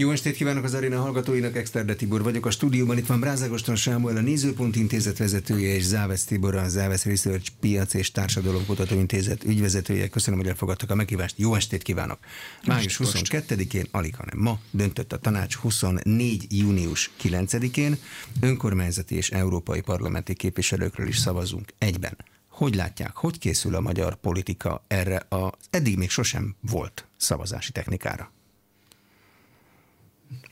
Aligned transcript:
Jó 0.00 0.10
estét 0.10 0.34
kívánok 0.34 0.64
az 0.64 0.74
aréna 0.74 1.00
hallgatóinak, 1.00 1.56
Exterde 1.56 1.94
Tibor 1.94 2.22
vagyok. 2.22 2.46
A 2.46 2.50
stúdióban 2.50 2.98
itt 2.98 3.06
van 3.06 3.20
Brázágoston 3.20 3.76
Sámuel, 3.76 4.16
a 4.16 4.20
Nézőpont 4.20 4.76
Intézet 4.76 5.18
vezetője, 5.18 5.74
és 5.74 5.82
Závesz 5.82 6.24
Tibor, 6.24 6.54
a 6.54 6.68
Závesz 6.68 7.04
Research 7.04 7.50
Piac 7.60 7.94
és 7.94 8.10
Társadalomkutató 8.10 8.94
Intézet 8.94 9.44
ügyvezetője. 9.44 10.08
Köszönöm, 10.08 10.40
hogy 10.40 10.48
elfogadtak 10.48 10.90
a 10.90 10.94
meghívást. 10.94 11.38
Jó 11.38 11.54
estét 11.54 11.82
kívánok! 11.82 12.18
Május 12.66 13.00
22-én, 13.02 13.86
alig 13.90 14.16
hanem 14.16 14.38
ma, 14.38 14.60
döntött 14.70 15.12
a 15.12 15.18
tanács 15.18 15.54
24. 15.54 16.46
június 16.48 17.10
9-én. 17.22 17.98
Önkormányzati 18.40 19.14
és 19.14 19.30
európai 19.30 19.80
parlamenti 19.80 20.34
képviselőkről 20.34 21.08
is 21.08 21.18
szavazunk 21.18 21.72
egyben. 21.78 22.16
Hogy 22.48 22.74
látják, 22.74 23.16
hogy 23.16 23.38
készül 23.38 23.74
a 23.74 23.80
magyar 23.80 24.14
politika 24.14 24.84
erre 24.88 25.26
az 25.28 25.50
eddig 25.70 25.96
még 25.96 26.10
sosem 26.10 26.54
volt 26.60 27.06
szavazási 27.16 27.72
technikára? 27.72 28.32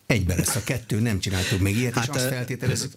Egyben 0.08 0.36
lesz 0.36 0.56
a 0.56 0.62
kettő, 0.64 1.00
nem 1.00 1.18
csináltuk 1.18 1.60
még 1.60 1.76
ilyet, 1.76 1.94
hát, 1.94 2.04
és 2.04 2.10
azt 2.10 2.28
feltételezzük, 2.28 2.92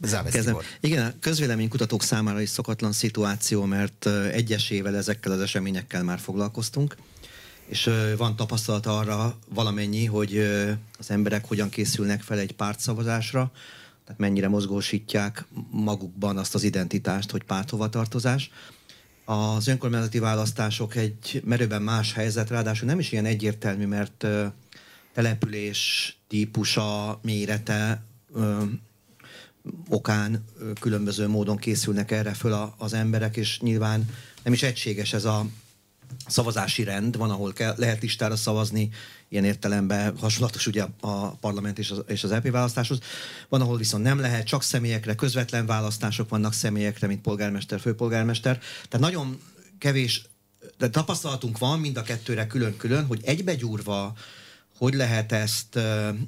Igen, 0.80 1.06
a 1.06 1.14
közvéleménykutatók 1.20 2.04
számára 2.04 2.42
is 2.42 2.50
szokatlan 2.50 2.92
szituáció, 2.92 3.66
mert 3.66 4.06
egyesével 4.32 4.96
ezekkel 4.96 5.32
az 5.32 5.40
eseményekkel 5.40 6.04
már 6.04 6.20
foglalkoztunk, 6.20 6.96
és 7.66 7.90
van 8.18 8.36
tapasztalat 8.36 8.86
arra 8.86 9.38
valamennyi, 9.50 10.06
hogy 10.06 10.38
az 11.00 11.10
emberek 11.10 11.46
hogyan 11.46 11.70
készülnek 11.70 12.22
fel 12.22 12.40
egy 12.40 12.52
pártszavazásra, 12.52 13.52
tehát 14.06 14.22
mennyire 14.22 14.48
mozgósítják 14.48 15.46
magukban 15.72 16.38
azt 16.38 16.56
az 16.56 16.64
identitást, 16.64 17.32
hogy 17.32 17.44
párthovatartozás. 17.44 18.52
Az 19.26 19.68
önkormányzati 19.68 20.20
választások 20.20 20.96
egy 20.96 21.42
merőben 21.46 21.82
más 21.82 22.14
helyzet, 22.14 22.50
ráadásul 22.50 22.88
nem 22.88 23.00
is 23.00 23.12
ilyen 23.12 23.26
egyértelmű, 23.26 23.86
mert 23.86 24.28
település 25.14 26.16
típusa, 26.28 27.20
mérete 27.22 28.04
ö, 28.34 28.64
okán 29.90 30.46
ö, 30.60 30.72
különböző 30.80 31.28
módon 31.28 31.58
készülnek 31.58 32.12
erre 32.12 32.34
föl 32.34 32.54
a, 32.54 32.76
az 32.78 32.94
emberek, 32.94 33.38
és 33.38 33.60
nyilván 33.60 34.10
nem 34.44 34.54
is 34.54 34.64
egységes 34.64 35.14
ez 35.14 35.26
a 35.26 35.46
szavazási 36.28 36.84
rend, 36.84 37.18
van, 37.18 37.30
ahol 37.30 37.54
kell, 37.54 37.74
lehet 37.78 38.02
listára 38.02 38.36
szavazni, 38.36 38.90
ilyen 39.30 39.46
értelemben 39.46 40.18
hasonlatos 40.18 40.68
ugye 40.68 40.86
a 41.00 41.30
parlament 41.30 41.80
és 41.80 41.92
az, 41.92 42.04
és 42.08 42.24
az 42.24 42.32
EP 42.32 42.50
választáshoz. 42.50 43.00
Van, 43.50 43.62
ahol 43.62 43.78
viszont 43.78 44.04
nem 44.04 44.20
lehet, 44.20 44.48
csak 44.48 44.64
személyekre, 44.64 45.16
közvetlen 45.16 45.66
választások 45.66 46.30
vannak 46.30 46.54
személyekre, 46.54 47.08
mint 47.08 47.22
polgármester, 47.22 47.80
főpolgármester. 47.80 48.60
Tehát 48.60 49.06
nagyon 49.06 49.42
kevés 49.78 50.30
de 50.78 50.90
tapasztalatunk 50.90 51.58
van 51.58 51.80
mind 51.80 51.98
a 51.98 52.02
kettőre 52.02 52.48
külön-külön, 52.48 53.06
hogy 53.06 53.22
egybegyúrva 53.24 54.14
hogy 54.82 54.94
lehet 54.94 55.32
ezt 55.32 55.80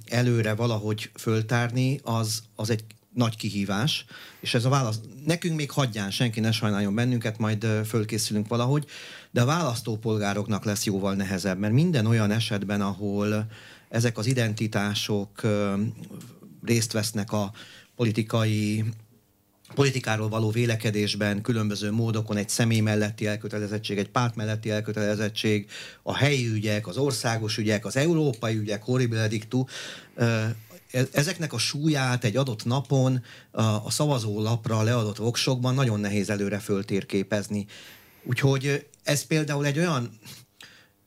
előre 0.06 0.54
valahogy 0.54 1.12
föltárni, 1.14 2.00
az, 2.04 2.44
az 2.56 2.70
egy 2.70 2.84
nagy 3.14 3.36
kihívás, 3.36 4.06
és 4.40 4.54
ez 4.54 4.66
a 4.66 4.70
válasz, 4.70 5.00
nekünk 5.26 5.56
még 5.56 5.72
hagyján, 5.72 6.12
senki 6.12 6.40
ne 6.40 6.52
sajnáljon 6.52 6.96
bennünket, 6.96 7.38
majd 7.38 7.66
fölkészülünk 7.86 8.48
valahogy, 8.48 8.86
de 9.32 9.42
a 9.42 9.46
választópolgároknak 9.46 10.66
lesz 10.66 10.86
jóval 10.86 11.14
nehezebb, 11.14 11.60
mert 11.60 11.74
minden 11.74 12.06
olyan 12.06 12.32
esetben, 12.32 12.82
ahol 12.82 13.46
ezek 13.90 14.18
az 14.18 14.26
identitások 14.26 15.42
részt 16.64 16.92
vesznek 16.92 17.32
a 17.32 17.52
politikai 17.96 18.84
politikáról 19.74 20.30
való 20.30 20.50
vélekedésben 20.50 21.42
különböző 21.42 21.92
módokon 21.92 22.38
egy 22.38 22.50
személy 22.50 22.80
melletti 22.80 23.28
elkötelezettség, 23.28 23.98
egy 23.98 24.10
párt 24.10 24.36
melletti 24.36 24.70
elkötelezettség, 24.70 25.70
a 26.04 26.16
helyi 26.16 26.48
ügyek, 26.48 26.88
az 26.88 26.98
országos 26.98 27.58
ügyek, 27.58 27.86
az 27.86 27.96
európai 27.96 28.56
ügyek, 28.56 28.84
horrible 28.84 29.28
dictu, 29.28 29.64
e, 30.16 30.56
ezeknek 31.12 31.54
a 31.54 31.58
súlyát 31.58 32.24
egy 32.24 32.38
adott 32.38 32.66
napon 32.66 33.24
a 33.84 33.92
szavazólapra 33.92 34.82
leadott 34.82 35.18
voksokban 35.18 35.74
nagyon 35.74 36.00
nehéz 36.00 36.30
előre 36.30 36.60
föltérképezni. 36.60 37.66
Úgyhogy 38.24 38.88
ez 39.04 39.26
például 39.26 39.66
egy 39.66 39.78
olyan 39.78 40.20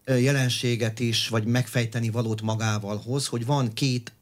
jelenséget 0.06 1.00
is, 1.00 1.28
vagy 1.28 1.44
megfejteni 1.44 2.10
valót 2.10 2.42
magával 2.42 2.96
hoz, 2.96 3.26
hogy 3.26 3.46
van 3.46 3.72
két 3.72 4.12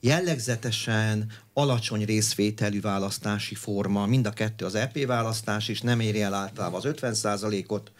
jellegzetesen 0.00 1.30
alacsony 1.52 2.04
részvételű 2.04 2.80
választási 2.80 3.54
forma, 3.54 4.06
mind 4.06 4.26
a 4.26 4.30
kettő 4.30 4.64
az 4.64 4.74
EP 4.74 5.06
választás 5.06 5.68
is 5.68 5.80
nem 5.80 6.00
éri 6.00 6.22
el 6.22 6.34
általában 6.34 6.80
az 6.84 6.92
50%-ot, 7.00 7.92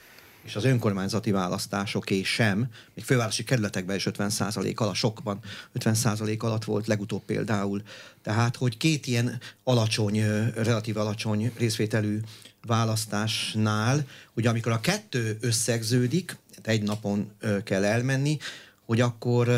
és 0.45 0.57
az 0.57 0.65
önkormányzati 0.65 1.31
választásoké 1.31 2.23
sem, 2.23 2.59
még 2.95 3.05
fővárosi 3.05 3.45
kerületekben 3.45 3.97
is 3.97 4.07
50% 4.11 4.75
alatt, 4.75 4.95
sokban 4.95 5.39
50% 5.79 6.39
alatt 6.39 6.65
volt 6.65 6.87
legutóbb 6.87 7.23
például. 7.25 7.83
Tehát, 8.23 8.57
hogy 8.57 8.77
két 8.77 9.07
ilyen 9.07 9.41
alacsony, 9.65 10.21
relatív 10.55 10.97
alacsony 10.97 11.53
részvételű 11.57 12.21
választásnál, 12.67 14.07
hogy 14.35 14.47
amikor 14.47 14.73
a 14.73 14.81
kettő 14.81 15.39
összegződik, 15.41 16.37
egy 16.63 16.83
napon 16.83 17.31
kell 17.65 17.85
elmenni, 17.85 18.39
hogy 18.87 19.01
akkor 19.01 19.49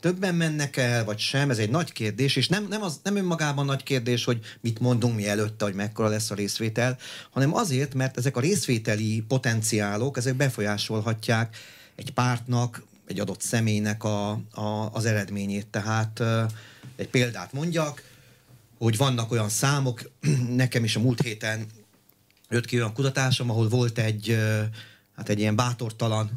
többen 0.00 0.34
mennek 0.34 0.76
el, 0.76 1.04
vagy 1.04 1.18
sem, 1.18 1.50
ez 1.50 1.58
egy 1.58 1.70
nagy 1.70 1.92
kérdés, 1.92 2.36
és 2.36 2.48
nem, 2.48 2.66
nem, 2.68 2.82
az, 2.82 3.00
nem 3.02 3.16
önmagában 3.16 3.64
nagy 3.64 3.82
kérdés, 3.82 4.24
hogy 4.24 4.40
mit 4.60 4.80
mondunk 4.80 5.16
mi 5.16 5.28
előtte, 5.28 5.64
hogy 5.64 5.74
mekkora 5.74 6.08
lesz 6.08 6.30
a 6.30 6.34
részvétel, 6.34 6.98
hanem 7.30 7.54
azért, 7.54 7.94
mert 7.94 8.16
ezek 8.16 8.36
a 8.36 8.40
részvételi 8.40 9.24
potenciálok, 9.28 10.16
ezek 10.16 10.34
befolyásolhatják 10.34 11.56
egy 11.94 12.12
pártnak, 12.12 12.82
egy 13.06 13.20
adott 13.20 13.40
személynek 13.40 14.04
a, 14.04 14.30
a, 14.50 14.90
az 14.92 15.04
eredményét. 15.04 15.66
Tehát 15.66 16.22
egy 16.96 17.08
példát 17.08 17.52
mondjak, 17.52 18.02
hogy 18.78 18.96
vannak 18.96 19.32
olyan 19.32 19.48
számok, 19.48 20.10
nekem 20.56 20.84
is 20.84 20.96
a 20.96 21.00
múlt 21.00 21.22
héten 21.22 21.66
jött 22.48 22.64
ki 22.64 22.76
olyan 22.76 22.92
kutatásom, 22.92 23.50
ahol 23.50 23.68
volt 23.68 23.98
egy, 23.98 24.38
hát 25.16 25.28
egy 25.28 25.38
ilyen 25.38 25.56
bátortalan 25.56 26.30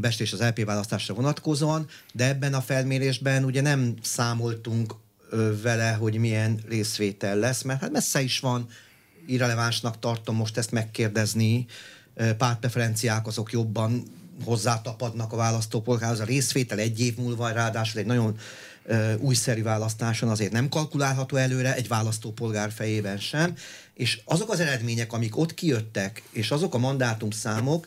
bestés 0.00 0.32
az 0.32 0.40
LP 0.40 0.64
választásra 0.64 1.14
vonatkozóan, 1.14 1.86
de 2.12 2.28
ebben 2.28 2.54
a 2.54 2.60
felmérésben 2.60 3.44
ugye 3.44 3.60
nem 3.60 3.94
számoltunk 4.02 4.94
vele, 5.62 5.90
hogy 5.90 6.16
milyen 6.16 6.60
részvétel 6.68 7.36
lesz, 7.36 7.62
mert 7.62 7.80
hát 7.80 7.90
messze 7.90 8.20
is 8.20 8.40
van, 8.40 8.66
irrelevánsnak 9.26 9.98
tartom 9.98 10.36
most 10.36 10.56
ezt 10.56 10.70
megkérdezni, 10.70 11.66
pártpreferenciák 12.38 13.26
azok 13.26 13.52
jobban 13.52 14.02
hozzátapadnak 14.44 15.32
a 15.32 15.36
választópolgárhoz. 15.36 16.20
A 16.20 16.24
részvétel 16.24 16.78
egy 16.78 17.00
év 17.00 17.16
múlva, 17.16 17.50
ráadásul 17.50 18.00
egy 18.00 18.06
nagyon 18.06 18.38
újszerű 19.18 19.62
választáson 19.62 20.28
azért 20.28 20.52
nem 20.52 20.68
kalkulálható 20.68 21.36
előre, 21.36 21.74
egy 21.74 21.88
választópolgár 21.88 22.70
fejében 22.72 23.18
sem, 23.18 23.54
és 23.94 24.20
azok 24.24 24.50
az 24.50 24.60
eredmények, 24.60 25.12
amik 25.12 25.36
ott 25.36 25.54
kijöttek, 25.54 26.22
és 26.30 26.50
azok 26.50 26.74
a 26.74 26.78
mandátum 26.78 27.30
számok, 27.30 27.86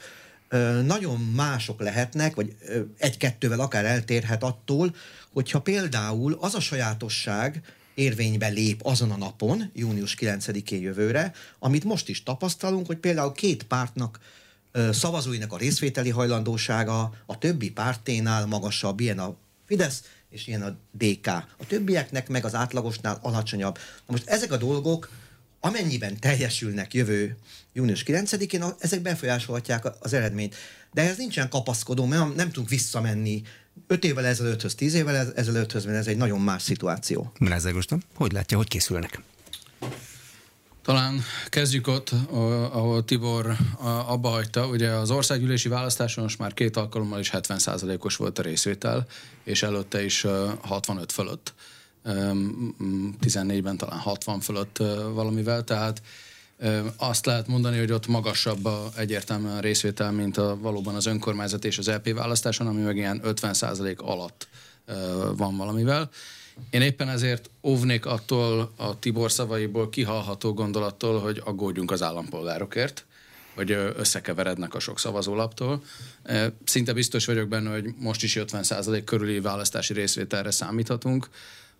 nagyon 0.85 1.19
mások 1.35 1.79
lehetnek, 1.79 2.35
vagy 2.35 2.55
egy-kettővel 2.97 3.59
akár 3.59 3.85
eltérhet 3.85 4.43
attól, 4.43 4.95
hogyha 5.33 5.61
például 5.61 6.37
az 6.39 6.55
a 6.55 6.59
sajátosság 6.59 7.61
érvénybe 7.93 8.47
lép 8.47 8.79
azon 8.83 9.11
a 9.11 9.17
napon, 9.17 9.71
június 9.73 10.17
9-én 10.19 10.81
jövőre, 10.81 11.33
amit 11.59 11.83
most 11.83 12.09
is 12.09 12.23
tapasztalunk, 12.23 12.85
hogy 12.85 12.97
például 12.97 13.31
két 13.31 13.63
pártnak 13.63 14.19
szavazóinak 14.91 15.53
a 15.53 15.57
részvételi 15.57 16.09
hajlandósága 16.09 17.13
a 17.25 17.37
többi 17.37 17.71
párténál 17.71 18.45
magasabb, 18.45 18.99
ilyen 18.99 19.19
a 19.19 19.35
Fidesz 19.65 20.03
és 20.29 20.47
ilyen 20.47 20.61
a 20.61 20.75
DK. 20.91 21.27
A 21.27 21.65
többieknek 21.67 22.29
meg 22.29 22.45
az 22.45 22.55
átlagosnál 22.55 23.19
alacsonyabb. 23.21 23.75
Na 23.75 24.13
most 24.13 24.27
ezek 24.27 24.51
a 24.51 24.57
dolgok 24.57 25.09
amennyiben 25.61 26.19
teljesülnek 26.19 26.93
jövő 26.93 27.37
június 27.73 28.03
9-én, 28.07 28.63
ezek 28.79 29.01
befolyásolhatják 29.01 29.85
az 29.99 30.13
eredményt. 30.13 30.55
De 30.93 31.01
ez 31.09 31.17
nincsen 31.17 31.49
kapaszkodó, 31.49 32.05
mert 32.05 32.35
nem 32.35 32.47
tudunk 32.47 32.69
visszamenni 32.69 33.41
5 33.87 34.03
évvel 34.03 34.25
ezelőtthöz, 34.25 34.75
10 34.75 34.93
évvel 34.93 35.33
ezelőtthöz, 35.35 35.85
mert 35.85 35.97
ez 35.97 36.07
egy 36.07 36.17
nagyon 36.17 36.41
más 36.41 36.61
szituáció. 36.61 37.31
Mrázegostam, 37.39 37.99
hogy 38.15 38.31
látja, 38.31 38.57
hogy 38.57 38.67
készülnek? 38.67 39.21
Talán 40.83 41.21
kezdjük 41.49 41.87
ott, 41.87 42.09
ahol 42.71 43.05
Tibor 43.05 43.55
abba 44.07 44.29
hagyta. 44.29 44.67
Ugye 44.67 44.89
az 44.89 45.11
országgyűlési 45.11 45.69
választáson 45.69 46.23
most 46.23 46.37
már 46.39 46.53
két 46.53 46.77
alkalommal 46.77 47.19
is 47.19 47.29
70%-os 47.33 48.15
volt 48.15 48.39
a 48.39 48.41
részvétel, 48.41 49.07
és 49.43 49.63
előtte 49.63 50.03
is 50.03 50.25
65 50.61 51.11
fölött. 51.11 51.53
14-ben 52.05 53.77
talán 53.77 53.99
60 53.99 54.39
fölött 54.39 54.77
valamivel, 55.13 55.63
tehát 55.63 56.01
azt 56.97 57.25
lehet 57.25 57.47
mondani, 57.47 57.77
hogy 57.77 57.91
ott 57.91 58.07
magasabb 58.07 58.65
a 58.65 58.89
egyértelműen 58.95 59.57
a 59.57 59.59
részvétel, 59.59 60.11
mint 60.11 60.37
a, 60.37 60.57
valóban 60.59 60.95
az 60.95 61.05
önkormányzat 61.05 61.65
és 61.65 61.77
az 61.77 61.87
LP 61.87 62.13
választáson, 62.13 62.67
ami 62.67 62.81
meg 62.81 62.97
ilyen 62.97 63.21
50% 63.23 63.97
alatt 63.97 64.47
van 65.35 65.57
valamivel. 65.57 66.09
Én 66.69 66.81
éppen 66.81 67.09
ezért 67.09 67.49
óvnék 67.63 68.05
attól 68.05 68.71
a 68.75 68.99
Tibor 68.99 69.31
szavaiból 69.31 69.89
kihalható 69.89 70.53
gondolattól, 70.53 71.19
hogy 71.19 71.41
aggódjunk 71.45 71.91
az 71.91 72.01
állampolgárokért, 72.01 73.05
hogy 73.55 73.71
összekeverednek 73.71 74.73
a 74.73 74.79
sok 74.79 74.99
szavazólaptól. 74.99 75.83
Szinte 76.65 76.93
biztos 76.93 77.25
vagyok 77.25 77.47
benne, 77.47 77.71
hogy 77.71 77.93
most 77.97 78.23
is 78.23 78.37
50% 78.39 79.01
körüli 79.05 79.39
választási 79.39 79.93
részvételre 79.93 80.51
számíthatunk, 80.51 81.29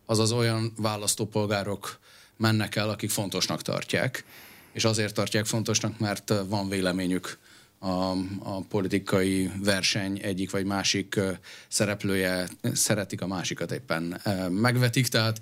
azaz 0.06 0.32
olyan 0.32 0.74
választópolgárok 0.78 2.00
mennek 2.38 2.76
el, 2.76 2.90
akik 2.90 3.10
fontosnak 3.10 3.62
tartják, 3.62 4.24
és 4.72 4.86
azért 4.86 5.14
tartják 5.14 5.46
fontosnak, 5.46 6.00
mert 6.00 6.34
van 6.48 6.70
véleményük 6.70 7.38
a, 7.80 8.12
a 8.40 8.62
politikai 8.70 9.52
verseny 9.64 10.20
egyik 10.22 10.52
vagy 10.52 10.66
másik 10.66 11.20
szereplője 11.68 12.48
szeretik 12.74 13.22
a 13.22 13.28
másikat 13.28 13.72
éppen 13.72 14.22
megvetik, 14.50 15.08
tehát 15.08 15.42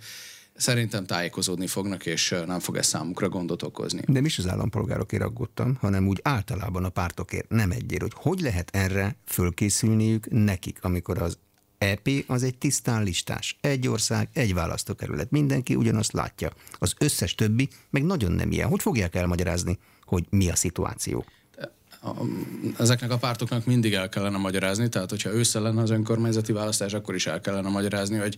szerintem 0.56 1.06
tájékozódni 1.06 1.67
fognak, 1.67 2.06
és 2.06 2.35
nem 2.45 2.59
fog 2.59 2.75
ez 2.75 2.88
számukra 2.88 3.29
gondot 3.29 3.63
okozni. 3.63 4.01
De 4.07 4.19
mi 4.19 4.25
is 4.25 4.38
az 4.38 4.47
állampolgárokért 4.47 5.23
aggódtam, 5.23 5.75
hanem 5.75 6.07
úgy 6.07 6.19
általában 6.23 6.83
a 6.83 6.89
pártokért, 6.89 7.50
nem 7.50 7.71
egyért, 7.71 8.01
hogy 8.01 8.13
hogy 8.15 8.39
lehet 8.39 8.69
erre 8.75 9.15
fölkészülniük 9.25 10.29
nekik, 10.29 10.83
amikor 10.83 11.21
az 11.21 11.38
EP 11.79 12.09
az 12.27 12.43
egy 12.43 12.57
tisztán 12.57 13.03
listás. 13.03 13.57
Egy 13.61 13.87
ország, 13.87 14.29
egy 14.33 14.53
választókerület. 14.53 15.31
Mindenki 15.31 15.75
ugyanazt 15.75 16.11
látja. 16.11 16.51
Az 16.79 16.93
összes 16.97 17.35
többi 17.35 17.69
meg 17.89 18.03
nagyon 18.03 18.31
nem 18.31 18.51
ilyen. 18.51 18.67
Hogy 18.67 18.81
fogják 18.81 19.15
elmagyarázni, 19.15 19.79
hogy 20.05 20.25
mi 20.29 20.49
a 20.49 20.55
szituáció? 20.55 21.25
ezeknek 22.77 23.11
a 23.11 23.17
pártoknak 23.17 23.65
mindig 23.65 23.93
el 23.93 24.09
kellene 24.09 24.37
magyarázni, 24.37 24.89
tehát 24.89 25.09
hogyha 25.09 25.33
ősszel 25.33 25.61
lenne 25.61 25.81
az 25.81 25.89
önkormányzati 25.89 26.51
választás, 26.51 26.93
akkor 26.93 27.15
is 27.15 27.27
el 27.27 27.41
kellene 27.41 27.69
magyarázni, 27.69 28.17
hogy 28.17 28.37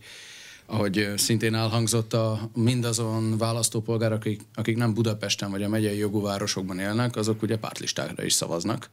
ahogy 0.65 1.13
szintén 1.15 1.55
elhangzott, 1.55 2.13
a, 2.13 2.49
mindazon 2.55 3.37
választópolgárok, 3.37 4.17
akik, 4.17 4.41
akik 4.53 4.77
nem 4.77 4.93
Budapesten 4.93 5.51
vagy 5.51 5.63
a 5.63 5.69
megyei 5.69 5.97
jogú 5.97 6.21
városokban 6.21 6.79
élnek, 6.79 7.15
azok 7.15 7.41
ugye 7.41 7.57
pártlistákra 7.57 8.23
is 8.23 8.33
szavaznak 8.33 8.89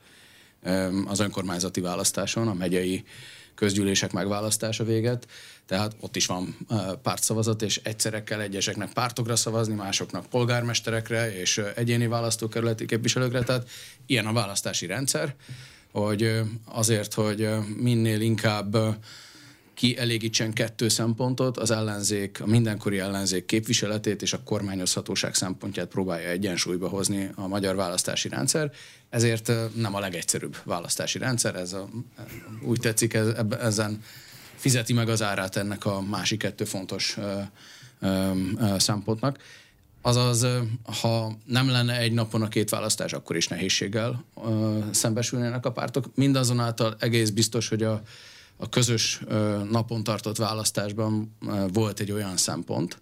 az 1.07 1.21
önkormányzati 1.21 1.81
választáson, 1.81 2.49
a 2.49 2.55
megyei 2.55 3.05
közgyűlések 3.59 4.13
megválasztása 4.13 4.85
véget, 4.85 5.27
tehát 5.67 5.97
ott 6.01 6.17
is 6.17 6.27
van 6.27 6.57
pártszavazat, 7.03 7.63
és 7.63 7.81
egyszerre 7.83 8.25
kell 8.25 8.41
egyeseknek 8.41 8.93
pártokra 8.93 9.37
szavazni, 9.37 9.75
másoknak 9.75 10.27
polgármesterekre 10.27 11.41
és 11.41 11.61
egyéni 11.75 12.07
választókerületi 12.07 12.87
képviselőkre, 12.87 13.43
tehát 13.43 13.69
ilyen 14.07 14.27
a 14.27 14.33
választási 14.33 14.87
rendszer, 14.87 15.35
hogy 15.93 16.41
azért, 16.65 17.15
hogy 17.15 17.49
minél 17.77 18.21
inkább 18.21 18.77
kielégítsen 19.79 20.53
kettő 20.53 20.89
szempontot, 20.89 21.57
az 21.57 21.71
ellenzék, 21.71 22.41
a 22.41 22.47
mindenkori 22.47 22.99
ellenzék 22.99 23.45
képviseletét 23.45 24.23
és 24.23 24.33
a 24.33 24.43
kormányozhatóság 24.43 25.35
szempontját 25.35 25.89
próbálja 25.89 26.29
egyensúlyba 26.29 26.89
hozni 26.89 27.31
a 27.35 27.47
magyar 27.47 27.77
választási 27.77 28.29
rendszer. 28.29 28.71
Ezért 29.11 29.53
nem 29.75 29.95
a 29.95 30.01
legegyszerűbb 30.01 30.57
választási 30.65 31.19
rendszer, 31.19 31.55
ez 31.55 31.73
a, 31.73 31.89
úgy 32.63 32.81
tetszik, 32.81 33.15
ez, 33.15 33.29
ezen 33.61 34.03
fizeti 34.55 34.93
meg 34.93 35.09
az 35.09 35.23
árát 35.23 35.57
ennek 35.57 35.85
a 35.85 36.01
másik 36.01 36.39
kettő 36.39 36.65
fontos 36.65 37.17
ö, 37.19 37.41
ö, 38.01 38.33
ö, 38.57 38.79
szempontnak. 38.79 39.39
Azaz, 40.03 40.47
ha 41.01 41.39
nem 41.45 41.69
lenne 41.71 41.99
egy 41.99 42.13
napon 42.13 42.43
a 42.43 42.49
két 42.49 42.71
választás, 42.71 43.13
akkor 43.13 43.37
is 43.37 43.49
nehézséggel 43.49 44.25
ö, 44.45 44.79
szembesülnének 44.91 45.67
a 45.67 45.73
pártok. 45.73 46.11
Mindazonáltal 46.15 46.97
egész 46.99 47.31
biztos, 47.31 47.69
hogy 47.69 47.83
a 47.83 48.03
a 48.61 48.69
közös 48.69 49.21
napon 49.71 50.05
tartott 50.05 50.37
választásban 50.37 51.37
volt 51.73 52.01
egy 52.01 52.13
olyan 52.13 52.37
szempont 52.37 53.01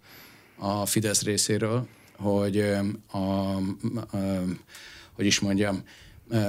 a 0.59 0.87
Fidesz 0.87 1.23
részéről, 1.23 1.87
hogy 2.17 2.61
a, 3.13 3.55
hogy 5.13 5.27
is 5.27 5.41
mondjam, 5.41 5.83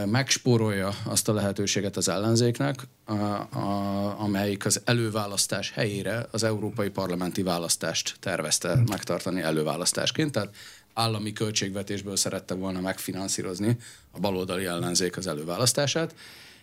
megspórolja 0.05 0.91
azt 1.03 1.29
a 1.29 1.33
lehetőséget 1.33 1.97
az 1.97 2.09
ellenzéknek, 2.09 2.87
a, 3.05 3.13
a, 3.13 4.19
amelyik 4.19 4.65
az 4.65 4.81
előválasztás 4.85 5.71
helyére 5.71 6.27
az 6.31 6.43
európai 6.43 6.89
parlamenti 6.89 7.43
választást 7.43 8.15
tervezte 8.19 8.83
megtartani 8.89 9.41
előválasztásként, 9.41 10.31
tehát 10.31 10.55
állami 10.93 11.33
költségvetésből 11.33 12.15
szerette 12.15 12.53
volna 12.53 12.79
megfinanszírozni 12.79 13.77
a 14.11 14.19
baloldali 14.19 14.65
ellenzék 14.65 15.17
az 15.17 15.27
előválasztását, 15.27 16.15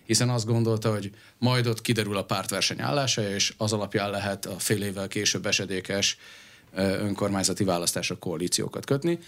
hiszen 0.06 0.30
azt 0.30 0.46
gondolta, 0.46 0.92
hogy 0.92 1.10
majd 1.38 1.66
ott 1.66 1.80
kiderül 1.80 2.16
a 2.16 2.24
pártverseny 2.24 2.80
állása, 2.80 3.28
és 3.28 3.54
az 3.56 3.72
alapján 3.72 4.10
lehet 4.10 4.46
a 4.46 4.58
fél 4.58 4.82
évvel 4.82 5.08
később 5.08 5.46
esedékes 5.46 6.18
önkormányzati 6.76 7.64
választások 7.64 8.20
koalíciókat 8.20 8.84
kötni. 8.84 9.18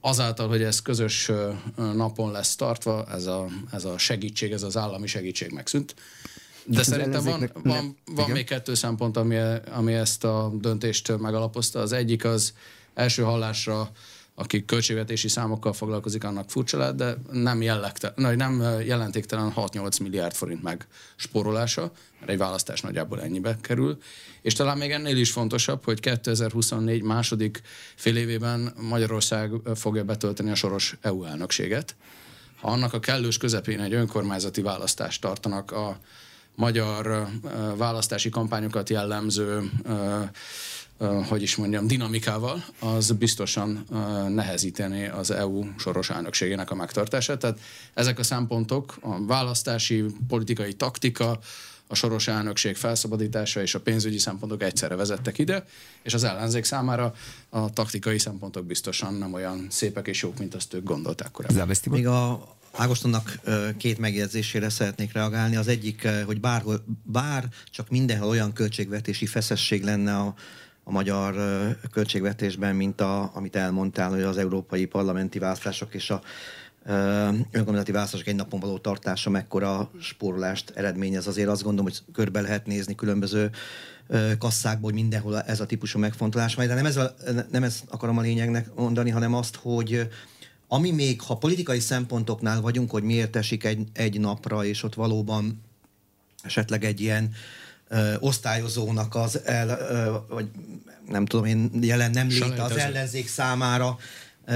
Azáltal, 0.00 0.48
hogy 0.48 0.62
ez 0.62 0.82
közös 0.82 1.30
napon 1.76 2.30
lesz 2.30 2.56
tartva, 2.56 3.06
ez 3.10 3.26
a, 3.26 3.46
ez 3.72 3.84
a 3.84 3.98
segítség, 3.98 4.52
ez 4.52 4.62
az 4.62 4.76
állami 4.76 5.06
segítség 5.06 5.50
megszűnt. 5.50 5.94
De 6.64 6.82
szerintem 6.82 7.24
van, 7.24 7.50
van, 7.62 7.96
van 8.04 8.30
még 8.30 8.44
kettő 8.44 8.74
szempont, 8.74 9.16
ami, 9.16 9.36
ami 9.72 9.92
ezt 9.92 10.24
a 10.24 10.52
döntést 10.54 11.18
megalapozta. 11.18 11.78
Az 11.78 11.92
egyik 11.92 12.24
az 12.24 12.54
első 12.94 13.22
hallásra 13.22 13.90
aki 14.40 14.64
költségvetési 14.64 15.28
számokkal 15.28 15.72
foglalkozik, 15.72 16.24
annak 16.24 16.50
furcsa 16.50 16.78
lehet, 16.78 16.94
de 16.94 17.16
nem, 17.32 17.62
jellegtelen, 17.62 18.36
nem 18.36 18.62
jelentéktelen 18.84 19.52
6-8 19.56 20.02
milliárd 20.02 20.34
forint 20.34 20.62
meg 20.62 20.86
spórolása, 21.16 21.92
mert 22.18 22.30
egy 22.30 22.38
választás 22.38 22.80
nagyjából 22.80 23.22
ennyibe 23.22 23.56
kerül. 23.60 23.98
És 24.42 24.52
talán 24.52 24.78
még 24.78 24.90
ennél 24.90 25.16
is 25.16 25.32
fontosabb, 25.32 25.84
hogy 25.84 26.00
2024 26.00 27.02
második 27.02 27.62
fél 27.94 28.16
évében 28.16 28.72
Magyarország 28.88 29.50
fogja 29.74 30.04
betölteni 30.04 30.50
a 30.50 30.54
soros 30.54 30.96
EU 31.00 31.24
elnökséget. 31.24 31.96
Ha 32.60 32.70
annak 32.70 32.92
a 32.92 33.00
kellős 33.00 33.38
közepén 33.38 33.80
egy 33.80 33.94
önkormányzati 33.94 34.62
választást 34.62 35.20
tartanak 35.20 35.70
a 35.70 35.98
magyar 36.54 37.26
választási 37.76 38.28
kampányokat 38.28 38.90
jellemző 38.90 39.70
hogy 41.28 41.42
is 41.42 41.56
mondjam, 41.56 41.86
dinamikával, 41.86 42.64
az 42.78 43.10
biztosan 43.10 43.84
nehezíteni 44.28 45.06
az 45.06 45.30
EU 45.30 45.64
soros 45.78 46.10
elnökségének 46.10 46.70
a 46.70 46.74
megtartását. 46.74 47.38
Tehát 47.38 47.60
ezek 47.94 48.18
a 48.18 48.22
szempontok, 48.22 48.96
a 49.00 49.24
választási 49.24 50.04
politikai 50.28 50.74
taktika, 50.74 51.38
a 51.86 51.94
soros 51.94 52.28
elnökség 52.28 52.76
felszabadítása 52.76 53.62
és 53.62 53.74
a 53.74 53.80
pénzügyi 53.80 54.18
szempontok 54.18 54.62
egyszerre 54.62 54.94
vezettek 54.94 55.38
ide, 55.38 55.64
és 56.02 56.14
az 56.14 56.24
ellenzék 56.24 56.64
számára 56.64 57.14
a 57.48 57.70
taktikai 57.70 58.18
szempontok 58.18 58.66
biztosan 58.66 59.14
nem 59.14 59.32
olyan 59.32 59.66
szépek 59.70 60.06
és 60.06 60.22
jók, 60.22 60.38
mint 60.38 60.54
azt 60.54 60.74
ők 60.74 60.84
gondolták 60.84 61.30
korábban. 61.30 61.76
Még 61.90 62.06
a 62.06 62.48
Ágostonnak 62.72 63.40
két 63.76 63.98
megjegyzésére 63.98 64.68
szeretnék 64.68 65.12
reagálni. 65.12 65.56
Az 65.56 65.68
egyik, 65.68 66.08
hogy 66.26 66.40
bárhol, 66.40 66.84
bár 67.02 67.48
csak 67.70 67.88
mindenhol 67.88 68.28
olyan 68.28 68.52
költségvetési 68.52 69.26
feszesség 69.26 69.82
lenne 69.84 70.16
a 70.16 70.34
a 70.84 70.90
magyar 70.90 71.34
költségvetésben, 71.92 72.76
mint 72.76 73.00
a, 73.00 73.30
amit 73.34 73.56
elmondtál, 73.56 74.10
hogy 74.10 74.22
az 74.22 74.36
európai 74.36 74.86
parlamenti 74.86 75.38
választások 75.38 75.94
és 75.94 76.10
a 76.10 76.22
önkormányzati 77.50 77.92
választások 77.92 78.26
egy 78.26 78.34
napon 78.34 78.60
való 78.60 78.78
tartása 78.78 79.30
mekkora 79.30 79.90
spórolást 80.00 80.70
eredményez. 80.74 81.26
Azért 81.26 81.48
azt 81.48 81.62
gondolom, 81.62 81.90
hogy 81.90 82.12
körbe 82.12 82.40
lehet 82.40 82.66
nézni 82.66 82.94
különböző 82.94 83.50
kasszákból, 84.38 84.90
hogy 84.90 85.00
mindenhol 85.00 85.40
ez 85.40 85.60
a 85.60 85.66
típusú 85.66 85.98
megfontolás 85.98 86.54
van. 86.54 86.66
De 86.66 86.74
nem 86.74 86.86
ez, 86.86 86.96
a, 86.96 87.14
nem 87.50 87.62
ez 87.62 87.82
akarom 87.88 88.18
a 88.18 88.20
lényegnek 88.20 88.74
mondani, 88.74 89.10
hanem 89.10 89.34
azt, 89.34 89.56
hogy 89.56 90.08
ami 90.68 90.90
még, 90.90 91.20
ha 91.20 91.36
politikai 91.36 91.80
szempontoknál 91.80 92.60
vagyunk, 92.60 92.90
hogy 92.90 93.02
miért 93.02 93.36
esik 93.36 93.64
egy, 93.64 93.86
egy 93.92 94.20
napra, 94.20 94.64
és 94.64 94.82
ott 94.82 94.94
valóban 94.94 95.62
esetleg 96.42 96.84
egy 96.84 97.00
ilyen 97.00 97.32
ö, 97.90 98.14
osztályozónak 98.18 99.14
az 99.14 99.40
el, 99.44 99.68
ö, 99.68 100.34
vagy 100.34 100.48
nem 101.06 101.26
tudom 101.26 101.44
én, 101.44 101.70
jelen 101.80 102.10
nem 102.10 102.28
léte 102.28 102.62
az 102.62 102.76
ellenzék 102.76 103.28
számára, 103.28 103.98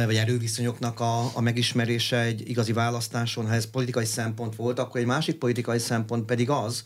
vagy 0.04 0.16
erőviszonyoknak 0.16 1.00
a, 1.00 1.36
a 1.36 1.40
megismerése 1.40 2.20
egy 2.20 2.48
igazi 2.48 2.72
választáson, 2.72 3.46
ha 3.46 3.54
ez 3.54 3.70
politikai 3.70 4.04
szempont 4.04 4.56
volt, 4.56 4.78
akkor 4.78 5.00
egy 5.00 5.06
másik 5.06 5.36
politikai 5.36 5.78
szempont 5.78 6.24
pedig 6.24 6.50
az, 6.50 6.84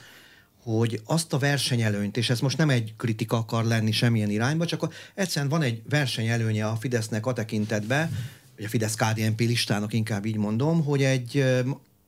hogy 0.62 1.00
azt 1.04 1.32
a 1.32 1.38
versenyelőnyt, 1.38 2.16
és 2.16 2.30
ez 2.30 2.40
most 2.40 2.58
nem 2.58 2.70
egy 2.70 2.94
kritika 2.96 3.36
akar 3.36 3.64
lenni 3.64 3.92
semmilyen 3.92 4.30
irányba, 4.30 4.66
csak 4.66 4.94
egyszerűen 5.14 5.50
van 5.50 5.62
egy 5.62 5.82
versenyelőnye 5.88 6.66
a 6.66 6.76
Fidesznek 6.76 7.26
a 7.26 7.32
tekintetben, 7.32 8.16
vagy 8.56 8.64
a 8.64 8.68
Fidesz 8.68 8.94
KDNP 8.94 9.40
listának 9.40 9.92
inkább 9.92 10.24
így 10.24 10.36
mondom, 10.36 10.84
hogy 10.84 11.02
egy 11.02 11.44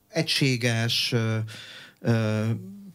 egységes 0.07 1.15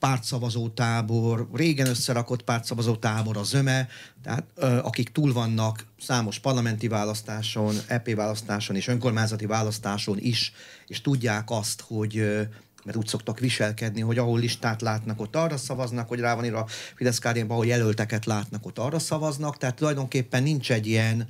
ö, 0.06 0.08
ö, 0.08 0.12
pártszavazó 0.12 0.68
tábor, 0.68 1.48
régen 1.52 1.86
összerakott 1.86 2.42
pártszavazó 2.42 2.96
tábor, 2.96 3.36
a 3.36 3.42
zöme, 3.42 3.88
tehát 4.22 4.44
ö, 4.54 4.78
akik 4.78 5.12
túl 5.12 5.32
vannak 5.32 5.86
számos 6.00 6.38
parlamenti 6.38 6.88
választáson, 6.88 7.74
EP 7.86 8.14
választáson 8.14 8.76
és 8.76 8.88
önkormányzati 8.88 9.46
választáson 9.46 10.18
is, 10.18 10.52
és 10.86 11.00
tudják 11.00 11.50
azt, 11.50 11.84
hogy 11.86 12.44
mert 12.84 12.98
úgy 12.98 13.06
szoktak 13.06 13.38
viselkedni, 13.38 14.00
hogy 14.00 14.18
ahol 14.18 14.38
listát 14.38 14.82
látnak, 14.82 15.20
ott 15.20 15.36
arra 15.36 15.56
szavaznak, 15.56 16.08
hogy 16.08 16.20
rá 16.20 16.34
van 16.34 16.44
írva 16.44 16.58
a 16.58 16.66
fidesz 16.94 17.20
ahol 17.48 17.66
jelölteket 17.66 18.24
látnak, 18.24 18.66
ott 18.66 18.78
arra 18.78 18.98
szavaznak, 18.98 19.58
tehát 19.58 19.76
tulajdonképpen 19.76 20.42
nincs 20.42 20.72
egy 20.72 20.86
ilyen 20.86 21.28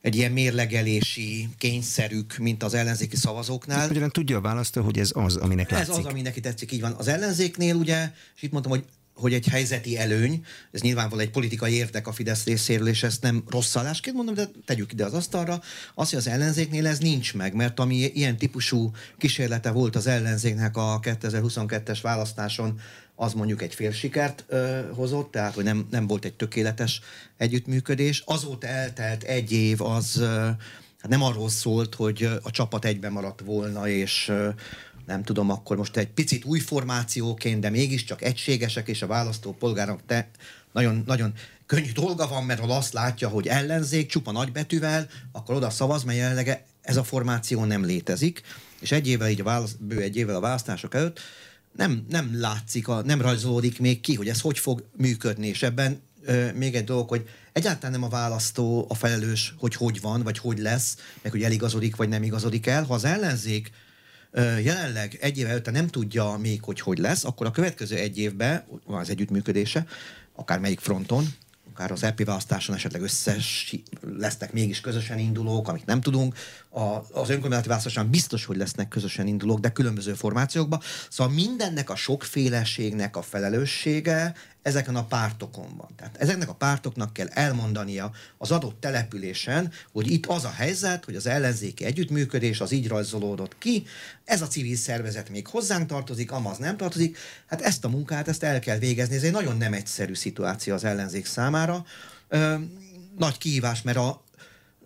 egy 0.00 0.16
ilyen 0.16 0.32
mérlegelési 0.32 1.48
kényszerük, 1.58 2.36
mint 2.38 2.62
az 2.62 2.74
ellenzéki 2.74 3.16
szavazóknál. 3.16 3.86
Magyarán 3.86 4.10
tudja 4.10 4.36
a 4.36 4.40
választó, 4.40 4.82
hogy 4.82 4.98
ez 4.98 5.10
az, 5.14 5.36
aminek 5.36 5.70
látszik. 5.70 5.92
Ez 5.92 5.98
az, 5.98 6.04
ami 6.04 6.20
neki 6.22 6.40
tetszik, 6.40 6.72
így 6.72 6.80
van. 6.80 6.92
Az 6.92 7.08
ellenzéknél 7.08 7.74
ugye, 7.74 8.10
és 8.36 8.42
itt 8.42 8.52
mondtam, 8.52 8.72
hogy 8.72 8.84
hogy 9.18 9.34
egy 9.34 9.46
helyzeti 9.46 9.98
előny, 9.98 10.44
ez 10.72 10.80
nyilvánvalóan 10.80 11.26
egy 11.26 11.32
politikai 11.32 11.72
érdek 11.72 12.06
a 12.06 12.12
Fidesz 12.12 12.44
részéről, 12.44 12.88
és 12.88 13.02
ezt 13.02 13.22
nem 13.22 13.44
rosszalásként 13.48 14.16
mondom, 14.16 14.34
de 14.34 14.48
tegyük 14.64 14.92
ide 14.92 15.04
az 15.04 15.14
asztalra, 15.14 15.60
az, 15.94 16.10
hogy 16.10 16.18
az 16.18 16.26
ellenzéknél 16.26 16.86
ez 16.86 16.98
nincs 16.98 17.34
meg, 17.34 17.54
mert 17.54 17.80
ami 17.80 17.96
ilyen 17.96 18.36
típusú 18.36 18.90
kísérlete 19.18 19.70
volt 19.70 19.96
az 19.96 20.06
ellenzéknek 20.06 20.76
a 20.76 21.00
2022-es 21.02 21.98
választáson, 22.02 22.80
az 23.14 23.32
mondjuk 23.32 23.62
egy 23.62 23.74
fél 23.74 23.92
sikert 23.92 24.44
ö, 24.48 24.80
hozott, 24.94 25.30
tehát 25.30 25.54
hogy 25.54 25.64
nem, 25.64 25.86
nem 25.90 26.06
volt 26.06 26.24
egy 26.24 26.34
tökéletes 26.34 27.00
együttműködés. 27.36 28.22
Azóta 28.26 28.66
eltelt 28.66 29.22
egy 29.22 29.52
év, 29.52 29.82
az 29.82 30.16
ö, 30.16 30.26
hát 30.98 31.08
nem 31.08 31.22
arról 31.22 31.48
szólt, 31.48 31.94
hogy 31.94 32.28
a 32.42 32.50
csapat 32.50 32.84
egyben 32.84 33.12
maradt 33.12 33.40
volna, 33.40 33.88
és 33.88 34.28
ö, 34.28 34.48
nem 35.08 35.22
tudom, 35.22 35.50
akkor 35.50 35.76
most 35.76 35.96
egy 35.96 36.08
picit 36.08 36.44
új 36.44 36.58
formációként, 36.58 37.60
de 37.60 37.70
mégiscsak 37.70 38.22
egységesek, 38.22 38.88
és 38.88 39.02
a 39.02 39.06
választó 39.06 39.52
polgárok 39.52 40.00
te 40.06 40.28
nagyon, 40.72 41.02
nagyon 41.06 41.32
könnyű 41.66 41.92
dolga 41.92 42.28
van, 42.28 42.44
mert 42.44 42.60
ha 42.60 42.76
azt 42.76 42.92
látja, 42.92 43.28
hogy 43.28 43.46
ellenzék 43.46 44.08
csupa 44.08 44.32
nagybetűvel, 44.32 45.08
akkor 45.32 45.54
oda 45.54 45.70
szavaz, 45.70 46.04
mert 46.04 46.18
jelenleg 46.18 46.64
ez 46.82 46.96
a 46.96 47.04
formáció 47.04 47.64
nem 47.64 47.84
létezik, 47.84 48.42
és 48.80 48.92
egy 48.92 49.08
évvel, 49.08 49.28
így 49.28 49.40
a 49.40 49.44
válasz, 49.44 49.76
bő 49.78 50.00
egy 50.00 50.16
évvel 50.16 50.36
a 50.36 50.40
választások 50.40 50.94
előtt 50.94 51.20
nem, 51.76 52.06
nem 52.08 52.40
látszik, 52.40 52.88
a, 52.88 53.02
nem 53.02 53.20
rajzolódik 53.20 53.80
még 53.80 54.00
ki, 54.00 54.14
hogy 54.14 54.28
ez 54.28 54.40
hogy 54.40 54.58
fog 54.58 54.84
működni, 54.96 55.46
és 55.46 55.62
ebben 55.62 56.00
ö, 56.24 56.52
még 56.52 56.74
egy 56.74 56.84
dolog, 56.84 57.08
hogy 57.08 57.28
egyáltalán 57.52 57.92
nem 57.92 58.02
a 58.02 58.08
választó 58.08 58.86
a 58.88 58.94
felelős, 58.94 59.54
hogy 59.58 59.74
hogy 59.74 60.00
van, 60.00 60.22
vagy 60.22 60.38
hogy 60.38 60.58
lesz, 60.58 60.96
meg 61.22 61.32
hogy 61.32 61.42
eligazodik, 61.42 61.96
vagy 61.96 62.08
nem 62.08 62.22
igazodik 62.22 62.66
el. 62.66 62.84
Ha 62.84 62.94
az 62.94 63.04
ellenzék 63.04 63.70
jelenleg 64.62 65.18
egy 65.20 65.38
év 65.38 65.46
előtte 65.46 65.70
nem 65.70 65.86
tudja 65.86 66.36
még, 66.36 66.62
hogy 66.62 66.80
hogy 66.80 66.98
lesz, 66.98 67.24
akkor 67.24 67.46
a 67.46 67.50
következő 67.50 67.96
egy 67.96 68.18
évben 68.18 68.64
van 68.86 69.00
az 69.00 69.10
együttműködése, 69.10 69.86
akár 70.34 70.58
melyik 70.58 70.80
fronton, 70.80 71.24
akár 71.72 71.90
az 71.90 72.02
EP 72.02 72.24
választáson 72.24 72.74
esetleg 72.74 73.02
összes 73.02 73.74
lesznek 74.16 74.52
mégis 74.52 74.80
közösen 74.80 75.18
indulók, 75.18 75.68
amit 75.68 75.86
nem 75.86 76.00
tudunk. 76.00 76.34
A, 76.70 76.80
az 77.12 77.28
önkormányzati 77.28 77.68
választáson 77.68 78.10
biztos, 78.10 78.44
hogy 78.44 78.56
lesznek 78.56 78.88
közösen 78.88 79.26
indulók, 79.26 79.60
de 79.60 79.72
különböző 79.72 80.12
formációkban. 80.14 80.80
Szóval 81.10 81.34
mindennek 81.34 81.90
a 81.90 81.96
sokféleségnek 81.96 83.16
a 83.16 83.22
felelőssége 83.22 84.34
ezeken 84.62 84.96
a 84.96 85.04
pártokon 85.04 85.76
van. 85.76 85.88
Tehát 85.96 86.16
ezeknek 86.16 86.48
a 86.48 86.54
pártoknak 86.54 87.12
kell 87.12 87.26
elmondania 87.26 88.10
az 88.38 88.50
adott 88.50 88.80
településen, 88.80 89.72
hogy 89.92 90.10
itt 90.10 90.26
az 90.26 90.44
a 90.44 90.50
helyzet, 90.50 91.04
hogy 91.04 91.16
az 91.16 91.26
ellenzéki 91.26 91.84
együttműködés 91.84 92.60
az 92.60 92.72
így 92.72 92.88
rajzolódott 92.88 93.58
ki, 93.58 93.84
ez 94.24 94.42
a 94.42 94.46
civil 94.46 94.76
szervezet 94.76 95.28
még 95.28 95.46
hozzánk 95.46 95.86
tartozik, 95.86 96.32
amaz 96.32 96.58
nem 96.58 96.76
tartozik. 96.76 97.18
Hát 97.46 97.60
ezt 97.60 97.84
a 97.84 97.88
munkát, 97.88 98.28
ezt 98.28 98.42
el 98.42 98.58
kell 98.58 98.78
végezni. 98.78 99.16
Ez 99.16 99.22
egy 99.22 99.32
nagyon 99.32 99.56
nem 99.56 99.72
egyszerű 99.72 100.14
szituáció 100.14 100.74
az 100.74 100.84
ellenzék 100.84 101.26
számára. 101.26 101.84
Ö, 102.28 102.54
nagy 103.16 103.38
kihívás, 103.38 103.82
mert 103.82 103.96
a, 103.96 104.22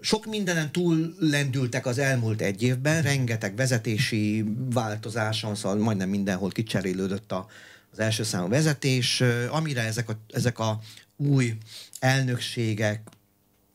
sok 0.02 0.26
mindenen 0.26 0.72
túl 0.72 1.14
lendültek 1.18 1.86
az 1.86 1.98
elmúlt 1.98 2.40
egy 2.40 2.62
évben, 2.62 3.02
rengeteg 3.02 3.56
vezetési 3.56 4.44
változáson, 4.70 5.54
szóval 5.54 5.78
majdnem 5.78 6.08
mindenhol 6.08 6.50
kicserélődött 6.50 7.32
a, 7.32 7.46
az 7.92 7.98
első 7.98 8.22
számú 8.22 8.48
vezetés, 8.48 9.22
amire 9.50 9.82
ezek 9.82 10.08
a, 10.08 10.16
ezek 10.32 10.58
a 10.58 10.80
új 11.16 11.56
elnökségek 12.00 13.00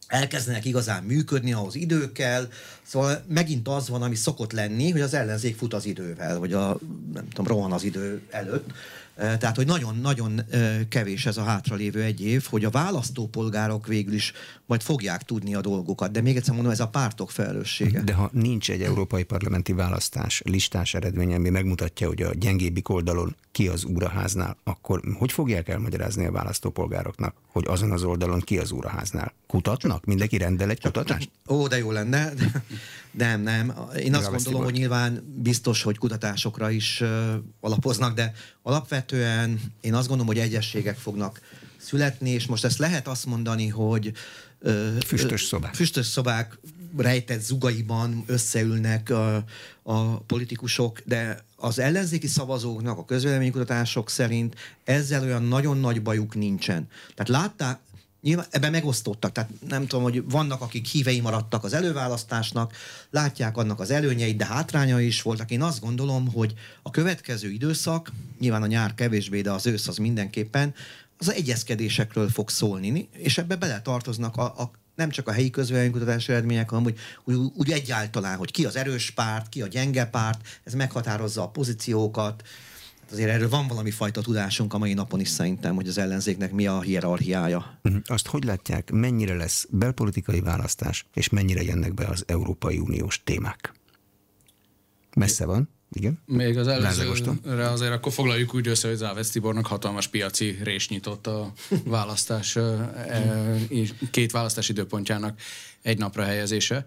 elkezdenek 0.08 0.66
igazán 0.66 1.04
működni, 1.04 1.54
ahhoz 1.54 1.76
idő 1.76 2.12
kell, 2.12 2.50
szóval 2.82 3.24
megint 3.28 3.68
az 3.68 3.90
van, 3.90 4.02
ami 4.02 4.16
szokott 4.16 4.52
lenni, 4.52 4.92
hogy 4.92 5.02
az 5.02 5.14
ellenzék 5.14 5.58
fut 5.58 5.74
az 5.74 5.86
idővel, 5.86 6.40
vagy 6.40 6.54
a, 6.54 6.80
nem 7.14 7.30
tudom, 7.30 7.48
rohan 7.48 7.72
az 7.72 7.84
idő 7.84 8.22
előtt, 8.30 8.72
tehát, 9.18 9.56
hogy 9.56 9.66
nagyon-nagyon 9.66 10.42
kevés 10.90 11.26
ez 11.26 11.38
a 11.38 11.44
hátralévő 11.44 12.02
egy 12.02 12.22
év, 12.22 12.46
hogy 12.50 12.66
a 12.66 12.70
választópolgárok 12.70 13.88
végül 13.88 14.14
is 14.14 14.34
majd 14.66 14.82
fogják 14.82 15.24
tudni 15.24 15.56
a 15.56 15.62
dolgokat. 15.62 16.12
De 16.12 16.22
még 16.22 16.36
egyszer 16.36 16.54
mondom, 16.54 16.72
ez 16.72 16.80
a 16.80 16.88
pártok 16.88 17.32
felelőssége. 17.32 18.02
De 18.02 18.14
ha 18.14 18.30
nincs 18.34 18.72
egy 18.72 18.82
európai 18.82 19.24
parlamenti 19.24 19.74
választás 19.74 20.42
listás 20.46 20.94
eredmény, 20.94 21.34
ami 21.34 21.50
megmutatja, 21.50 22.08
hogy 22.08 22.22
a 22.22 22.34
gyengébbik 22.34 22.90
oldalon 22.90 23.36
ki 23.52 23.68
az 23.68 23.84
úraháznál, 23.84 24.58
akkor 24.64 25.02
hogy 25.18 25.32
fogják 25.32 25.68
elmagyarázni 25.68 26.26
a 26.26 26.32
választópolgároknak, 26.32 27.36
hogy 27.48 27.66
azon 27.68 27.92
az 27.92 28.04
oldalon 28.04 28.40
ki 28.40 28.58
az 28.58 28.72
úraháznál? 28.72 29.34
Kutatnak? 29.48 30.06
Mindenki 30.06 30.38
rendel 30.38 30.70
egy 30.70 30.82
kutatást? 30.82 31.30
Ó, 31.48 31.68
de 31.68 31.78
jó 31.78 31.92
lenne. 31.92 32.34
Nem, 33.18 33.42
nem. 33.42 33.74
Én 34.04 34.16
azt 34.16 34.32
gondolom, 34.32 34.64
hogy 34.64 34.74
nyilván 34.74 35.34
biztos, 35.36 35.82
hogy 35.82 35.98
kutatásokra 35.98 36.70
is 36.70 37.04
alapoznak, 37.60 38.16
de 38.16 38.32
alapvetően 38.62 39.60
én 39.82 39.94
azt 39.94 40.08
gondolom, 40.08 40.34
hogy 40.34 40.44
egyességek 40.44 40.98
fognak 40.98 41.42
születni, 41.78 42.30
és 42.30 42.46
most 42.46 42.66
ezt 42.66 42.78
lehet 42.78 43.08
azt 43.08 43.26
mondani, 43.26 43.68
hogy 43.68 44.12
füstös 45.06 45.44
szobák. 45.44 45.74
Füstös 45.74 46.06
szobák 46.06 46.60
rejtett 46.98 47.42
zugaiban 47.42 48.24
összeülnek 48.26 49.10
a, 49.10 49.44
a 49.84 50.20
politikusok, 50.20 51.02
de 51.06 51.46
az 51.56 51.80
ellenzéki 51.80 52.28
szavazóknak 52.28 52.98
a 52.98 53.06
közvéleménykutatások 53.06 54.10
szerint 54.10 54.56
ezzel 54.84 55.24
olyan 55.24 55.44
nagyon 55.44 55.78
nagy 55.78 56.02
bajuk 56.02 56.36
nincsen. 56.36 56.88
Tehát 57.16 57.42
látták, 57.42 57.80
Nyilván 58.22 58.46
ebben 58.50 58.72
megosztottak, 58.72 59.32
tehát 59.32 59.50
nem 59.68 59.88
tudom, 59.88 60.04
hogy 60.04 60.24
vannak, 60.30 60.62
akik 60.62 60.86
hívei 60.86 61.20
maradtak 61.20 61.64
az 61.64 61.74
előválasztásnak, 61.74 62.74
látják 63.10 63.58
annak 63.58 63.80
az 63.80 63.92
előnyeit, 63.92 64.38
de 64.38 64.46
hátrányai 64.46 65.06
is 65.06 65.22
voltak. 65.22 65.52
Én 65.52 65.62
azt 65.62 65.80
gondolom, 65.80 66.32
hogy 66.32 66.54
a 66.82 66.90
következő 66.90 67.50
időszak, 67.50 68.12
nyilván 68.40 68.62
a 68.62 68.68
nyár 68.68 68.94
kevésbé, 68.94 69.42
de 69.42 69.52
az 69.52 69.66
ősz 69.66 69.88
az 69.88 69.98
mindenképpen, 69.98 70.74
az 71.18 71.32
egyezkedésekről 71.32 72.30
fog 72.30 72.50
szólni, 72.50 73.10
és 73.12 73.38
ebbe 73.38 73.56
bele 73.56 73.82
tartoznak 73.82 74.38
a, 74.38 74.44
a 74.44 74.72
nem 74.96 75.10
csak 75.10 75.28
a 75.28 75.32
helyi 75.32 75.50
közvéleménykutatási 75.50 76.32
eredmények, 76.32 76.70
hanem 76.70 76.86
úgy, 76.86 77.00
úgy, 77.24 77.52
úgy 77.56 77.72
egyáltalán, 77.72 78.38
hogy 78.38 78.52
ki 78.52 78.66
az 78.66 78.76
erős 78.76 79.12
párt, 79.12 79.50
ki 79.50 79.62
a 79.62 79.68
gyenge 79.68 80.06
párt, 80.06 80.60
ez 80.64 80.74
meghatározza 80.74 81.42
a 81.42 81.50
pozíciókat, 81.50 82.44
azért 83.12 83.30
erről 83.30 83.50
van 83.50 83.68
valami 83.68 83.92
fajta 83.92 84.22
tudásunk 84.22 84.74
a 84.74 84.78
mai 84.78 84.94
napon 84.94 85.20
is 85.20 85.30
szerintem, 85.30 85.76
hogy 85.76 85.88
az 85.88 85.98
ellenzéknek 85.98 86.52
mi 86.52 86.68
a 86.68 86.82
hierarchiája. 86.82 87.80
Mhm. 87.82 87.98
Azt 88.06 88.28
hogy 88.28 88.44
látják, 88.44 88.92
mennyire 88.92 89.36
lesz 89.36 89.68
belpolitikai 89.70 90.40
választás, 90.42 91.06
és 91.14 91.30
mennyire 91.30 91.64
jönnek 91.64 91.94
be 91.94 92.06
az 92.06 92.24
Európai 92.28 92.78
Uniós 92.78 93.24
témák? 93.24 93.74
Messze 95.16 95.46
van, 95.46 95.70
igen. 95.92 96.22
Még 96.26 96.58
az 96.58 96.68
előzőre 96.68 97.70
azért 97.70 97.92
akkor 97.92 98.12
foglaljuk 98.12 98.54
úgy 98.54 98.68
össze, 98.68 98.88
hogy 98.88 98.98
Závesz 98.98 99.30
Tibornak 99.30 99.66
hatalmas 99.66 100.08
piaci 100.08 100.58
rés 100.64 100.90
nyitott 100.90 101.28
a 101.28 101.54
választás, 101.86 102.56
e, 102.56 103.56
két 104.12 104.32
választás 104.32 104.70
időpontjának 104.70 105.40
egy 105.82 105.98
napra 105.98 106.24
helyezése. 106.24 106.86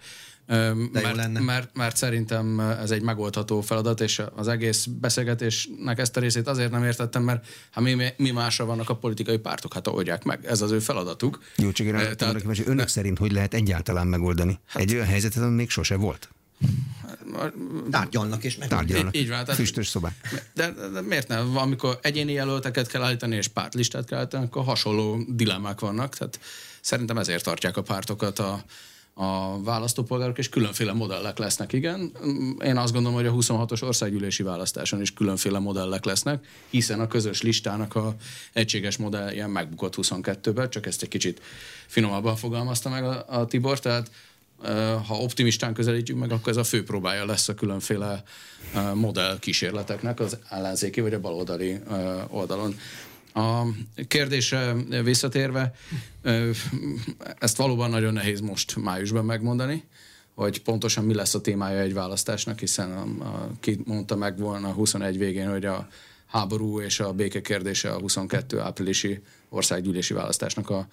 De 0.51 0.75
mert, 0.93 1.17
lenne. 1.17 1.41
Mert, 1.41 1.77
mert 1.77 1.97
szerintem 1.97 2.61
ez 2.61 2.91
egy 2.91 3.03
megoldható 3.03 3.61
feladat, 3.61 4.01
és 4.01 4.23
az 4.35 4.49
egész 4.49 4.85
beszélgetésnek 4.85 5.99
ezt 5.99 6.17
a 6.17 6.21
részét 6.21 6.49
azért 6.49 6.71
nem 6.71 6.85
értettem, 6.85 7.23
mert 7.23 7.47
hát 7.71 7.85
mi, 7.85 8.05
mi 8.17 8.31
másra 8.31 8.65
vannak 8.65 8.91
a 8.91 8.97
politikai 8.97 9.39
pártok, 9.39 9.75
hát 9.75 9.87
oldják 9.87 10.25
meg. 10.25 10.47
Ez 10.47 10.61
az 10.61 10.71
ő 10.71 10.79
feladatuk. 10.79 11.39
Jó, 11.57 11.73
csak 11.73 11.87
én 11.87 11.95
e, 11.95 12.15
tehát, 12.15 12.43
hogy 12.43 12.63
önök 12.67 12.77
ne, 12.77 12.87
szerint 12.87 13.19
hogy 13.19 13.33
lehet 13.33 13.55
egyáltalán 13.55 14.07
megoldani? 14.07 14.59
Hát, 14.67 14.83
egy 14.83 14.95
olyan 14.95 15.07
helyzetet, 15.07 15.43
ami 15.43 15.55
még 15.55 15.71
sose 15.71 15.97
volt? 15.97 16.29
Tárgyalnak 17.91 18.45
és 18.45 18.57
meg. 18.57 18.69
Tárgyalnak. 18.69 19.17
Így 19.17 19.29
van. 19.29 19.45
Tehát, 19.45 19.55
Füstös 19.55 19.89
szobák. 19.89 20.15
De, 20.55 20.73
de, 20.73 20.89
de, 20.89 21.01
miért 21.01 21.29
nem? 21.29 21.57
Amikor 21.57 21.99
egyéni 22.03 22.33
jelölteket 22.33 22.87
kell 22.87 23.03
állítani 23.03 23.37
és 23.37 23.49
pártlistát 23.49 24.05
kell 24.05 24.19
állítani, 24.19 24.45
akkor 24.45 24.65
hasonló 24.65 25.25
dilemmák 25.29 25.81
vannak. 25.81 26.17
Tehát 26.17 26.41
szerintem 26.81 27.19
ezért 27.19 27.45
tartják 27.45 27.77
a 27.77 27.83
pártokat 27.83 28.39
a, 28.39 28.65
a 29.21 29.63
választópolgárok, 29.63 30.39
és 30.39 30.49
különféle 30.49 30.93
modellek 30.93 31.39
lesznek, 31.39 31.73
igen. 31.73 32.13
Én 32.65 32.77
azt 32.77 32.93
gondolom, 32.93 33.17
hogy 33.17 33.27
a 33.27 33.33
26-os 33.33 33.83
országgyűlési 33.83 34.43
választáson 34.43 35.01
is 35.01 35.13
különféle 35.13 35.59
modellek 35.59 36.05
lesznek, 36.05 36.45
hiszen 36.71 37.01
a 37.01 37.07
közös 37.07 37.43
listának 37.43 37.95
a 37.95 38.15
egységes 38.53 38.97
modellje 38.97 39.47
megbukott 39.47 39.95
22-ben, 39.97 40.71
csak 40.71 40.87
ezt 40.87 41.03
egy 41.03 41.09
kicsit 41.09 41.41
finomabban 41.87 42.37
fogalmazta 42.37 42.89
meg 42.89 43.05
a, 43.05 43.25
a 43.29 43.47
Tibor, 43.47 43.79
tehát 43.79 44.11
ha 45.07 45.15
optimistán 45.15 45.75
közelítjük 45.75 46.19
meg, 46.19 46.33
akkor 46.33 46.49
ez 46.49 46.57
a 46.57 46.65
fő 46.65 46.85
próbája 46.85 47.25
lesz 47.27 47.49
a 47.49 47.55
különféle 47.55 48.23
modell 48.95 49.39
kísérleteknek 49.39 50.21
az 50.21 50.37
ellenzéki 50.49 51.01
vagy 51.01 51.15
a 51.15 51.21
baloldali 51.21 51.79
oldalon. 52.29 52.75
A 53.35 53.63
kérdésre 54.09 54.75
visszatérve, 55.03 55.75
ezt 57.39 57.57
valóban 57.57 57.91
nagyon 57.91 58.13
nehéz 58.13 58.41
most 58.41 58.77
májusban 58.77 59.25
megmondani, 59.25 59.85
hogy 60.35 60.63
pontosan 60.63 61.05
mi 61.05 61.15
lesz 61.15 61.35
a 61.35 61.41
témája 61.41 61.81
egy 61.81 61.95
választásnak, 61.95 62.59
hiszen 62.59 62.93
a, 62.93 63.25
a, 63.25 63.51
ki 63.61 63.81
mondta 63.85 64.17
meg 64.17 64.39
volna 64.39 64.73
21 64.73 65.19
végén, 65.19 65.51
hogy 65.51 65.65
a 65.65 65.89
háború 66.27 66.81
és 66.81 67.01
a 67.01 67.13
béke 67.13 67.41
kérdése 67.41 67.93
a 67.93 68.01
22 68.01 68.61
áprilisi 68.61 69.21
országgyűlési 69.49 70.15
választásnak 70.15 70.71
a 70.71 70.87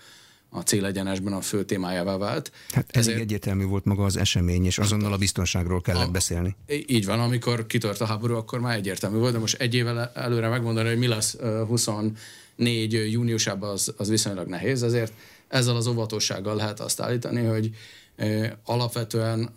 a 0.49 0.59
célegyenesben 0.59 1.33
a 1.33 1.41
fő 1.41 1.63
témájává 1.63 2.17
vált. 2.17 2.51
Hát 2.73 2.85
elég 2.91 3.07
Ezért... 3.07 3.19
egyértelmű 3.19 3.65
volt 3.65 3.85
maga 3.85 4.03
az 4.03 4.17
esemény, 4.17 4.65
és 4.65 4.77
azonnal 4.77 5.13
a 5.13 5.17
biztonságról 5.17 5.81
kellett 5.81 6.07
a, 6.07 6.11
beszélni. 6.11 6.55
Így 6.87 7.05
van, 7.05 7.19
amikor 7.19 7.65
kitört 7.65 8.01
a 8.01 8.05
háború, 8.05 8.35
akkor 8.35 8.59
már 8.59 8.75
egyértelmű 8.75 9.17
volt, 9.17 9.33
de 9.33 9.39
most 9.39 9.61
egy 9.61 9.75
évvel 9.75 10.11
előre 10.13 10.47
megmondani, 10.47 10.87
hogy 10.87 10.97
mi 10.97 11.07
lesz 11.07 11.37
24 11.67 12.15
júniusában, 13.11 13.69
az, 13.69 13.93
az 13.97 14.09
viszonylag 14.09 14.47
nehéz, 14.47 14.83
ezért 14.83 15.13
ezzel 15.47 15.75
az 15.75 15.87
óvatossággal 15.87 16.55
lehet 16.55 16.79
azt 16.79 17.01
állítani, 17.01 17.43
hogy 17.43 17.71
alapvetően 18.63 19.49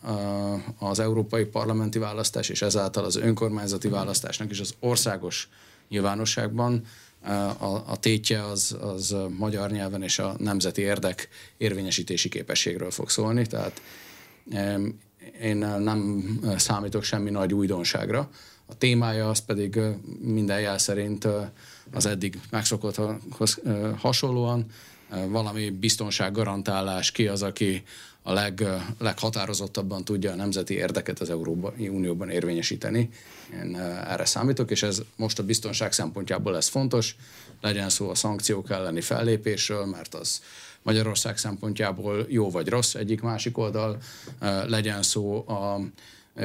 az 0.78 0.98
európai 0.98 1.44
parlamenti 1.44 1.98
választás 1.98 2.48
és 2.48 2.62
ezáltal 2.62 3.04
az 3.04 3.16
önkormányzati 3.16 3.88
választásnak 3.88 4.50
is 4.50 4.60
az 4.60 4.74
országos 4.80 5.48
nyilvánosságban 5.88 6.84
a, 7.22 7.82
a 7.86 7.96
tétje 8.00 8.44
az, 8.44 8.76
az 8.80 9.16
magyar 9.38 9.70
nyelven 9.70 10.02
és 10.02 10.18
a 10.18 10.34
nemzeti 10.38 10.80
érdek 10.80 11.28
érvényesítési 11.56 12.28
képességről 12.28 12.90
fog 12.90 13.10
szólni, 13.10 13.46
tehát 13.46 13.82
én 15.42 15.56
nem 15.56 16.24
számítok 16.56 17.02
semmi 17.02 17.30
nagy 17.30 17.54
újdonságra. 17.54 18.30
A 18.66 18.76
témája 18.78 19.28
az 19.28 19.38
pedig 19.38 19.80
minden 20.20 20.60
jel 20.60 20.78
szerint 20.78 21.28
az 21.92 22.06
eddig 22.06 22.40
megszokotthoz 22.50 23.60
hasonlóan 23.98 24.66
valami 25.28 25.70
biztonság 25.70 26.32
garantálás, 26.32 27.12
ki 27.12 27.26
az, 27.28 27.42
aki 27.42 27.82
a 28.22 28.32
leg, 28.32 28.64
leghatározottabban 28.98 30.04
tudja 30.04 30.32
a 30.32 30.34
nemzeti 30.34 30.74
érdeket 30.74 31.20
az 31.20 31.30
Európai 31.30 31.88
Unióban 31.88 32.30
érvényesíteni. 32.30 33.10
Én 33.62 33.76
erre 34.08 34.24
számítok, 34.24 34.70
és 34.70 34.82
ez 34.82 35.02
most 35.16 35.38
a 35.38 35.42
biztonság 35.42 35.92
szempontjából 35.92 36.52
lesz 36.52 36.68
fontos. 36.68 37.16
Legyen 37.60 37.88
szó 37.88 38.08
a 38.10 38.14
szankciók 38.14 38.70
elleni 38.70 39.00
fellépésről, 39.00 39.84
mert 39.86 40.14
az 40.14 40.40
Magyarország 40.82 41.38
szempontjából 41.38 42.26
jó 42.28 42.50
vagy 42.50 42.68
rossz 42.68 42.94
egyik 42.94 43.20
másik 43.20 43.58
oldal, 43.58 43.98
legyen 44.66 45.02
szó 45.02 45.48
a 45.48 45.80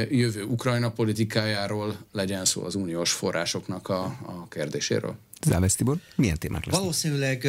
jövő 0.09 0.43
Ukrajna 0.43 0.91
politikájáról, 0.91 1.95
legyen 2.11 2.45
szó 2.45 2.63
az 2.63 2.75
uniós 2.75 3.11
forrásoknak 3.11 3.89
a, 3.89 4.03
a 4.03 4.47
kérdéséről. 4.49 5.15
Závesz 5.41 5.75
Tibor, 5.75 5.97
milyen 6.15 6.37
témák 6.37 6.65
lesznek? 6.65 6.81
Valószínűleg 6.81 7.45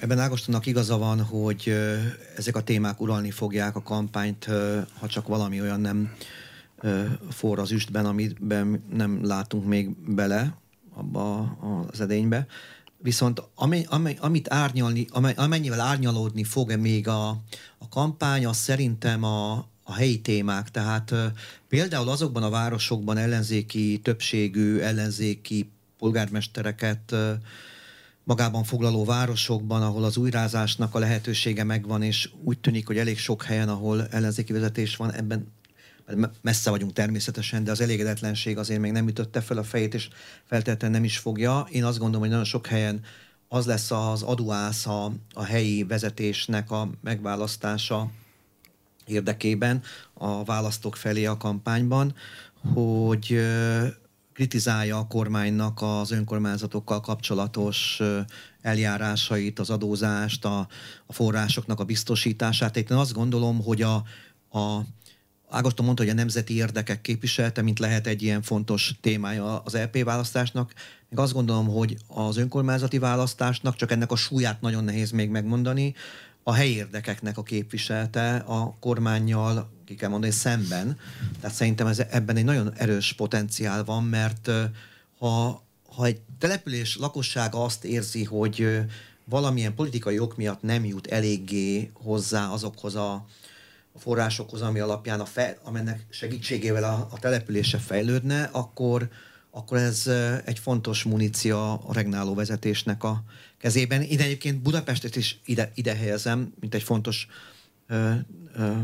ebben 0.00 0.18
Ágostonnak 0.18 0.66
igaza 0.66 0.98
van, 0.98 1.22
hogy 1.22 1.74
ezek 2.36 2.56
a 2.56 2.62
témák 2.62 3.00
uralni 3.00 3.30
fogják 3.30 3.76
a 3.76 3.82
kampányt, 3.82 4.48
ha 4.98 5.06
csak 5.06 5.26
valami 5.26 5.60
olyan 5.60 5.80
nem 5.80 6.12
forr 7.30 7.58
az 7.58 7.70
üstben, 7.70 8.06
amiben 8.06 8.84
nem 8.92 9.24
látunk 9.24 9.66
még 9.66 10.14
bele 10.14 10.56
abba 10.94 11.40
az 11.90 12.00
edénybe. 12.00 12.46
Viszont 12.98 13.42
amit 14.20 14.52
árnyalni, 14.52 15.06
amennyivel 15.36 15.80
árnyalódni 15.80 16.44
fog-e 16.44 16.76
még 16.76 17.08
a, 17.08 17.28
a 17.78 17.88
kampány, 17.90 18.46
az 18.46 18.56
szerintem 18.56 19.22
a, 19.24 19.52
a 19.82 19.94
helyi 19.94 20.20
témák. 20.20 20.70
Tehát 20.70 21.14
például 21.68 22.08
azokban 22.08 22.42
a 22.42 22.50
városokban 22.50 23.16
ellenzéki 23.16 24.00
többségű, 24.02 24.78
ellenzéki 24.78 25.70
polgármestereket 26.02 27.14
magában 28.24 28.64
foglaló 28.64 29.04
városokban, 29.04 29.82
ahol 29.82 30.04
az 30.04 30.16
újrázásnak 30.16 30.94
a 30.94 30.98
lehetősége 30.98 31.64
megvan, 31.64 32.02
és 32.02 32.30
úgy 32.44 32.58
tűnik, 32.58 32.86
hogy 32.86 32.98
elég 32.98 33.18
sok 33.18 33.42
helyen, 33.42 33.68
ahol 33.68 34.06
ellenzéki 34.10 34.52
vezetés 34.52 34.96
van, 34.96 35.12
ebben 35.12 35.52
messze 36.40 36.70
vagyunk 36.70 36.92
természetesen, 36.92 37.64
de 37.64 37.70
az 37.70 37.80
elégedetlenség 37.80 38.58
azért 38.58 38.80
még 38.80 38.92
nem 38.92 39.08
ütötte 39.08 39.40
fel 39.40 39.58
a 39.58 39.62
fejét, 39.62 39.94
és 39.94 40.08
feltétlenül 40.44 40.96
nem 40.96 41.04
is 41.04 41.18
fogja. 41.18 41.66
Én 41.70 41.84
azt 41.84 41.98
gondolom, 41.98 42.20
hogy 42.20 42.30
nagyon 42.30 42.44
sok 42.44 42.66
helyen 42.66 43.00
az 43.48 43.66
lesz 43.66 43.90
az 43.90 44.22
aduász 44.22 44.86
a, 44.86 45.12
a 45.32 45.44
helyi 45.44 45.84
vezetésnek 45.84 46.70
a 46.70 46.90
megválasztása 47.00 48.10
érdekében 49.06 49.82
a 50.14 50.44
választók 50.44 50.96
felé 50.96 51.24
a 51.24 51.36
kampányban, 51.36 52.14
hogy 52.74 53.40
kritizálja 54.32 54.98
a 54.98 55.06
kormánynak 55.06 55.82
az 55.82 56.10
önkormányzatokkal 56.10 57.00
kapcsolatos 57.00 58.00
eljárásait, 58.60 59.58
az 59.58 59.70
adózást, 59.70 60.44
a, 60.44 60.68
a 61.06 61.12
forrásoknak 61.12 61.80
a 61.80 61.84
biztosítását. 61.84 62.76
Én 62.76 62.96
azt 62.96 63.12
gondolom, 63.12 63.62
hogy 63.62 63.82
a, 63.82 63.94
a 64.58 64.80
Ágoston 65.52 65.84
mondta, 65.84 66.02
hogy 66.02 66.12
a 66.12 66.16
nemzeti 66.16 66.54
érdekek 66.54 67.00
képviselte, 67.00 67.62
mint 67.62 67.78
lehet 67.78 68.06
egy 68.06 68.22
ilyen 68.22 68.42
fontos 68.42 68.94
témája 69.00 69.58
az 69.58 69.74
LP 69.74 69.96
e 69.96 70.04
választásnak. 70.04 70.72
Még 71.08 71.18
azt 71.18 71.32
gondolom, 71.32 71.66
hogy 71.68 71.96
az 72.06 72.36
önkormányzati 72.36 72.98
választásnak 72.98 73.76
csak 73.76 73.90
ennek 73.90 74.10
a 74.12 74.16
súlyát 74.16 74.60
nagyon 74.60 74.84
nehéz 74.84 75.10
még 75.10 75.30
megmondani. 75.30 75.94
A 76.42 76.52
helyi 76.52 76.74
érdekeknek 76.74 77.38
a 77.38 77.42
képviselte 77.42 78.36
a 78.36 78.76
kormányjal, 78.80 79.70
ki 79.84 79.94
kell 79.94 80.08
mondani, 80.08 80.32
szemben. 80.32 80.98
Tehát 81.40 81.56
szerintem 81.56 81.86
ez, 81.86 81.98
ebben 81.98 82.36
egy 82.36 82.44
nagyon 82.44 82.72
erős 82.76 83.12
potenciál 83.12 83.84
van, 83.84 84.04
mert 84.04 84.50
ha, 85.18 85.62
ha 85.88 86.04
egy 86.04 86.20
település 86.38 86.96
lakossága 86.96 87.64
azt 87.64 87.84
érzi, 87.84 88.24
hogy 88.24 88.80
valamilyen 89.24 89.74
politikai 89.74 90.18
ok 90.18 90.36
miatt 90.36 90.62
nem 90.62 90.84
jut 90.84 91.06
eléggé 91.06 91.90
hozzá 91.94 92.48
azokhoz 92.48 92.94
a, 92.94 93.26
forrásokhoz, 93.96 94.62
ami 94.62 94.80
alapján 94.80 95.20
a 95.20 95.24
fe, 95.24 95.58
amennek 95.62 96.06
segítségével 96.10 96.84
a, 96.84 97.08
a 97.10 97.18
települése 97.18 97.78
fejlődne, 97.78 98.48
akkor, 98.52 99.08
akkor 99.50 99.78
ez 99.78 100.10
egy 100.44 100.58
fontos 100.58 101.02
munícia 101.02 101.72
a 101.72 101.92
regnáló 101.92 102.34
vezetésnek 102.34 103.04
a 103.04 103.22
kezében. 103.62 104.02
Ide 104.02 104.24
egyébként 104.24 104.62
Budapestet 104.62 105.16
is 105.16 105.40
ide, 105.44 105.72
ide 105.74 105.94
helyezem, 105.94 106.52
mint 106.60 106.74
egy 106.74 106.82
fontos 106.82 107.26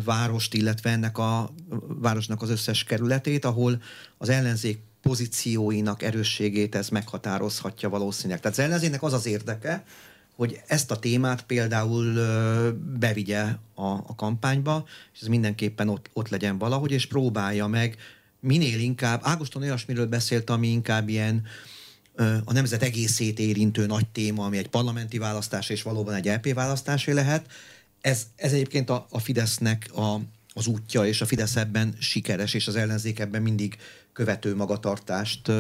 várost, 0.05 0.55
illetve 0.55 0.91
ennek 0.91 1.19
a 1.19 1.55
városnak 1.87 2.43
az 2.43 2.51
összes 2.51 2.85
kerületét, 2.85 3.45
ahol 3.45 3.83
az 4.19 4.29
ellenzék 4.29 4.79
pozícióinak 5.03 6.03
erősségét 6.03 6.75
ez 6.75 6.89
meghatározhatja 6.89 7.89
valószínűleg. 7.89 8.41
Tehát 8.41 8.59
az 8.59 8.65
ellenzéknek 8.65 9.03
az 9.03 9.13
az 9.13 9.27
érdeke, 9.27 9.85
hogy 10.37 10.61
ezt 10.67 10.91
a 10.91 10.99
témát 10.99 11.43
például 11.43 12.13
bevigye 12.99 13.43
a, 13.75 13.87
a 13.87 14.15
kampányba, 14.17 14.85
és 15.15 15.21
ez 15.21 15.27
mindenképpen 15.27 15.89
ott, 15.89 16.11
ott 16.13 16.29
legyen 16.29 16.59
valahogy, 16.59 16.93
és 16.93 17.07
próbálja 17.07 17.67
meg 17.67 17.97
minél 18.41 18.81
inkább, 18.81 19.21
Ágoston 19.25 19.63
olyasmiről 19.63 20.07
beszélt, 20.07 20.51
ami 20.51 20.69
inkább 20.69 21.09
ilyen 21.09 21.47
a 22.45 22.53
nemzet 22.53 22.83
egészét 22.83 23.39
érintő 23.39 23.87
nagy 23.87 24.07
téma, 24.07 24.45
ami 24.45 24.57
egy 24.57 24.69
parlamenti 24.69 25.19
választás 25.19 25.69
és 25.69 25.83
valóban 25.83 26.15
egy 26.15 26.27
LP 26.27 26.55
választásé 26.55 27.13
lehet, 27.13 27.47
ez, 28.01 28.27
ez 28.37 28.53
egyébként 28.53 28.91
a, 28.91 29.07
a 29.11 29.19
Fidesznek 29.19 29.91
a, 29.95 30.21
az 30.55 30.67
útja, 30.67 31.07
és 31.07 31.21
a 31.21 31.27
Fidesz 31.27 31.57
ebben 31.57 31.95
sikeres, 31.99 32.55
és 32.55 32.67
az 32.67 32.77
ellenzék 32.77 33.19
ebben 33.19 33.43
mindig 33.43 33.77
követő 34.13 34.55
magatartást 34.55 35.51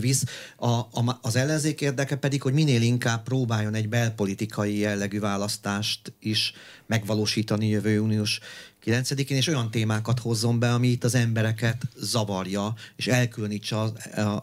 visz. 0.00 0.24
A, 0.56 0.68
a, 0.68 1.18
az 1.22 1.36
ellenzék 1.36 1.80
érdeke 1.80 2.16
pedig, 2.16 2.42
hogy 2.42 2.52
minél 2.52 2.82
inkább 2.82 3.22
próbáljon 3.22 3.74
egy 3.74 3.88
belpolitikai 3.88 4.78
jellegű 4.78 5.20
választást 5.20 6.12
is 6.20 6.52
megvalósítani 6.86 7.68
jövő 7.68 8.00
uniós 8.00 8.40
9-én, 8.84 9.36
és 9.36 9.46
olyan 9.46 9.70
témákat 9.70 10.18
hozzon 10.18 10.58
be, 10.58 10.72
ami 10.72 10.88
itt 10.88 11.04
az 11.04 11.14
embereket 11.14 11.82
zavarja, 11.96 12.74
és 12.96 13.06
elkülönítse 13.06 13.80
az, 13.80 13.92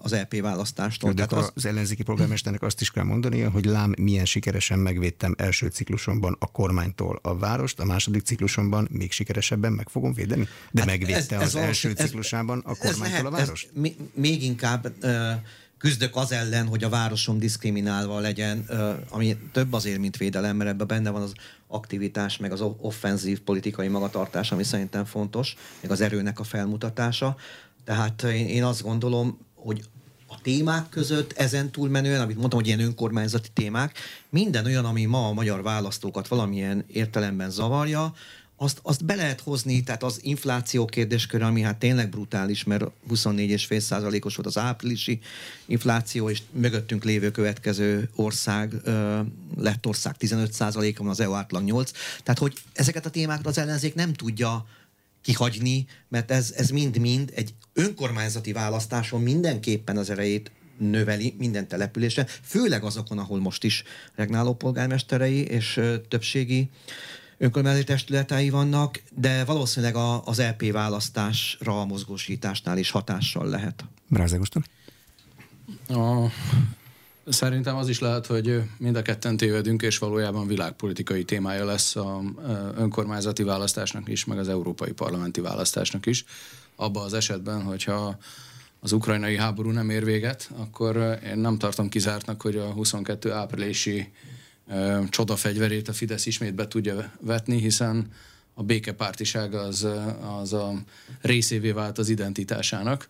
az 0.02 0.12
LP 0.12 0.34
e 0.34 0.42
választástól. 0.42 1.14
De 1.14 1.26
az, 1.30 1.52
az 1.56 1.66
ellenzéki 1.66 2.04
polgármesternek 2.04 2.62
azt 2.62 2.82
is 2.82 2.92
kell 2.92 3.04
mondania, 3.04 3.50
hogy 3.50 3.66
lám 3.66 3.94
milyen 3.98 4.26
sikeresen 4.26 4.80
megvédtem 4.80 5.36
első 5.38 5.68
ciklusomban 5.68 6.36
a 6.40 6.52
kormánytól 6.52 7.20
a 7.22 7.38
várost, 7.38 7.80
a 7.80 7.86
második 7.86 8.22
ciklusomban 8.22 8.88
még 8.92 9.12
sikeresebben 9.12 9.72
meg 9.72 9.90
fogom 9.90 10.14
védeni, 10.14 10.48
de 10.72 10.82
hát 10.82 10.90
megvédte 10.90 11.36
ez, 11.36 11.42
ez 11.42 11.56
az 11.56 11.56
első 11.56 11.90
ez, 11.90 12.06
ciklusában 12.06 12.60
a 12.60 12.76
kormánytól 12.76 13.08
lehet, 13.08 13.26
a 13.26 13.30
várost? 13.30 13.70
Ez, 13.76 13.92
még 14.14 14.44
inkább 14.44 14.94
uh, 15.04 15.32
küzdök 15.82 16.16
az 16.16 16.32
ellen, 16.32 16.68
hogy 16.68 16.84
a 16.84 16.90
városom 16.90 17.40
diszkriminálva 17.40 18.20
legyen, 18.20 18.66
ami 19.10 19.38
több 19.52 19.74
azért, 19.74 20.00
mint 20.00 20.18
védelem, 20.18 20.56
mert 20.56 20.70
ebben 20.70 20.88
benne 20.88 21.10
van 21.10 21.22
az 21.22 21.34
aktivitás, 21.72 22.38
meg 22.38 22.52
az 22.52 22.64
offenzív 22.78 23.40
politikai 23.40 23.88
magatartás, 23.88 24.52
ami 24.52 24.64
szerintem 24.64 25.06
fontos, 25.06 25.56
meg 25.82 25.92
az 25.92 26.02
erőnek 26.02 26.40
a 26.40 26.44
felmutatása. 26.44 27.36
Tehát 27.84 28.24
én, 28.24 28.64
azt 28.64 28.84
gondolom, 28.84 29.38
hogy 29.56 29.82
a 30.28 30.42
témák 30.42 30.90
között 30.90 31.32
ezen 31.32 31.70
túlmenően, 31.70 32.22
amit 32.22 32.38
mondtam, 32.38 32.60
hogy 32.60 32.68
ilyen 32.68 32.80
önkormányzati 32.80 33.50
témák, 33.54 33.98
minden 34.30 34.66
olyan, 34.66 34.86
ami 34.86 35.06
ma 35.06 35.28
a 35.28 35.34
magyar 35.34 35.64
választókat 35.64 36.28
valamilyen 36.28 36.86
értelemben 36.88 37.50
zavarja, 37.50 38.14
azt, 38.62 38.80
azt 38.82 39.06
be 39.06 39.16
lehet 39.16 39.42
hozni, 39.42 39.84
tehát 39.84 40.04
az 40.04 40.20
infláció 40.22 40.86
kérdéskör, 40.86 41.42
ami 41.42 41.62
hát 41.62 41.78
tényleg 41.78 42.10
brutális, 42.10 42.64
mert 42.64 42.84
24,5 43.10 43.80
százalékos 43.80 44.36
volt 44.36 44.48
az 44.48 44.58
áprilisi 44.58 45.20
infláció, 45.66 46.30
és 46.30 46.42
mögöttünk 46.52 47.04
lévő 47.04 47.32
következő 47.32 48.10
ország, 48.16 48.74
lett 49.58 49.86
ország 49.86 50.18
15 50.18 50.54
százaléka, 50.54 51.10
az 51.10 51.20
EU 51.20 51.34
átlag 51.34 51.64
8. 51.64 51.92
Tehát, 52.24 52.40
hogy 52.40 52.54
ezeket 52.74 53.06
a 53.06 53.10
témákat 53.10 53.48
az 53.48 53.58
ellenzék 53.58 53.96
nem 53.96 54.14
tudja 54.14 54.66
kihagyni, 55.22 55.86
mert 56.08 56.32
ez, 56.32 56.54
ez 56.58 56.70
mind-mind 56.70 57.32
egy 57.36 57.54
önkormányzati 57.74 58.52
választáson 58.52 59.22
mindenképpen 59.22 59.98
az 59.98 60.10
erejét 60.10 60.52
növeli 60.78 61.36
minden 61.38 61.68
településen, 61.68 62.28
főleg 62.44 62.84
azokon, 62.84 63.18
ahol 63.18 63.40
most 63.40 63.64
is 63.64 63.84
regnáló 64.16 64.54
polgármesterei 64.54 65.44
és 65.44 65.82
többségi 66.08 66.70
önkormányzati 67.42 67.86
testületei 67.86 68.50
vannak, 68.50 69.02
de 69.16 69.44
valószínűleg 69.46 69.96
a, 69.96 70.24
az 70.26 70.42
LP 70.42 70.62
e 70.62 70.72
választásra 70.72 71.82
a 71.82 71.86
mozgósításnál 71.86 72.78
is 72.78 72.92
hatással 72.92 73.48
lehet. 73.48 73.86
Brázegoston? 74.08 74.64
A, 75.88 76.26
szerintem 77.26 77.76
az 77.76 77.90
is 77.90 78.00
lehet, 78.00 78.26
hogy 78.26 78.62
mind 78.78 78.96
a 78.96 79.02
ketten 79.02 79.38
tévedünk, 79.38 79.82
és 79.82 79.98
valójában 79.98 80.48
világpolitikai 80.48 81.24
témája 81.24 81.66
lesz 81.66 81.96
a 81.96 82.22
önkormányzati 82.78 83.44
választásnak 83.44 84.10
is, 84.10 84.26
meg 84.26 84.38
az 84.38 84.50
európai 84.50 84.92
parlamenti 84.92 85.42
választásnak 85.42 86.06
is. 86.06 86.26
Abba 86.76 87.02
az 87.02 87.14
esetben, 87.14 87.64
hogyha 87.64 88.18
az 88.80 88.92
ukrajnai 88.92 89.38
háború 89.38 89.70
nem 89.70 89.90
ér 89.90 90.06
véget, 90.06 90.52
akkor 90.58 91.20
én 91.26 91.38
nem 91.38 91.58
tartom 91.58 91.90
kizártnak, 91.90 92.42
hogy 92.42 92.56
a 92.56 92.72
22 92.72 93.32
áprilisi 93.32 94.12
csodafegyverét 95.10 95.88
a 95.88 95.94
Fidesz 95.94 96.26
ismét 96.26 96.54
be 96.54 96.68
tudja 96.68 97.12
vetni, 97.20 97.60
hiszen 97.60 98.12
a 98.54 98.64
békepártiság 98.64 99.54
az, 99.54 99.88
az 100.42 100.54
a 100.54 100.74
részévé 101.22 101.72
vált 101.72 101.98
az 101.98 102.10
identitásának. 102.10 103.08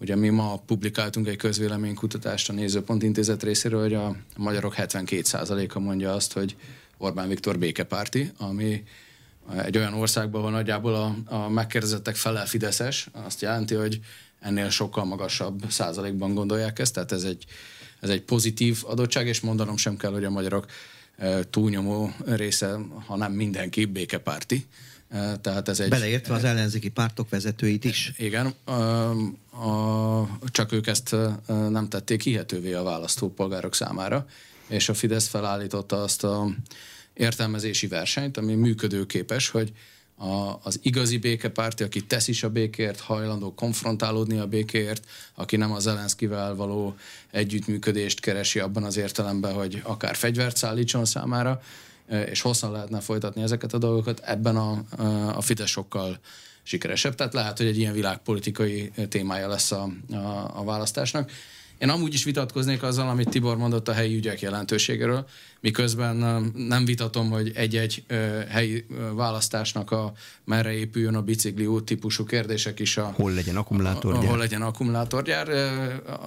Ugye 0.00 0.16
mi 0.16 0.28
ma 0.28 0.58
publikáltunk 0.66 1.28
egy 1.28 1.36
közvéleménykutatást 1.36 2.48
a 2.48 2.52
Nézőpont 2.52 3.02
Intézet 3.02 3.42
részéről, 3.42 3.82
hogy 3.82 3.94
a 3.94 4.16
magyarok 4.36 4.74
72%-a 4.76 5.78
mondja 5.78 6.12
azt, 6.12 6.32
hogy 6.32 6.56
Orbán 6.98 7.28
Viktor 7.28 7.58
békepárti, 7.58 8.30
ami 8.38 8.82
egy 9.56 9.76
olyan 9.76 9.94
országban 9.94 10.42
van 10.42 10.52
nagyjából 10.52 10.94
a, 10.94 11.34
a 11.34 11.48
megkérdezettek 11.48 12.16
fele 12.16 12.44
Fideszes, 12.44 13.08
azt 13.12 13.40
jelenti, 13.40 13.74
hogy 13.74 14.00
ennél 14.40 14.70
sokkal 14.70 15.04
magasabb 15.04 15.64
százalékban 15.68 16.34
gondolják 16.34 16.78
ezt, 16.78 16.94
tehát 16.94 17.12
ez 17.12 17.22
egy, 17.22 17.44
ez 18.00 18.08
egy 18.08 18.22
pozitív 18.22 18.82
adottság, 18.86 19.26
és 19.26 19.40
mondanom 19.40 19.76
sem 19.76 19.96
kell, 19.96 20.12
hogy 20.12 20.24
a 20.24 20.30
magyarok 20.30 20.66
túlnyomó 21.50 22.12
része, 22.24 22.78
ha 23.06 23.16
nem 23.16 23.32
mindenki, 23.32 23.84
békepárti. 23.84 24.66
Tehát 25.40 25.68
ez 25.68 25.80
egy, 25.80 25.88
Beleértve 25.88 26.34
az 26.34 26.44
ellenzéki 26.44 26.88
pártok 26.88 27.28
vezetőit 27.28 27.84
is. 27.84 28.12
Igen, 28.16 28.54
a, 28.64 28.72
a, 29.66 30.28
csak 30.46 30.72
ők 30.72 30.86
ezt 30.86 31.16
nem 31.46 31.88
tették 31.88 32.22
hihetővé 32.22 32.72
a 32.72 32.82
választópolgárok 32.82 33.74
számára, 33.74 34.26
és 34.68 34.88
a 34.88 34.94
Fidesz 34.94 35.26
felállította 35.26 36.02
azt 36.02 36.24
a 36.24 36.48
értelmezési 37.14 37.86
versenyt, 37.86 38.36
ami 38.36 38.54
működőképes, 38.54 39.48
hogy 39.48 39.72
a, 40.16 40.58
az 40.62 40.78
igazi 40.82 41.18
békepárti, 41.18 41.82
aki 41.82 42.00
tesz 42.00 42.28
is 42.28 42.42
a 42.42 42.50
békért, 42.50 43.00
hajlandó 43.00 43.54
konfrontálódni 43.54 44.38
a 44.38 44.46
békért, 44.46 45.06
aki 45.34 45.56
nem 45.56 45.72
az 45.72 45.82
Zelenszkivel 45.82 46.54
való 46.54 46.96
együttműködést 47.30 48.20
keresi 48.20 48.58
abban 48.58 48.84
az 48.84 48.96
értelemben, 48.96 49.52
hogy 49.52 49.80
akár 49.84 50.16
fegyvert 50.16 50.56
szállítson 50.56 51.04
számára, 51.04 51.60
és 52.30 52.40
hosszan 52.40 52.72
lehetne 52.72 53.00
folytatni 53.00 53.42
ezeket 53.42 53.72
a 53.72 53.78
dolgokat, 53.78 54.20
ebben 54.20 54.56
a, 54.56 54.82
a 55.36 55.40
Fidesz 55.40 55.68
sokkal 55.68 56.18
sikeresebb. 56.62 57.14
Tehát 57.14 57.34
lehet, 57.34 57.58
hogy 57.58 57.66
egy 57.66 57.78
ilyen 57.78 57.92
világpolitikai 57.92 58.92
témája 59.08 59.48
lesz 59.48 59.72
a, 59.72 59.88
a, 60.12 60.50
a 60.54 60.64
választásnak. 60.64 61.30
Én 61.78 61.88
amúgy 61.88 62.14
is 62.14 62.24
vitatkoznék 62.24 62.82
azzal, 62.82 63.08
amit 63.08 63.28
Tibor 63.28 63.56
mondott 63.56 63.88
a 63.88 63.92
helyi 63.92 64.16
ügyek 64.16 64.40
jelentőségéről, 64.40 65.26
miközben 65.60 66.16
nem 66.54 66.84
vitatom, 66.84 67.30
hogy 67.30 67.52
egy-egy 67.54 68.04
helyi 68.48 68.84
választásnak 69.14 69.90
a 69.90 70.12
merre 70.44 70.72
épüljön 70.72 71.14
a 71.14 71.22
bicikli 71.22 71.66
út 71.66 71.84
típusú 71.84 72.24
kérdések 72.24 72.80
is. 72.80 72.96
A, 72.96 73.12
hol 73.16 73.32
legyen 73.32 73.56
akkumulátorgyár? 73.56 74.24
Hol 74.24 74.38
legyen 74.38 74.62
akkumulátorgyár, 74.62 75.48